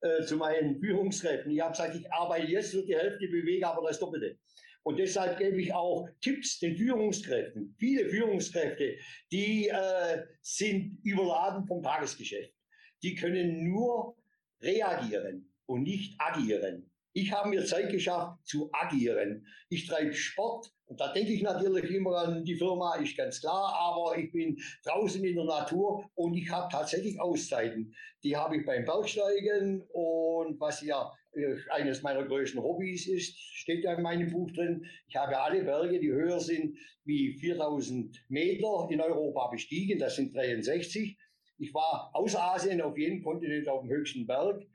äh, 0.00 0.24
zu 0.24 0.36
meinen 0.36 0.80
Führungskräften, 0.80 1.52
ich 1.52 1.60
habe 1.60 1.72
gesagt, 1.72 1.94
ich 1.94 2.10
arbeite 2.10 2.46
jetzt 2.46 2.70
für 2.70 2.82
die 2.82 2.96
Hälfte, 2.96 3.28
bewege 3.28 3.66
aber 3.68 3.86
das 3.86 3.98
Doppelte. 3.98 4.38
Und 4.86 5.00
deshalb 5.00 5.38
gebe 5.38 5.60
ich 5.60 5.74
auch 5.74 6.08
Tipps 6.20 6.60
den 6.60 6.76
Führungskräften. 6.76 7.74
Viele 7.76 8.08
Führungskräfte, 8.08 8.96
die 9.32 9.66
äh, 9.66 10.22
sind 10.42 11.00
überladen 11.02 11.66
vom 11.66 11.82
Tagesgeschäft. 11.82 12.54
Die 13.02 13.16
können 13.16 13.64
nur 13.64 14.16
reagieren 14.60 15.52
und 15.66 15.82
nicht 15.82 16.14
agieren. 16.20 16.88
Ich 17.18 17.32
habe 17.32 17.48
mir 17.48 17.64
Zeit 17.64 17.88
geschafft 17.88 18.46
zu 18.46 18.68
agieren. 18.74 19.46
Ich 19.70 19.86
treibe 19.86 20.12
Sport 20.12 20.70
und 20.84 21.00
da 21.00 21.14
denke 21.14 21.32
ich 21.32 21.40
natürlich 21.40 21.90
immer 21.90 22.14
an 22.18 22.44
die 22.44 22.56
Firma, 22.56 22.96
ist 22.96 23.16
ganz 23.16 23.40
klar, 23.40 23.72
aber 23.72 24.18
ich 24.18 24.30
bin 24.32 24.58
draußen 24.84 25.24
in 25.24 25.34
der 25.34 25.46
Natur 25.46 26.10
und 26.14 26.34
ich 26.34 26.50
habe 26.50 26.70
tatsächlich 26.70 27.18
Auszeiten. 27.18 27.94
Die 28.22 28.36
habe 28.36 28.58
ich 28.58 28.66
beim 28.66 28.84
Bergsteigen 28.84 29.80
und 29.94 30.60
was 30.60 30.82
ja 30.82 31.10
äh, 31.32 31.54
eines 31.70 32.02
meiner 32.02 32.22
größten 32.22 32.62
Hobbys 32.62 33.06
ist, 33.06 33.34
steht 33.38 33.84
ja 33.84 33.94
in 33.94 34.02
meinem 34.02 34.30
Buch 34.30 34.50
drin. 34.50 34.84
Ich 35.08 35.16
habe 35.16 35.40
alle 35.40 35.64
Berge, 35.64 35.98
die 35.98 36.12
höher 36.12 36.38
sind 36.38 36.76
wie 37.06 37.32
4000 37.32 38.14
Meter 38.28 38.88
in 38.90 39.00
Europa 39.00 39.48
bestiegen. 39.48 39.98
Das 39.98 40.16
sind 40.16 40.36
63. 40.36 41.16
Ich 41.56 41.72
war 41.72 42.10
aus 42.12 42.36
Asien 42.36 42.82
auf 42.82 42.98
jedem 42.98 43.22
Kontinent 43.22 43.66
auf 43.68 43.80
dem 43.80 43.90
höchsten 43.90 44.26
Berg 44.26 44.66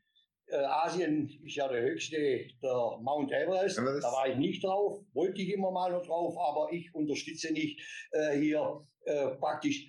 äh, 0.52 0.58
Asien 0.58 1.30
ist 1.44 1.56
ja 1.56 1.68
der 1.68 1.82
höchste, 1.82 2.18
der 2.62 2.98
Mount 3.02 3.32
Everest. 3.32 3.78
Everest. 3.78 4.04
Da 4.04 4.12
war 4.12 4.28
ich 4.28 4.38
nicht 4.38 4.64
drauf, 4.64 5.00
wollte 5.14 5.42
ich 5.42 5.54
immer 5.54 5.72
mal 5.72 5.92
noch 5.92 6.06
drauf, 6.06 6.36
aber 6.38 6.72
ich 6.72 6.94
unterstütze 6.94 7.54
nicht 7.54 7.80
äh, 8.12 8.38
hier 8.38 8.86
äh, 9.06 9.28
praktisch 9.38 9.88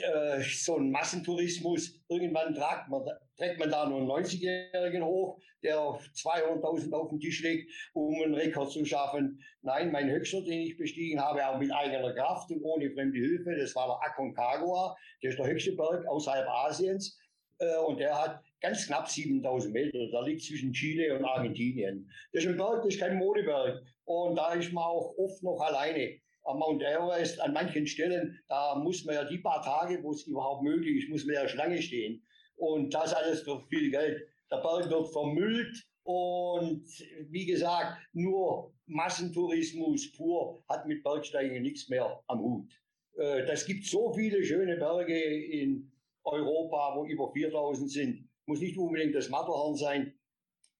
äh, 0.00 0.40
so 0.42 0.76
einen 0.76 0.90
Massentourismus. 0.90 2.00
Irgendwann 2.08 2.54
trägt 2.54 2.88
man, 2.88 3.02
trägt 3.36 3.58
man 3.58 3.70
da 3.70 3.88
nur 3.88 3.98
einen 3.98 4.10
90-Jährigen 4.10 5.04
hoch, 5.04 5.38
der 5.62 5.76
200.000 5.76 6.92
auf 6.92 7.08
den 7.08 7.20
Tisch 7.20 7.42
legt, 7.42 7.70
um 7.94 8.14
einen 8.22 8.34
Rekord 8.34 8.70
zu 8.70 8.84
schaffen. 8.84 9.40
Nein, 9.62 9.90
mein 9.90 10.10
höchster, 10.10 10.42
den 10.42 10.60
ich 10.60 10.76
bestiegen 10.76 11.20
habe, 11.20 11.46
auch 11.46 11.58
mit 11.58 11.72
eigener 11.72 12.12
Kraft 12.14 12.50
und 12.50 12.62
ohne 12.62 12.90
fremde 12.90 13.18
Hilfe, 13.18 13.56
das 13.56 13.74
war 13.74 13.86
der 13.86 14.10
Aconcagua. 14.10 14.96
Der 15.22 15.30
ist 15.30 15.38
der 15.38 15.46
höchste 15.46 15.72
Berg 15.72 16.06
außerhalb 16.06 16.46
Asiens. 16.48 17.18
Äh, 17.64 17.78
und 17.86 17.98
der 18.00 18.20
hat 18.20 18.42
ganz 18.60 18.86
knapp 18.86 19.08
7000 19.08 19.72
Meter. 19.72 20.10
Da 20.10 20.20
liegt 20.22 20.42
zwischen 20.42 20.72
Chile 20.72 21.16
und 21.16 21.24
Argentinien. 21.24 22.10
Das 22.32 22.44
ist 22.44 22.50
ein 22.50 22.56
Berg, 22.56 22.82
das 22.82 22.94
ist 22.94 23.00
kein 23.00 23.16
Modeberg. 23.16 23.82
Und 24.04 24.36
da 24.36 24.52
ist 24.54 24.72
man 24.72 24.84
auch 24.84 25.14
oft 25.16 25.42
noch 25.42 25.60
alleine. 25.60 26.18
Am 26.44 26.58
Mount 26.58 26.82
Everest, 26.82 27.40
an 27.40 27.54
manchen 27.54 27.86
Stellen, 27.86 28.38
da 28.48 28.74
muss 28.74 29.04
man 29.04 29.14
ja 29.14 29.24
die 29.24 29.38
paar 29.38 29.62
Tage, 29.62 30.02
wo 30.02 30.12
es 30.12 30.26
überhaupt 30.26 30.62
möglich 30.62 31.02
ist, 31.02 31.08
muss 31.08 31.24
man 31.24 31.36
ja 31.36 31.48
Schlange 31.48 31.80
stehen. 31.80 32.22
Und 32.56 32.92
das 32.92 33.14
alles 33.14 33.40
für 33.42 33.60
viel 33.68 33.90
Geld. 33.90 34.22
Der 34.50 34.58
Berg 34.58 34.90
wird 34.90 35.08
vermüllt 35.08 35.84
und 36.02 36.84
wie 37.30 37.46
gesagt, 37.46 37.96
nur 38.12 38.74
Massentourismus 38.86 40.12
pur 40.12 40.62
hat 40.68 40.86
mit 40.86 41.02
Bergsteigen 41.02 41.62
nichts 41.62 41.88
mehr 41.88 42.22
am 42.26 42.40
Hut. 42.40 42.70
Äh, 43.16 43.46
das 43.46 43.64
gibt 43.64 43.86
so 43.86 44.12
viele 44.12 44.44
schöne 44.44 44.76
Berge 44.76 45.18
in 45.18 45.90
Europa, 46.24 46.94
wo 46.96 47.06
über 47.06 47.30
4000 47.32 47.90
sind. 47.90 48.28
Muss 48.46 48.60
nicht 48.60 48.76
unbedingt 48.76 49.14
das 49.14 49.28
Matterhorn 49.28 49.76
sein. 49.76 50.14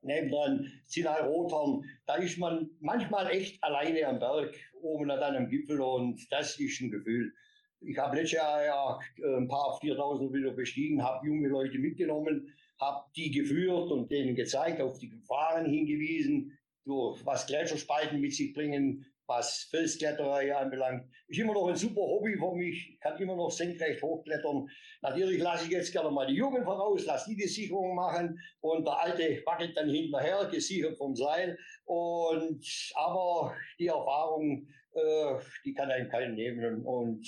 Nebendran 0.03 0.70
Zinal-Rothorn. 0.86 1.84
Da 2.07 2.16
ist 2.16 2.38
man 2.38 2.70
manchmal 2.80 3.30
echt 3.30 3.62
alleine 3.62 4.07
am 4.07 4.18
Berg, 4.18 4.55
oben 4.82 5.09
dann 5.09 5.36
am 5.36 5.49
Gipfel 5.49 5.80
und 5.80 6.20
das 6.30 6.59
ist 6.59 6.80
ein 6.80 6.90
Gefühl. 6.90 7.32
Ich 7.80 7.99
habe 7.99 8.16
letztes 8.16 8.38
Jahr 8.38 8.64
ja 8.64 8.99
äh, 9.18 9.36
ein 9.36 9.49
paar 9.49 9.78
4000 9.80 10.32
wieder 10.32 10.53
bestiegen, 10.53 11.03
habe 11.03 11.26
junge 11.26 11.49
Leute 11.49 11.78
mitgenommen, 11.78 12.53
habe 12.80 13.05
die 13.16 13.30
geführt 13.30 13.90
und 13.90 14.11
denen 14.11 14.34
gezeigt, 14.34 14.80
auf 14.80 14.99
die 14.99 15.11
Gefahren 15.11 15.66
hingewiesen, 15.66 16.57
durch 16.84 17.24
was 17.24 17.47
Gletscherspalten 17.47 18.20
mit 18.20 18.34
sich 18.34 18.53
bringen, 18.53 19.07
was 19.27 19.68
Felskletterei 19.70 20.55
anbelangt. 20.55 21.09
Ist 21.29 21.39
immer 21.39 21.55
noch 21.55 21.68
ein 21.68 21.77
super 21.77 22.03
Hobby 22.03 22.37
für 22.37 22.55
mich, 22.55 22.99
kann 23.01 23.20
immer 23.20 23.37
noch 23.37 23.51
senkrecht 23.51 24.03
hochklettern. 24.03 24.68
Natürlich 25.03 25.41
lasse 25.41 25.64
ich 25.64 25.70
jetzt 25.70 25.93
gerne 25.93 26.11
mal 26.11 26.27
die 26.27 26.35
Jungen 26.35 26.64
voraus, 26.64 27.07
lasse 27.07 27.31
die 27.31 27.37
die 27.37 27.49
Sicherung 27.49 27.95
machen 27.95 28.39
und 28.61 28.87
der 28.87 29.01
Alte 29.01 29.43
wackelt 29.47 29.77
dann 29.77 29.89
hinterher, 29.89 30.49
gesichert 30.51 30.97
vom 30.99 31.14
Seil. 31.16 31.59
Und, 31.85 32.64
aber 32.95 33.55
die 33.79 33.87
Erfahrung, 33.87 34.68
äh, 34.93 35.35
die 35.64 35.75
kann 35.75 35.91
einem 35.91 36.11
keinen 36.11 36.35
nehmen. 36.35 36.85
Und 36.85 37.22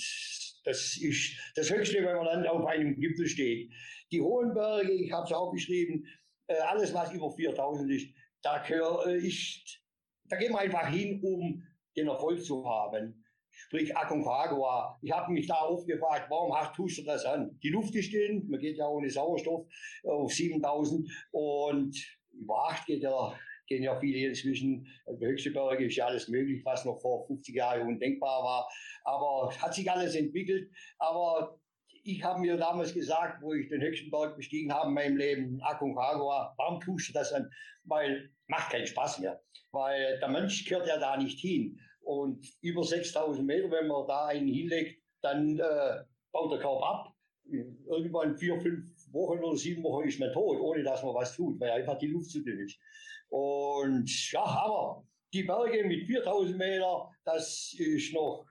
das 0.63 0.97
ist 0.97 1.37
das 1.55 1.71
Höchste, 1.71 1.97
wenn 1.97 2.15
man 2.15 2.25
dann 2.25 2.47
auf 2.47 2.65
einem 2.65 2.99
Gipfel 2.99 3.27
steht. 3.27 3.71
Die 4.11 4.21
hohen 4.21 4.53
Berge, 4.53 4.91
ich 4.91 5.11
habe 5.11 5.25
es 5.25 5.33
auch 5.33 5.51
geschrieben, 5.51 6.05
äh, 6.47 6.59
alles 6.59 6.93
was 6.93 7.11
über 7.11 7.31
4000 7.31 7.91
ist, 7.91 8.07
da 8.41 8.59
gehör, 8.59 9.05
äh, 9.07 9.17
ich, 9.17 9.81
da 10.25 10.37
gehen 10.37 10.51
wir 10.51 10.59
einfach 10.59 10.87
hin, 10.87 11.21
um 11.21 11.66
den 11.97 12.07
Erfolg 12.07 12.43
zu 12.43 12.65
haben. 12.65 13.23
Sprich 13.49 13.95
Aconcagua. 13.97 14.99
Ich 15.01 15.11
habe 15.11 15.33
mich 15.33 15.47
da 15.47 15.63
oft 15.63 15.87
gefragt, 15.87 16.27
warum 16.29 16.53
tust 16.75 16.99
du 16.99 17.03
das 17.03 17.25
an? 17.25 17.57
Die 17.63 17.69
Luft 17.69 17.95
ist 17.95 18.13
dünn, 18.13 18.47
man 18.47 18.59
geht 18.59 18.77
ja 18.77 18.87
ohne 18.87 19.09
Sauerstoff 19.09 19.67
auf 20.03 20.31
7000 20.31 21.09
und 21.31 21.97
über 22.31 22.69
8 22.69 22.85
geht 22.85 23.01
ja, 23.01 23.33
gehen 23.65 23.83
ja 23.83 23.99
viele 23.99 24.27
inzwischen. 24.27 24.87
Der 25.07 25.29
höchste 25.29 25.51
Berge 25.51 25.85
ist 25.85 25.95
ja 25.95 26.05
alles 26.05 26.27
möglich, 26.27 26.61
was 26.65 26.85
noch 26.85 27.01
vor 27.01 27.25
50 27.25 27.55
Jahren 27.55 27.87
undenkbar 27.87 28.43
war. 28.43 28.69
Aber 29.03 29.51
hat 29.59 29.73
sich 29.73 29.89
alles 29.89 30.15
entwickelt. 30.15 30.69
Aber 30.99 31.59
ich 32.03 32.23
habe 32.23 32.39
mir 32.39 32.57
damals 32.57 32.93
gesagt, 32.93 33.41
wo 33.41 33.53
ich 33.53 33.67
den 33.69 33.81
höchsten 33.81 34.11
Berg 34.11 34.37
bestiegen 34.37 34.71
habe 34.71 34.89
in 34.89 34.93
meinem 34.93 35.17
Leben, 35.17 35.59
Aconcagua, 35.61 36.53
warum 36.57 36.79
tust 36.79 37.09
du 37.09 37.13
das 37.13 37.33
an? 37.33 37.49
Weil 37.83 38.29
macht 38.47 38.71
keinen 38.71 38.87
Spaß 38.87 39.19
mehr. 39.19 39.41
Weil 39.71 40.19
der 40.19 40.29
Mensch 40.29 40.63
gehört 40.65 40.87
ja 40.87 40.99
da 40.99 41.17
nicht 41.17 41.39
hin. 41.39 41.79
Und 42.07 42.47
über 42.61 42.85
6000 42.85 43.45
Meter, 43.45 43.69
wenn 43.69 43.87
man 43.87 44.07
da 44.07 44.27
einen 44.27 44.47
hinlegt, 44.47 45.03
dann 45.21 45.59
äh, 45.59 46.03
baut 46.31 46.53
der 46.53 46.59
Körper 46.59 46.85
ab. 46.85 47.13
Irgendwann 47.49 48.37
vier, 48.37 48.57
fünf 48.61 48.85
Wochen 49.11 49.39
oder 49.39 49.57
sieben 49.57 49.83
Wochen 49.83 50.07
ist 50.07 50.17
man 50.17 50.31
tot, 50.31 50.57
ohne 50.61 50.83
dass 50.83 51.03
man 51.03 51.13
was 51.13 51.35
tut, 51.35 51.59
weil 51.59 51.71
einfach 51.71 51.97
die 51.97 52.07
Luft 52.07 52.31
zu 52.31 52.41
dünn 52.41 52.59
ist. 52.59 52.79
Und 53.27 54.31
ja, 54.31 54.41
aber 54.41 55.05
die 55.33 55.43
Berge 55.43 55.83
mit 55.83 56.07
4000 56.07 56.57
Meter, 56.57 57.09
das 57.25 57.75
ist 57.77 58.13
noch 58.13 58.45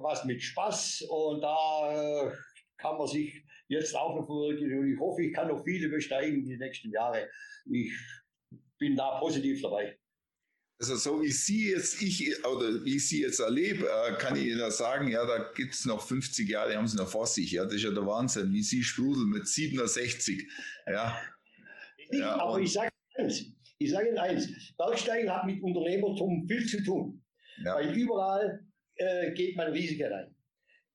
was 0.00 0.24
mit 0.24 0.42
Spaß 0.42 1.02
und 1.10 1.42
da 1.42 1.92
äh, 1.92 2.32
kann 2.78 2.96
man 2.96 3.06
sich 3.06 3.44
jetzt 3.68 3.94
auch 3.94 4.16
noch 4.16 4.24
verwirklichen 4.24 4.78
und 4.78 4.90
ich 4.90 4.98
hoffe, 4.98 5.24
ich 5.24 5.34
kann 5.34 5.48
noch 5.48 5.62
viele 5.62 5.90
besteigen 5.90 6.42
die 6.42 6.56
nächsten 6.56 6.90
Jahre. 6.90 7.28
Ich 7.70 7.92
bin 8.78 8.96
da 8.96 9.18
positiv 9.18 9.60
dabei. 9.60 9.98
Also 10.80 10.96
so 10.96 11.22
wie 11.22 11.30
Sie 11.30 11.70
jetzt, 11.70 12.02
ich 12.02 12.44
oder 12.44 12.84
wie 12.84 12.96
ich 12.96 13.08
Sie 13.08 13.22
jetzt 13.22 13.38
erlebe, 13.38 13.86
äh, 13.86 14.16
kann 14.18 14.36
ich 14.36 14.46
Ihnen 14.46 14.70
sagen, 14.70 15.08
ja, 15.08 15.24
da 15.24 15.52
gibt 15.54 15.74
es 15.74 15.84
noch 15.84 16.04
50 16.06 16.48
Jahre, 16.48 16.76
haben 16.76 16.88
Sie 16.88 16.96
noch 16.96 17.08
vor 17.08 17.26
sich. 17.26 17.52
Ja, 17.52 17.64
das 17.64 17.74
ist 17.74 17.84
ja 17.84 17.90
der 17.90 18.06
Wahnsinn, 18.06 18.52
wie 18.52 18.62
Sie 18.62 18.82
sprudeln 18.82 19.28
mit 19.28 19.46
67. 19.46 20.50
Ja. 20.86 21.16
ja 22.10 22.34
aber 22.36 22.58
ich 22.58 22.72
sage 22.72 22.90
eins, 23.14 23.44
ich 23.78 23.90
sage 23.90 24.08
Ihnen 24.08 24.18
eins, 24.18 24.48
Bergsteigen 24.76 25.30
hat 25.30 25.46
mit 25.46 25.62
Unternehmertum 25.62 26.46
viel 26.48 26.66
zu 26.66 26.82
tun. 26.82 27.22
Ja. 27.64 27.76
Weil 27.76 27.96
überall 27.96 28.66
äh, 28.96 29.32
geht 29.32 29.56
man 29.56 29.72
Risiken 29.72 30.12
ein. 30.12 30.34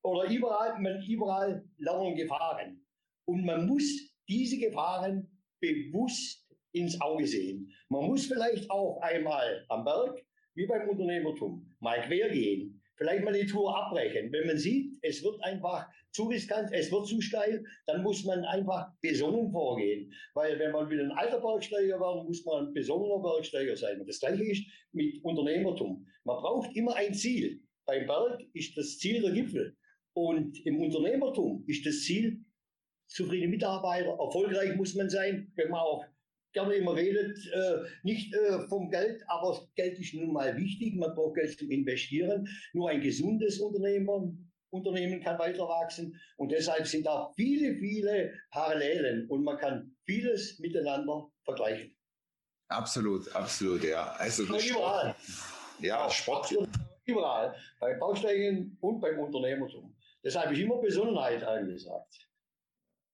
Oder 0.03 0.29
überall, 0.29 0.79
man 0.79 1.01
überall 1.03 1.63
lauern 1.77 2.15
Gefahren. 2.15 2.85
Und 3.25 3.45
man 3.45 3.65
muss 3.65 3.83
diese 4.27 4.57
Gefahren 4.57 5.27
bewusst 5.59 6.48
ins 6.71 6.99
Auge 7.01 7.27
sehen. 7.27 7.71
Man 7.89 8.05
muss 8.05 8.25
vielleicht 8.25 8.69
auch 8.69 9.01
einmal 9.01 9.65
am 9.69 9.83
Berg, 9.83 10.23
wie 10.55 10.65
beim 10.65 10.89
Unternehmertum, 10.89 11.75
mal 11.79 12.01
quer 12.01 12.29
gehen, 12.29 12.81
vielleicht 12.95 13.23
mal 13.23 13.33
die 13.33 13.45
Tour 13.45 13.75
abbrechen. 13.75 14.31
Wenn 14.31 14.47
man 14.47 14.57
sieht, 14.57 14.97
es 15.01 15.23
wird 15.23 15.41
einfach 15.43 15.87
zu 16.11 16.23
riskant, 16.23 16.69
es 16.73 16.91
wird 16.91 17.07
zu 17.07 17.21
steil, 17.21 17.63
dann 17.85 18.03
muss 18.03 18.25
man 18.25 18.43
einfach 18.43 18.91
besonnen 19.01 19.51
vorgehen. 19.51 20.11
Weil 20.33 20.59
wenn 20.59 20.71
man 20.71 20.89
wieder 20.89 21.03
ein 21.03 21.11
alter 21.11 21.39
Bergsteiger 21.39 21.99
wird, 21.99 22.27
muss 22.27 22.43
man 22.45 22.67
ein 22.67 22.73
besonnener 22.73 23.21
Bergsteiger 23.21 23.75
sein. 23.75 23.99
Und 24.01 24.07
das 24.07 24.19
gleiche 24.19 24.43
ist 24.43 24.65
mit 24.91 25.23
Unternehmertum. 25.23 26.05
Man 26.23 26.37
braucht 26.37 26.75
immer 26.75 26.95
ein 26.95 27.13
Ziel. 27.13 27.61
Beim 27.85 28.05
Berg 28.05 28.41
ist 28.53 28.77
das 28.77 28.97
Ziel 28.97 29.21
der 29.21 29.31
Gipfel. 29.31 29.75
Und 30.13 30.65
im 30.65 30.81
Unternehmertum 30.81 31.63
ist 31.67 31.85
das 31.85 32.01
Ziel 32.01 32.43
zufriedene 33.07 33.49
Mitarbeiter, 33.49 34.17
erfolgreich 34.19 34.75
muss 34.75 34.95
man 34.95 35.09
sein, 35.09 35.51
wenn 35.55 35.69
man 35.69 35.79
auch 35.79 36.05
gerne 36.53 36.75
immer 36.75 36.95
redet, 36.95 37.37
äh, 37.53 37.83
nicht 38.03 38.33
äh, 38.33 38.67
vom 38.67 38.89
Geld, 38.89 39.23
aber 39.27 39.67
Geld 39.75 39.99
ist 39.99 40.13
nun 40.13 40.33
mal 40.33 40.55
wichtig, 40.57 40.95
man 40.95 41.13
braucht 41.15 41.35
Geld 41.35 41.57
zum 41.57 41.69
Investieren. 41.69 42.47
Nur 42.73 42.89
ein 42.89 43.01
gesundes 43.01 43.59
Unternehmer, 43.59 44.31
Unternehmen 44.71 45.21
kann 45.21 45.39
weiter 45.39 45.67
wachsen 45.67 46.19
und 46.37 46.51
deshalb 46.51 46.85
sind 46.85 47.05
da 47.05 47.31
viele, 47.35 47.75
viele 47.79 48.33
Parallelen 48.51 49.27
und 49.27 49.43
man 49.43 49.57
kann 49.57 49.95
vieles 50.05 50.59
miteinander 50.59 51.29
vergleichen. 51.43 51.95
Absolut, 52.67 53.35
absolut, 53.35 53.83
ja. 53.83 54.11
Also 54.17 54.43
überall. 54.43 55.15
Ja, 55.79 56.09
Sport. 56.09 56.53
Überall. 57.05 57.55
Bei 57.79 57.95
Bausteigen 57.95 58.77
und 58.81 58.99
beim 58.99 59.17
Unternehmertum. 59.19 59.95
Deshalb 60.23 60.51
ist 60.51 60.59
immer 60.59 60.77
Besonnenheit 60.79 61.43
angesagt. 61.43 62.28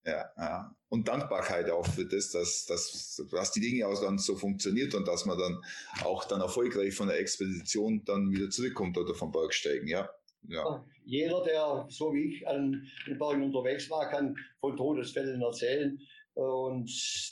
Ja, 0.05 0.31
ja. 0.37 0.75
Und 0.89 1.07
Dankbarkeit 1.07 1.69
auch 1.71 1.85
für 1.85 2.05
das, 2.05 2.31
dass, 2.31 2.65
dass, 2.67 3.21
dass 3.31 3.51
die 3.51 3.59
Dinge 3.59 3.87
auch 3.87 3.99
dann 3.99 4.19
so 4.19 4.35
funktioniert 4.35 4.93
und 4.93 5.07
dass 5.07 5.25
man 5.25 5.37
dann 5.37 5.61
auch 6.03 6.25
dann 6.25 6.41
erfolgreich 6.41 6.93
von 6.93 7.07
der 7.07 7.19
Expedition 7.19 8.03
dann 8.05 8.31
wieder 8.31 8.49
zurückkommt 8.49 8.97
oder 8.97 9.15
vom 9.15 9.31
Bergsteigen, 9.31 9.87
ja. 9.87 10.07
ja. 10.47 10.85
Jeder, 11.05 11.43
der 11.43 11.87
so 11.89 12.13
wie 12.13 12.35
ich 12.35 12.47
an 12.47 12.87
den 13.07 13.17
Bergen 13.17 13.43
unterwegs 13.43 13.89
war, 13.89 14.09
kann 14.09 14.35
von 14.59 14.77
Todesfällen 14.77 15.41
erzählen 15.41 15.99
und 16.35 16.89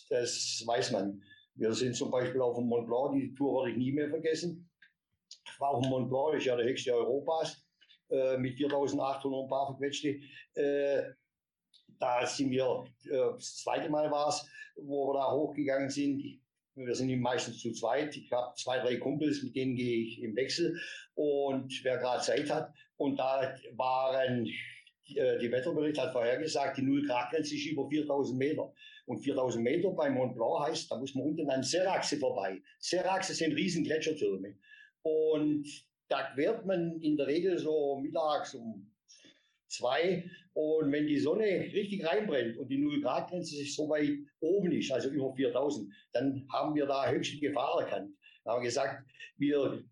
das 0.10 0.64
weiß 0.66 0.92
man. 0.92 1.22
Wir 1.56 1.74
sind 1.74 1.96
zum 1.96 2.10
Beispiel 2.10 2.42
auf 2.42 2.56
dem 2.58 2.66
Mont 2.66 2.88
Blanc, 2.88 3.14
die 3.14 3.36
Tour 3.36 3.62
werde 3.62 3.72
ich 3.72 3.78
nie 3.78 3.92
mehr 3.92 4.10
vergessen. 4.10 4.68
Ich 5.46 5.60
war 5.60 5.70
auf 5.70 5.82
dem 5.84 5.92
Mont 5.92 6.10
Blanc, 6.10 6.32
das 6.32 6.40
ist 6.42 6.46
ja 6.46 6.56
der 6.56 6.66
höchste 6.66 6.96
Europas, 6.96 7.64
äh, 8.10 8.38
mit 8.38 8.58
4800 8.58 9.48
paar 9.48 9.68
verquetschte. 9.68 10.20
Äh, 10.56 11.14
da 12.00 12.26
sind 12.26 12.52
wir, 12.52 12.86
äh, 13.06 13.34
das 13.36 13.58
zweite 13.58 13.90
Mal 13.90 14.10
war 14.12 14.30
es, 14.30 14.48
wo 14.76 15.10
wir 15.10 15.14
da 15.14 15.32
hochgegangen 15.32 15.90
sind. 15.90 16.40
Wir 16.76 16.96
sind 16.96 17.20
meistens 17.20 17.60
zu 17.60 17.72
zweit. 17.72 18.18
Ich 18.18 18.32
habe 18.32 18.56
zwei, 18.56 18.80
drei 18.80 18.98
Kumpels, 18.98 19.44
mit 19.44 19.56
denen 19.56 19.76
gehe 19.76 20.04
ich 20.04 20.22
im 20.22 20.36
Wechsel. 20.36 20.80
Und 21.14 21.72
wer 21.84 21.98
gerade 21.98 22.24
Zeit 22.24 22.50
hat. 22.50 22.74
Und 22.98 23.18
da 23.18 23.56
waren, 23.74 24.48
äh, 25.16 25.38
die 25.40 25.52
Wetterbericht 25.52 26.00
hat 26.00 26.14
vorhergesagt, 26.14 26.78
die 26.78 26.82
Null-Grad-Grenze 26.82 27.56
ist 27.56 27.68
über 27.68 27.88
4000 27.88 28.38
Meter. 28.38 28.74
Und 29.06 29.20
4000 29.20 29.64
Meter 29.64 29.92
bei 29.92 30.10
Mont 30.10 30.36
Blanc 30.36 30.68
heißt, 30.68 30.90
da 30.90 30.98
muss 30.98 31.14
man 31.14 31.26
unten 31.26 31.50
an 31.50 31.62
Seraxe 31.62 32.18
vorbei. 32.18 32.62
Seraxe 32.80 33.34
sind 33.34 33.54
riesen 33.54 33.84
Gletschertürme. 33.84 34.56
Und 35.04 35.68
da 36.08 36.32
quert 36.34 36.66
man 36.66 37.00
in 37.02 37.18
der 37.18 37.28
Regel 37.28 37.58
so 37.58 38.00
mittags 38.00 38.56
um 38.56 38.93
zwei. 39.74 40.24
Und 40.54 40.92
wenn 40.92 41.08
die 41.08 41.20
Sonne 41.20 41.44
richtig 41.46 42.06
reinbrennt 42.06 42.58
und 42.58 42.68
die 42.70 42.78
Null-Grad-Grenze 42.78 43.56
sich 43.56 43.76
so 43.76 43.90
weit 43.90 44.12
oben 44.40 44.72
ist, 44.72 44.92
also 44.92 45.10
über 45.10 45.34
4000, 45.34 45.92
dann 46.14 46.46
haben 46.52 46.76
wir 46.76 46.86
da 46.86 47.10
höchste 47.10 47.40
Gefahr 47.40 47.82
erkannt. 47.82 48.12
Da 48.44 48.52
haben 48.52 48.62
wir 48.62 48.68
gesagt, 48.68 49.04
wir 49.38 49.84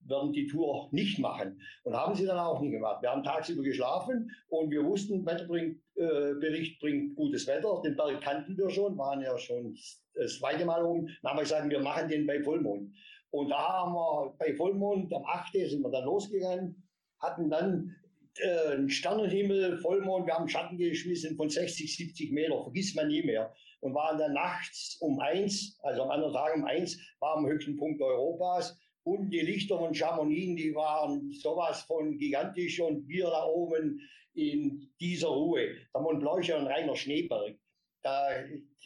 werden 0.00 0.32
die 0.32 0.46
Tour 0.46 0.88
nicht 0.92 1.18
machen. 1.18 1.60
Und 1.82 1.94
haben 1.94 2.14
sie 2.14 2.26
dann 2.26 2.38
auch 2.38 2.60
nicht 2.60 2.72
gemacht. 2.72 3.02
Wir 3.02 3.10
haben 3.10 3.22
tagsüber 3.22 3.62
geschlafen 3.62 4.30
und 4.48 4.70
wir 4.70 4.84
wussten, 4.84 5.24
Wetterbericht 5.24 6.76
äh, 6.76 6.78
bringt 6.80 7.16
gutes 7.16 7.46
Wetter. 7.46 7.80
Den 7.84 7.96
Berg 7.96 8.20
kannten 8.20 8.56
wir 8.56 8.70
schon, 8.70 8.96
waren 8.96 9.20
ja 9.20 9.36
schon 9.38 9.76
das 10.14 10.38
zweite 10.38 10.64
Mal 10.64 10.84
oben. 10.84 11.06
Dann 11.22 11.30
haben 11.30 11.38
wir 11.38 11.42
gesagt, 11.42 11.68
wir 11.68 11.80
machen 11.80 12.08
den 12.08 12.26
bei 12.26 12.42
Vollmond. 12.42 12.92
Und 13.30 13.50
da 13.50 13.58
haben 13.58 13.92
wir 13.92 14.34
bei 14.38 14.54
Vollmond, 14.54 15.12
am 15.12 15.24
8. 15.24 15.52
sind 15.52 15.82
wir 15.82 15.90
dann 15.90 16.04
losgegangen, 16.04 16.82
hatten 17.20 17.50
dann 17.50 17.94
äh, 18.40 18.72
einen 18.72 18.90
Sternenhimmel, 18.90 19.78
Vollmond, 19.78 20.26
wir 20.26 20.34
haben 20.34 20.48
Schatten 20.48 20.78
geschmissen 20.78 21.36
von 21.36 21.48
60, 21.48 21.96
70 21.96 22.32
Meter, 22.32 22.62
vergisst 22.62 22.96
man 22.96 23.08
nie 23.08 23.22
mehr. 23.22 23.52
Und 23.80 23.94
waren 23.94 24.18
dann 24.18 24.32
nachts 24.32 24.96
um 25.00 25.20
eins, 25.20 25.78
also 25.82 26.02
am 26.02 26.10
anderen 26.10 26.32
Tag 26.32 26.56
um 26.56 26.64
eins, 26.64 26.98
war 27.20 27.36
am 27.36 27.46
höchsten 27.46 27.76
Punkt 27.76 28.02
Europas. 28.02 28.76
Und 29.04 29.30
die 29.30 29.40
Lichter 29.40 29.78
von 29.78 29.94
Chamonix, 29.94 30.60
die 30.60 30.74
waren 30.74 31.30
sowas 31.32 31.82
von 31.82 32.18
gigantisch 32.18 32.80
und 32.80 33.06
wir 33.08 33.26
da 33.26 33.44
oben 33.44 34.00
in 34.34 34.90
dieser 35.00 35.28
Ruhe. 35.28 35.76
Der 35.94 36.00
Mont 36.00 36.20
Blanc 36.20 36.40
ist 36.40 36.48
ja 36.48 36.58
ein 36.58 36.66
reiner 36.66 36.94
Schneeberg. 36.94 37.56
Da, 38.02 38.28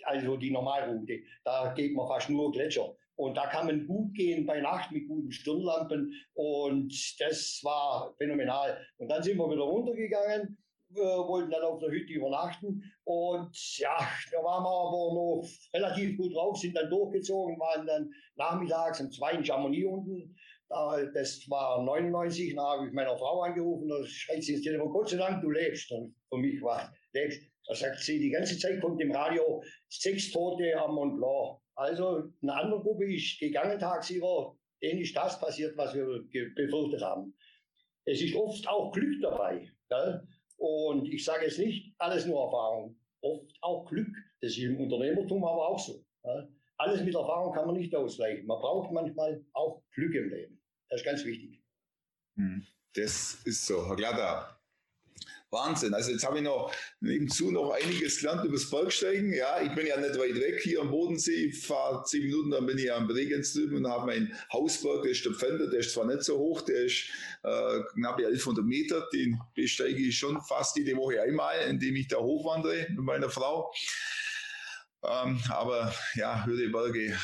also 0.05 0.36
die 0.36 0.50
Normalroute, 0.50 1.20
da 1.44 1.72
geht 1.74 1.94
man 1.94 2.07
fast 2.07 2.30
nur 2.30 2.50
Gletscher. 2.53 2.94
Und 3.16 3.36
da 3.36 3.46
kann 3.46 3.66
man 3.66 3.86
gut 3.86 4.14
gehen 4.14 4.46
bei 4.46 4.60
Nacht 4.60 4.90
mit 4.90 5.06
guten 5.06 5.30
Stirnlampen. 5.30 6.12
Und 6.34 6.92
das 7.20 7.60
war 7.62 8.14
phänomenal. 8.18 8.78
Und 8.96 9.08
dann 9.08 9.22
sind 9.22 9.36
wir 9.36 9.50
wieder 9.50 9.62
runtergegangen, 9.62 10.58
wollten 10.94 11.50
dann 11.50 11.62
auf 11.62 11.78
der 11.78 11.90
Hütte 11.90 12.12
übernachten. 12.12 12.82
Und 13.04 13.78
ja, 13.78 13.96
da 14.30 14.38
waren 14.42 14.64
wir 14.64 14.70
aber 14.70 15.14
noch 15.14 15.48
relativ 15.74 16.16
gut 16.16 16.34
drauf, 16.34 16.56
sind 16.58 16.76
dann 16.76 16.90
durchgezogen, 16.90 17.58
waren 17.58 17.86
dann 17.86 18.10
nachmittags 18.36 19.00
um 19.00 19.10
zwei 19.10 19.32
in 19.32 19.44
Chamonix 19.44 19.86
unten. 19.86 20.36
Das 21.14 21.44
war 21.50 21.82
99, 21.84 22.54
da 22.54 22.62
habe 22.62 22.86
ich 22.86 22.94
meiner 22.94 23.16
Frau 23.18 23.42
angerufen, 23.42 23.88
da 23.88 24.06
schreit 24.06 24.42
sie 24.42 24.54
ins 24.54 24.62
Telefon, 24.62 24.90
Gott 24.90 25.10
sei 25.10 25.18
Dank, 25.18 25.42
du 25.42 25.50
lebst. 25.50 25.92
Und 25.92 26.14
für 26.30 26.38
mich 26.38 26.62
war, 26.62 26.90
lebst. 27.12 27.42
Da 27.66 27.74
sagt 27.74 28.00
sie, 28.00 28.18
die 28.18 28.30
ganze 28.30 28.58
Zeit 28.58 28.80
kommt 28.80 29.00
im 29.00 29.12
Radio, 29.12 29.62
sechs 29.88 30.32
Tote 30.32 30.74
am 30.80 30.94
Mont 30.94 31.16
Blanc. 31.16 31.61
Also 31.74 32.32
eine 32.42 32.54
andere 32.54 32.80
Gruppe 32.80 33.12
ist 33.12 33.38
gegangen 33.38 33.78
tagsüber, 33.78 34.56
denen 34.82 35.00
ist 35.00 35.16
das 35.16 35.40
passiert, 35.40 35.76
was 35.76 35.94
wir 35.94 36.06
befürchtet 36.54 37.02
haben. 37.02 37.34
Es 38.04 38.20
ist 38.20 38.34
oft 38.34 38.66
auch 38.68 38.92
Glück 38.92 39.20
dabei. 39.22 39.70
Gell? 39.88 40.26
Und 40.56 41.06
ich 41.06 41.24
sage 41.24 41.46
es 41.46 41.58
nicht, 41.58 41.94
alles 41.98 42.26
nur 42.26 42.42
Erfahrung. 42.44 42.98
Oft 43.20 43.56
auch 43.60 43.84
Glück. 43.86 44.14
Das 44.40 44.52
ist 44.52 44.58
im 44.58 44.80
Unternehmertum 44.80 45.44
aber 45.44 45.68
auch 45.68 45.78
so. 45.78 46.04
Gell? 46.22 46.48
Alles 46.78 47.02
mit 47.02 47.14
Erfahrung 47.14 47.54
kann 47.54 47.66
man 47.66 47.76
nicht 47.76 47.94
ausgleichen. 47.94 48.46
Man 48.46 48.58
braucht 48.58 48.92
manchmal 48.92 49.44
auch 49.52 49.82
Glück 49.92 50.14
im 50.14 50.30
Leben. 50.30 50.60
Das 50.88 51.00
ist 51.00 51.06
ganz 51.06 51.24
wichtig. 51.24 51.62
Hm, 52.36 52.66
das 52.94 53.40
ist 53.44 53.66
so, 53.66 53.86
Herr 53.86 53.96
Glatter. 53.96 54.61
Wahnsinn. 55.53 55.92
Also 55.92 56.11
jetzt 56.11 56.26
habe 56.26 56.38
ich 56.38 56.44
noch 56.44 56.74
nebenzu 57.00 57.50
noch 57.50 57.72
einiges 57.72 58.20
gelernt 58.20 58.44
über 58.44 58.55
das 58.55 58.70
Bergsteigen. 58.70 59.32
Ja, 59.34 59.61
ich 59.61 59.72
bin 59.74 59.86
ja 59.86 60.00
nicht 60.00 60.18
weit 60.18 60.34
weg 60.34 60.61
hier 60.62 60.80
am 60.80 60.90
Bodensee. 60.90 61.46
Ich 61.46 61.66
fahre 61.66 62.03
zehn 62.05 62.24
Minuten, 62.24 62.50
dann 62.50 62.64
bin 62.64 62.78
ich 62.78 62.90
am 62.90 63.07
Bregenz 63.07 63.53
drüben 63.53 63.76
und 63.76 63.86
habe 63.86 64.07
meinen 64.07 64.32
Hausberg, 64.53 65.03
der 65.03 65.12
ist 65.12 65.24
der 65.24 65.34
Pfänder, 65.34 65.68
der 65.68 65.80
ist 65.80 65.92
zwar 65.92 66.07
nicht 66.07 66.22
so 66.22 66.38
hoch, 66.38 66.62
der 66.62 66.84
ist 66.84 67.05
äh, 67.42 67.80
knapp 67.94 68.16
1100 68.16 68.64
Meter. 68.64 69.07
Den 69.12 69.38
besteige 69.55 70.00
ich 70.00 70.18
schon 70.18 70.40
fast 70.40 70.76
jede 70.76 70.96
Woche 70.96 71.20
einmal, 71.20 71.59
indem 71.68 71.96
ich 71.96 72.09
da 72.09 72.16
hochwandere 72.16 72.86
mit 72.88 73.00
meiner 73.00 73.28
Frau. 73.28 73.70
Ähm, 75.05 75.38
aber 75.50 75.92
ja, 76.14 76.46
Höheberge 76.46 77.18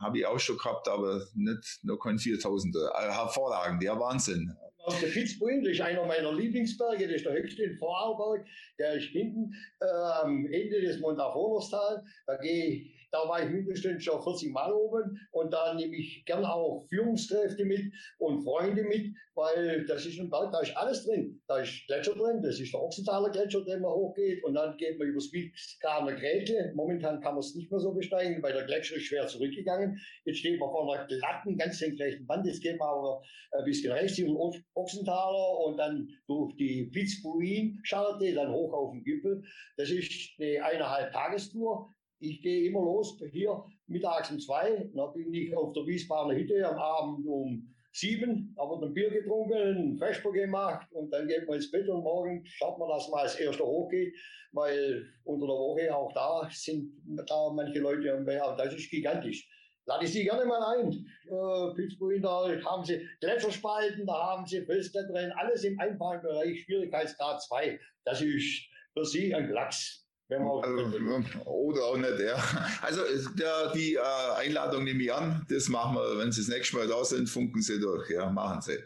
habe 0.00 0.18
ich 0.18 0.26
auch 0.26 0.38
schon 0.38 0.56
gehabt, 0.56 0.88
aber 0.88 1.26
nicht 1.34 1.80
noch 1.82 1.98
kein 1.98 2.16
4000er. 2.16 2.92
Äh, 2.94 3.12
hervorragend, 3.12 3.82
ja, 3.82 3.98
Wahnsinn 3.98 4.56
auf 4.88 5.00
der 5.00 5.10
Fitzbrunn, 5.10 5.62
das 5.62 5.74
ist 5.74 5.80
einer 5.80 6.04
meiner 6.06 6.32
Lieblingsberge, 6.32 7.06
das 7.06 7.16
ist 7.16 7.26
der 7.26 7.34
höchste 7.34 7.62
in 7.62 7.76
Vorarlberg, 7.76 8.46
der 8.78 8.94
ist 8.94 9.08
hinten 9.08 9.54
äh, 9.80 9.86
am 9.86 10.46
Ende 10.46 10.80
des 10.80 10.98
Montafonerstal. 10.98 12.02
Da 12.26 12.36
gehe 12.36 12.66
ich 12.66 12.97
da 13.10 13.28
war 13.28 13.42
ich 13.42 13.50
mindestens 13.50 14.04
schon 14.04 14.22
40 14.22 14.52
Mal 14.52 14.72
oben 14.72 15.18
und 15.32 15.52
da 15.52 15.74
nehme 15.74 15.96
ich 15.96 16.24
gern 16.26 16.44
auch 16.44 16.86
Führungskräfte 16.88 17.64
mit 17.64 17.92
und 18.18 18.42
Freunde 18.42 18.82
mit, 18.84 19.14
weil 19.34 19.86
das 19.86 20.04
ist 20.04 20.18
ein 20.18 20.28
Berg, 20.28 20.52
da 20.52 20.60
ist 20.60 20.76
alles 20.76 21.04
drin. 21.04 21.40
Da 21.46 21.58
ist 21.58 21.86
Gletscher 21.86 22.14
drin, 22.14 22.42
das 22.42 22.60
ist 22.60 22.72
der 22.72 22.82
Ochsenthaler 22.82 23.30
Gletscher, 23.30 23.64
der 23.64 23.80
man 23.80 23.92
hochgeht 23.92 24.44
und 24.44 24.54
dann 24.54 24.76
geht 24.76 24.98
man 24.98 25.08
über 25.08 25.18
das 25.18 25.32
Wiesganer 25.32 26.14
Grätle. 26.14 26.72
Momentan 26.74 27.20
kann 27.20 27.34
man 27.34 27.40
es 27.40 27.54
nicht 27.54 27.70
mehr 27.70 27.80
so 27.80 27.92
besteigen, 27.92 28.42
weil 28.42 28.52
der 28.52 28.64
Gletscher 28.64 28.96
ist 28.96 29.04
schwer 29.04 29.26
zurückgegangen. 29.26 29.98
Jetzt 30.24 30.38
steht 30.38 30.60
man 30.60 30.70
vor 30.70 30.92
einer 30.92 31.06
glatten, 31.06 31.56
ganz 31.56 31.78
senkrechten 31.78 32.28
Wand. 32.28 32.46
Jetzt 32.46 32.62
geht 32.62 32.78
man 32.78 32.88
aber 32.88 33.22
ein 33.52 33.64
bisschen 33.64 33.92
rechts 33.92 34.18
über 34.18 34.32
den 34.52 34.64
Ochsenthaler 34.74 35.58
und 35.66 35.78
dann 35.78 36.08
durch 36.26 36.54
die 36.56 36.90
Fitzbuin-Scharte, 36.92 38.34
dann 38.34 38.52
hoch 38.52 38.72
auf 38.72 38.92
den 38.92 39.04
Gipfel. 39.04 39.42
Das 39.76 39.90
ist 39.90 40.32
eine 40.38 40.64
eineinhalb 40.64 41.12
Tagestour 41.12 41.94
ich 42.20 42.42
gehe 42.42 42.68
immer 42.68 42.80
los, 42.80 43.18
hier 43.30 43.64
mittags 43.86 44.30
um 44.30 44.38
zwei, 44.38 44.90
dann 44.94 45.12
bin 45.12 45.32
ich 45.32 45.54
auf 45.56 45.72
der 45.72 45.86
Wiesbadener 45.86 46.38
Hütte 46.38 46.68
am 46.68 46.78
Abend 46.78 47.26
um 47.26 47.74
sieben, 47.92 48.54
da 48.56 48.68
wird 48.68 48.82
ein 48.82 48.94
Bier 48.94 49.10
getrunken, 49.10 49.54
ein 49.54 49.98
Vesper 49.98 50.32
gemacht 50.32 50.86
und 50.92 51.10
dann 51.10 51.26
geht 51.26 51.46
man 51.46 51.56
ins 51.56 51.70
Bett 51.70 51.88
und 51.88 52.02
morgen 52.02 52.44
schaut 52.44 52.78
man, 52.78 52.88
dass 52.88 53.08
man 53.08 53.20
als 53.20 53.36
erster 53.36 53.64
hochgeht, 53.64 54.14
weil 54.52 55.06
unter 55.24 55.46
der 55.46 55.56
Woche 55.56 55.94
auch 55.94 56.12
da 56.12 56.48
sind 56.50 56.92
da 57.26 57.52
manche 57.52 57.80
Leute 57.80 58.20
Meer, 58.20 58.54
das 58.56 58.74
ist 58.74 58.90
gigantisch. 58.90 59.48
Lade 59.86 60.04
ich 60.04 60.12
Sie 60.12 60.24
gerne 60.24 60.44
mal 60.44 60.76
ein. 60.76 60.92
Äh, 61.24 61.74
Pittsburgh, 61.74 62.20
da 62.20 62.46
haben 62.62 62.84
Sie 62.84 63.08
Gletscherspalten, 63.20 64.06
da 64.06 64.12
haben 64.12 64.46
Sie 64.46 64.60
Felskletter 64.60 65.08
drin, 65.08 65.32
alles 65.32 65.64
im 65.64 65.80
einfachen 65.80 66.20
Bereich, 66.20 66.62
Schwierigkeitsgrad 66.64 67.42
2. 67.42 67.80
Das 68.04 68.20
ist 68.20 68.68
für 68.92 69.06
Sie 69.06 69.34
ein 69.34 69.48
Klacks. 69.48 70.06
Also, 70.30 71.22
oder 71.46 71.84
auch 71.84 71.96
nicht, 71.96 72.20
ja. 72.20 72.36
Also 72.82 73.00
der, 73.34 73.72
die 73.72 73.94
äh, 73.94 74.00
Einladung 74.36 74.84
nehme 74.84 75.02
ich 75.02 75.12
an. 75.12 75.46
Das 75.48 75.68
machen 75.68 75.96
wir, 75.96 76.18
wenn 76.18 76.30
Sie 76.32 76.42
das 76.42 76.48
nächste 76.48 76.76
Mal 76.76 76.86
da 76.86 77.02
sind, 77.02 77.28
funken 77.30 77.62
Sie 77.62 77.80
durch. 77.80 78.10
Ja, 78.10 78.28
machen 78.30 78.60
Sie. 78.60 78.76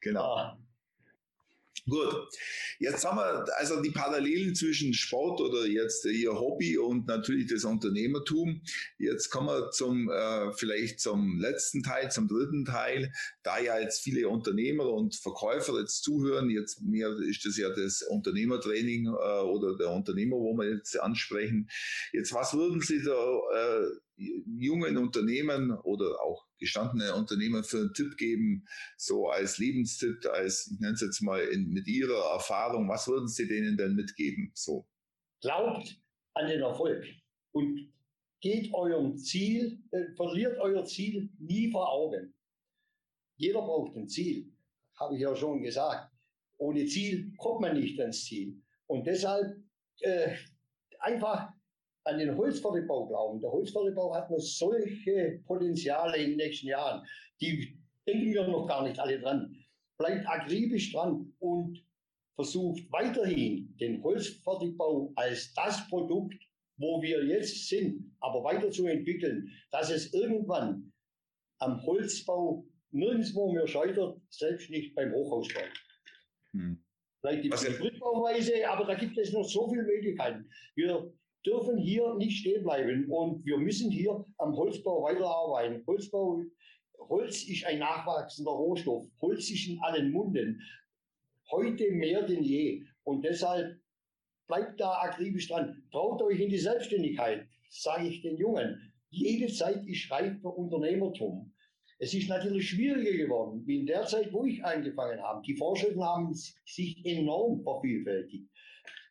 Genau. 0.00 0.56
Gut, 1.88 2.28
jetzt 2.80 3.04
haben 3.04 3.18
wir 3.18 3.46
also 3.58 3.80
die 3.80 3.92
Parallelen 3.92 4.56
zwischen 4.56 4.92
Sport 4.92 5.40
oder 5.40 5.66
jetzt 5.66 6.04
Ihr 6.04 6.32
Hobby 6.32 6.76
und 6.78 7.06
natürlich 7.06 7.46
das 7.46 7.64
Unternehmertum. 7.64 8.60
Jetzt 8.98 9.30
kommen 9.30 9.46
wir 9.46 9.70
zum 9.70 10.10
äh, 10.10 10.52
vielleicht 10.54 10.98
zum 10.98 11.38
letzten 11.38 11.84
Teil, 11.84 12.10
zum 12.10 12.26
dritten 12.26 12.64
Teil. 12.64 13.12
Da 13.44 13.60
ja 13.60 13.78
jetzt 13.78 14.02
viele 14.02 14.28
Unternehmer 14.28 14.92
und 14.92 15.14
Verkäufer 15.14 15.78
jetzt 15.78 16.02
zuhören, 16.02 16.50
jetzt 16.50 16.82
mehr 16.82 17.10
ist 17.20 17.44
das 17.46 17.56
ja 17.56 17.70
das 17.70 18.02
Unternehmertraining 18.02 19.06
äh, 19.06 19.42
oder 19.42 19.76
der 19.76 19.90
Unternehmer, 19.90 20.38
wo 20.38 20.56
wir 20.56 20.68
jetzt 20.68 20.98
ansprechen. 20.98 21.68
Jetzt 22.12 22.34
was 22.34 22.52
würden 22.52 22.80
Sie 22.80 23.00
da 23.00 23.38
äh, 23.54 23.86
jungen 24.58 24.96
Unternehmen 24.96 25.70
oder 25.70 26.20
auch 26.20 26.45
gestandene 26.58 27.14
Unternehmer 27.14 27.62
für 27.62 27.78
einen 27.78 27.94
Tipp 27.94 28.16
geben, 28.16 28.66
so 28.96 29.28
als 29.28 29.58
Lebenstipp, 29.58 30.26
als, 30.32 30.70
ich 30.72 30.80
nenne 30.80 30.94
es 30.94 31.00
jetzt 31.00 31.20
mal 31.22 31.40
in, 31.40 31.68
mit 31.70 31.86
Ihrer 31.86 32.32
Erfahrung, 32.32 32.88
was 32.88 33.08
würden 33.08 33.28
Sie 33.28 33.46
denen 33.46 33.76
denn 33.76 33.94
mitgeben? 33.94 34.50
So. 34.54 34.86
Glaubt 35.40 36.00
an 36.34 36.48
den 36.48 36.60
Erfolg 36.60 37.04
und 37.52 37.92
geht 38.40 38.72
eurem 38.74 39.16
Ziel, 39.16 39.82
äh, 39.90 40.14
verliert 40.16 40.58
euer 40.58 40.84
Ziel 40.84 41.30
nie 41.38 41.70
vor 41.70 41.90
Augen. 41.90 42.34
Jeder 43.36 43.60
braucht 43.60 43.96
ein 43.96 44.08
Ziel, 44.08 44.52
habe 44.98 45.14
ich 45.14 45.20
ja 45.20 45.34
schon 45.34 45.62
gesagt. 45.62 46.10
Ohne 46.58 46.86
Ziel 46.86 47.32
kommt 47.36 47.60
man 47.60 47.78
nicht 47.78 48.00
ans 48.00 48.24
Ziel. 48.24 48.62
Und 48.86 49.06
deshalb 49.06 49.62
äh, 50.00 50.36
einfach 51.00 51.52
an 52.06 52.18
den 52.18 52.36
Holzverlebau 52.36 53.06
glauben. 53.06 53.40
Der 53.40 53.50
Holzverlebau 53.50 54.14
hat 54.14 54.30
noch 54.30 54.38
solche 54.38 55.40
Potenziale 55.44 56.16
in 56.18 56.30
den 56.30 56.36
nächsten 56.36 56.68
Jahren. 56.68 57.04
Die 57.40 57.76
denken 58.06 58.32
wir 58.32 58.46
noch 58.46 58.66
gar 58.66 58.86
nicht 58.86 58.98
alle 58.98 59.18
dran. 59.18 59.56
Bleibt 59.98 60.26
akribisch 60.28 60.92
dran 60.92 61.32
und 61.40 61.84
versucht 62.36 62.80
weiterhin 62.92 63.74
den 63.78 64.02
Holzfertigbau 64.02 65.12
als 65.16 65.52
das 65.54 65.88
Produkt, 65.88 66.36
wo 66.76 67.02
wir 67.02 67.24
jetzt 67.24 67.68
sind, 67.68 68.14
aber 68.20 68.44
weiterzuentwickeln, 68.44 69.50
dass 69.70 69.90
es 69.90 70.12
irgendwann 70.12 70.92
am 71.58 71.82
Holzbau 71.84 72.66
nirgendwo 72.90 73.52
mehr 73.52 73.66
scheitert, 73.66 74.20
selbst 74.28 74.70
nicht 74.70 74.94
beim 74.94 75.12
Hochhausbau. 75.12 75.62
Hm. 76.52 76.84
Vielleicht 77.20 77.44
die 77.44 77.52
Spritbauweise, 77.52 78.68
aber 78.68 78.84
da 78.84 78.94
gibt 78.94 79.16
es 79.18 79.32
noch 79.32 79.44
so 79.44 79.68
viele 79.70 79.82
Möglichkeiten. 79.82 80.48
Wir 80.74 81.10
dürfen 81.46 81.78
hier 81.78 82.14
nicht 82.14 82.38
stehen 82.38 82.64
bleiben 82.64 83.10
und 83.10 83.44
wir 83.44 83.58
müssen 83.58 83.90
hier 83.90 84.24
am 84.38 84.56
Holzbau 84.56 85.02
weiterarbeiten. 85.04 85.84
Holzbau, 85.86 86.42
Holz 86.98 87.44
ist 87.44 87.64
ein 87.64 87.78
nachwachsender 87.78 88.50
Rohstoff. 88.50 89.06
Holz 89.20 89.50
ist 89.50 89.68
in 89.68 89.80
allen 89.80 90.10
Munden. 90.10 90.60
Heute 91.50 91.90
mehr 91.92 92.22
denn 92.22 92.42
je. 92.42 92.82
Und 93.04 93.24
deshalb 93.24 93.80
bleibt 94.48 94.80
da 94.80 94.92
akribisch 95.02 95.48
dran. 95.48 95.82
Traut 95.92 96.20
euch 96.22 96.40
in 96.40 96.50
die 96.50 96.58
Selbstständigkeit, 96.58 97.46
sage 97.68 98.08
ich 98.08 98.22
den 98.22 98.36
Jungen. 98.36 98.92
Jede 99.10 99.52
Zeit 99.52 99.86
ist 99.86 100.10
reif 100.10 100.40
für 100.40 100.48
Unternehmertum. 100.48 101.52
Es 101.98 102.12
ist 102.12 102.28
natürlich 102.28 102.68
schwieriger 102.68 103.16
geworden, 103.16 103.62
wie 103.66 103.78
in 103.80 103.86
der 103.86 104.04
Zeit, 104.04 104.32
wo 104.32 104.44
ich 104.44 104.62
angefangen 104.64 105.22
habe. 105.22 105.42
Die 105.46 105.56
Vorschriften 105.56 106.02
haben 106.02 106.34
sich 106.34 107.04
enorm 107.06 107.62
vervielfältigt. 107.62 108.50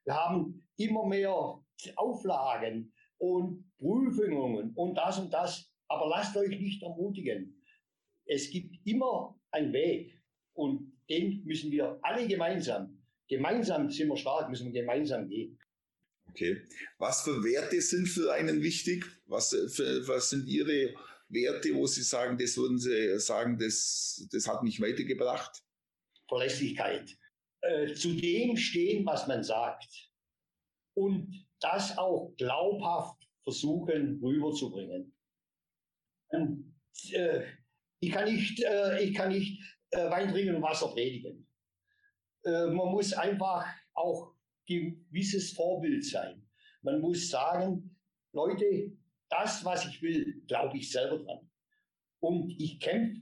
Wir 0.03 0.13
haben 0.13 0.67
immer 0.77 1.07
mehr 1.07 1.64
Auflagen 1.95 2.93
und 3.17 3.65
Prüfungen 3.77 4.73
und 4.73 4.95
das 4.95 5.19
und 5.19 5.33
das. 5.33 5.69
Aber 5.87 6.07
lasst 6.07 6.35
euch 6.35 6.59
nicht 6.59 6.81
ermutigen. 6.81 7.61
Es 8.25 8.49
gibt 8.49 8.75
immer 8.85 9.39
einen 9.51 9.71
Weg 9.73 10.19
und 10.53 10.91
den 11.09 11.43
müssen 11.45 11.71
wir 11.71 11.99
alle 12.01 12.27
gemeinsam, 12.27 12.97
gemeinsam 13.27 13.89
sind 13.91 14.07
wir 14.07 14.17
stark, 14.17 14.49
müssen 14.49 14.73
wir 14.73 14.81
gemeinsam 14.81 15.27
gehen. 15.27 15.59
Okay. 16.29 16.61
Was 16.97 17.23
für 17.23 17.43
Werte 17.43 17.79
sind 17.81 18.07
für 18.07 18.33
einen 18.33 18.61
wichtig? 18.61 19.05
Was, 19.27 19.49
für, 19.49 20.07
was 20.07 20.31
sind 20.31 20.47
Ihre 20.47 20.95
Werte, 21.29 21.73
wo 21.75 21.85
Sie 21.85 22.01
sagen, 22.01 22.37
das 22.37 22.57
würden 22.57 22.79
Sie 22.79 23.19
sagen, 23.19 23.57
das, 23.57 24.27
das 24.31 24.47
hat 24.47 24.63
mich 24.63 24.81
weitergebracht? 24.81 25.63
Verlässlichkeit. 26.27 27.15
Äh, 27.61 27.93
zu 27.93 28.13
dem 28.13 28.57
stehen, 28.57 29.05
was 29.05 29.27
man 29.27 29.43
sagt. 29.43 30.09
Und 30.93 31.45
das 31.65 31.97
auch 31.97 32.31
glaubhaft 32.37 33.27
versuchen 33.43 34.19
rüberzubringen. 34.21 35.13
Und, 36.29 36.73
äh, 37.11 37.41
ich 37.99 38.11
kann 38.11 38.31
nicht, 38.31 38.63
äh, 38.63 39.03
ich 39.03 39.15
kann 39.15 39.29
nicht 39.29 39.61
äh, 39.89 40.09
Wein 40.09 40.29
trinken 40.29 40.55
und 40.55 40.61
Wasser 40.61 40.89
predigen. 40.89 41.41
Man 42.47 42.91
muss 42.91 43.11
einfach 43.13 43.65
auch 43.95 44.35
gewisses 44.67 45.53
Vorbild 45.53 46.05
sein. 46.05 46.47
Man 46.83 47.01
muss 47.01 47.27
sagen, 47.27 47.97
Leute, 48.33 48.91
das, 49.29 49.65
was 49.65 49.87
ich 49.87 49.99
will, 50.03 50.43
glaube 50.45 50.77
ich 50.77 50.91
selber 50.91 51.17
dran. 51.23 51.49
Und 52.19 52.51
ich 52.59 52.79
kämpfe, 52.79 53.19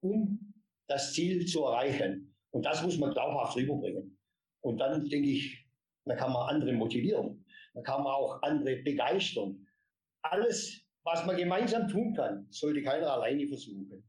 um 0.00 0.54
das 0.86 1.12
Ziel 1.12 1.44
zu 1.44 1.64
erreichen. 1.64 2.34
Und 2.50 2.64
das 2.64 2.82
muss 2.82 2.96
man 2.96 3.12
glaubhaft 3.12 3.58
rüberbringen. 3.58 4.18
Und 4.62 4.78
dann 4.78 5.06
denke 5.06 5.28
ich, 5.28 5.66
da 6.06 6.14
kann 6.16 6.32
man 6.32 6.48
andere 6.48 6.72
motivieren. 6.72 7.41
Da 7.74 7.98
man 7.98 8.06
auch 8.06 8.42
andere 8.42 8.76
begeistern. 8.82 9.66
Alles, 10.22 10.82
was 11.04 11.24
man 11.26 11.36
gemeinsam 11.36 11.88
tun 11.88 12.14
kann, 12.14 12.46
sollte 12.50 12.82
keiner 12.82 13.12
alleine 13.12 13.46
versuchen. 13.48 14.04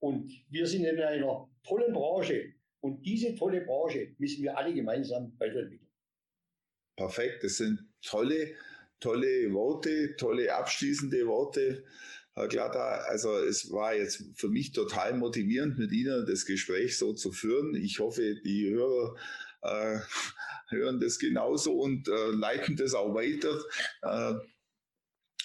Und 0.00 0.30
wir 0.48 0.66
sind 0.66 0.84
in 0.84 1.00
einer 1.00 1.48
tollen 1.64 1.92
Branche. 1.92 2.54
Und 2.80 3.04
diese 3.04 3.34
tolle 3.34 3.62
Branche 3.62 4.14
müssen 4.18 4.42
wir 4.44 4.56
alle 4.56 4.72
gemeinsam 4.72 5.34
weiterentwickeln. 5.38 5.90
Perfekt. 6.96 7.44
Das 7.44 7.56
sind 7.56 7.84
tolle, 8.02 8.54
tolle 9.00 9.52
Worte, 9.52 10.14
tolle 10.16 10.54
abschließende 10.54 11.26
Worte. 11.26 11.84
Herr 12.34 12.46
Glatter, 12.46 13.08
also 13.08 13.36
es 13.38 13.72
war 13.72 13.96
jetzt 13.96 14.22
für 14.36 14.48
mich 14.48 14.70
total 14.70 15.14
motivierend, 15.14 15.76
mit 15.76 15.90
Ihnen 15.90 16.24
das 16.24 16.46
Gespräch 16.46 16.96
so 16.96 17.12
zu 17.12 17.32
führen. 17.32 17.74
Ich 17.74 17.98
hoffe, 17.98 18.36
die 18.44 18.70
Hörer 18.70 19.16
äh, 19.62 19.98
hören 20.68 21.00
das 21.00 21.18
genauso 21.18 21.72
und 21.72 22.08
äh, 22.08 22.30
leiten 22.30 22.76
das 22.76 22.94
auch 22.94 23.14
weiter. 23.14 23.58
Äh, 24.02 24.34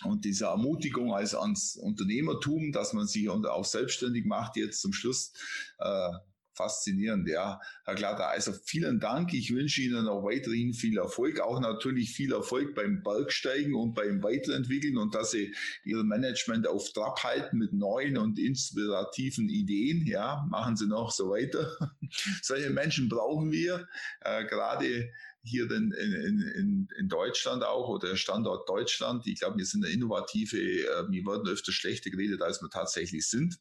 und 0.06 0.26
diese 0.26 0.46
Ermutigung 0.46 1.14
als 1.14 1.34
ans 1.34 1.78
Unternehmertum, 1.78 2.72
dass 2.72 2.94
man 2.94 3.08
sich 3.08 3.30
auch 3.30 3.66
selbstständig 3.66 4.26
macht, 4.26 4.58
jetzt 4.58 4.82
zum 4.82 4.92
Schluss 4.92 5.32
äh, 5.80 6.12
faszinierend, 6.54 7.28
ja. 7.28 7.60
Herr 7.86 7.96
Glatter, 7.96 8.28
also 8.30 8.54
vielen 8.54 9.00
Dank. 9.00 9.34
Ich 9.34 9.54
wünsche 9.54 9.82
Ihnen 9.82 10.08
auch 10.08 10.24
weiterhin 10.24 10.74
viel 10.74 10.98
Erfolg, 10.98 11.40
auch 11.40 11.60
natürlich 11.60 12.12
viel 12.14 12.34
Erfolg 12.34 12.76
beim 12.76 13.04
Bergsteigen 13.04 13.76
und 13.76 13.94
beim 13.94 14.24
Weiterentwickeln 14.24 14.98
und 14.98 15.16
dass 15.16 15.32
Sie 15.32 15.54
Ihr 15.84 16.04
Management 16.04 16.68
auf 16.68 16.92
Trab 16.94 17.24
halten 17.24 17.58
mit 17.58 17.74
neuen 17.74 18.18
und 18.18 18.40
inspirativen 18.40 19.50
Ideen. 19.50 20.06
Ja, 20.06 20.46
machen 20.50 20.78
Sie 20.78 20.88
noch 20.88 21.12
so 21.12 21.30
weiter. 21.30 21.78
Solche 22.42 22.70
Menschen 22.70 23.10
brauchen 23.10 23.52
wir, 23.52 23.88
äh, 24.22 24.46
gerade 24.46 25.10
hier 25.44 25.70
in, 25.72 25.92
in, 25.92 26.88
in, 26.98 27.10
Deutschland 27.10 27.64
auch 27.64 27.90
oder 27.90 28.16
Standort 28.16 28.68
Deutschland. 28.70 29.28
Ich 29.28 29.40
glaube, 29.40 29.58
wir 29.58 29.66
sind 29.66 29.84
eine 29.84 29.94
innovative, 29.94 30.58
äh, 30.58 31.12
wir 31.12 31.26
werden 31.26 31.48
öfter 31.48 31.74
schlechter 31.74 32.10
geredet, 32.10 32.42
als 32.42 32.62
wir 32.62 32.70
tatsächlich 32.70 33.28
sind. 33.28 33.60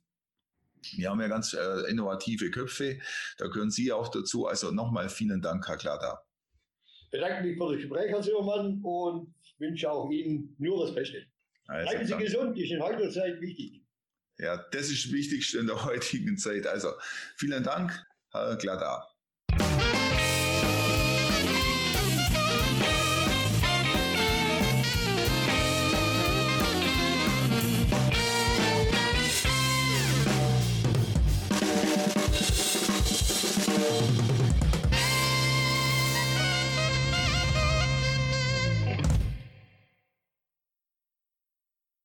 Wir 0.96 1.10
haben 1.10 1.20
ja 1.20 1.28
ganz 1.28 1.54
äh, 1.54 1.90
innovative 1.90 2.50
Köpfe, 2.50 2.98
da 3.38 3.46
gehören 3.46 3.70
Sie 3.70 3.92
auch 3.92 4.08
dazu. 4.08 4.46
Also 4.46 4.70
nochmal 4.70 5.08
vielen 5.08 5.40
Dank, 5.40 5.66
Herr 5.68 5.76
Klada. 5.76 6.20
Ich 7.04 7.10
bedanke 7.10 7.46
mich 7.46 7.58
für 7.58 7.72
das 7.72 7.76
Gespräch, 7.76 8.10
Herr 8.10 8.22
Zimmermann, 8.22 8.80
und 8.82 9.34
wünsche 9.58 9.90
auch 9.90 10.10
Ihnen 10.10 10.54
nur 10.58 10.86
das 10.86 10.94
Beste. 10.94 11.26
Also, 11.66 11.90
Bleiben 11.90 12.06
Sie 12.06 12.16
gesund, 12.16 12.56
das 12.56 12.64
ist 12.64 12.72
in 12.72 12.82
heutiger 12.82 13.10
Zeit 13.10 13.40
wichtig. 13.40 13.82
Ja, 14.38 14.56
das 14.72 14.90
ist 14.90 15.06
das 15.06 15.12
Wichtigste 15.12 15.58
in 15.58 15.66
der 15.66 15.84
heutigen 15.84 16.36
Zeit. 16.36 16.66
Also 16.66 16.92
vielen 17.36 17.62
Dank, 17.62 17.92
Herr 18.30 18.56
Klada. 18.56 19.11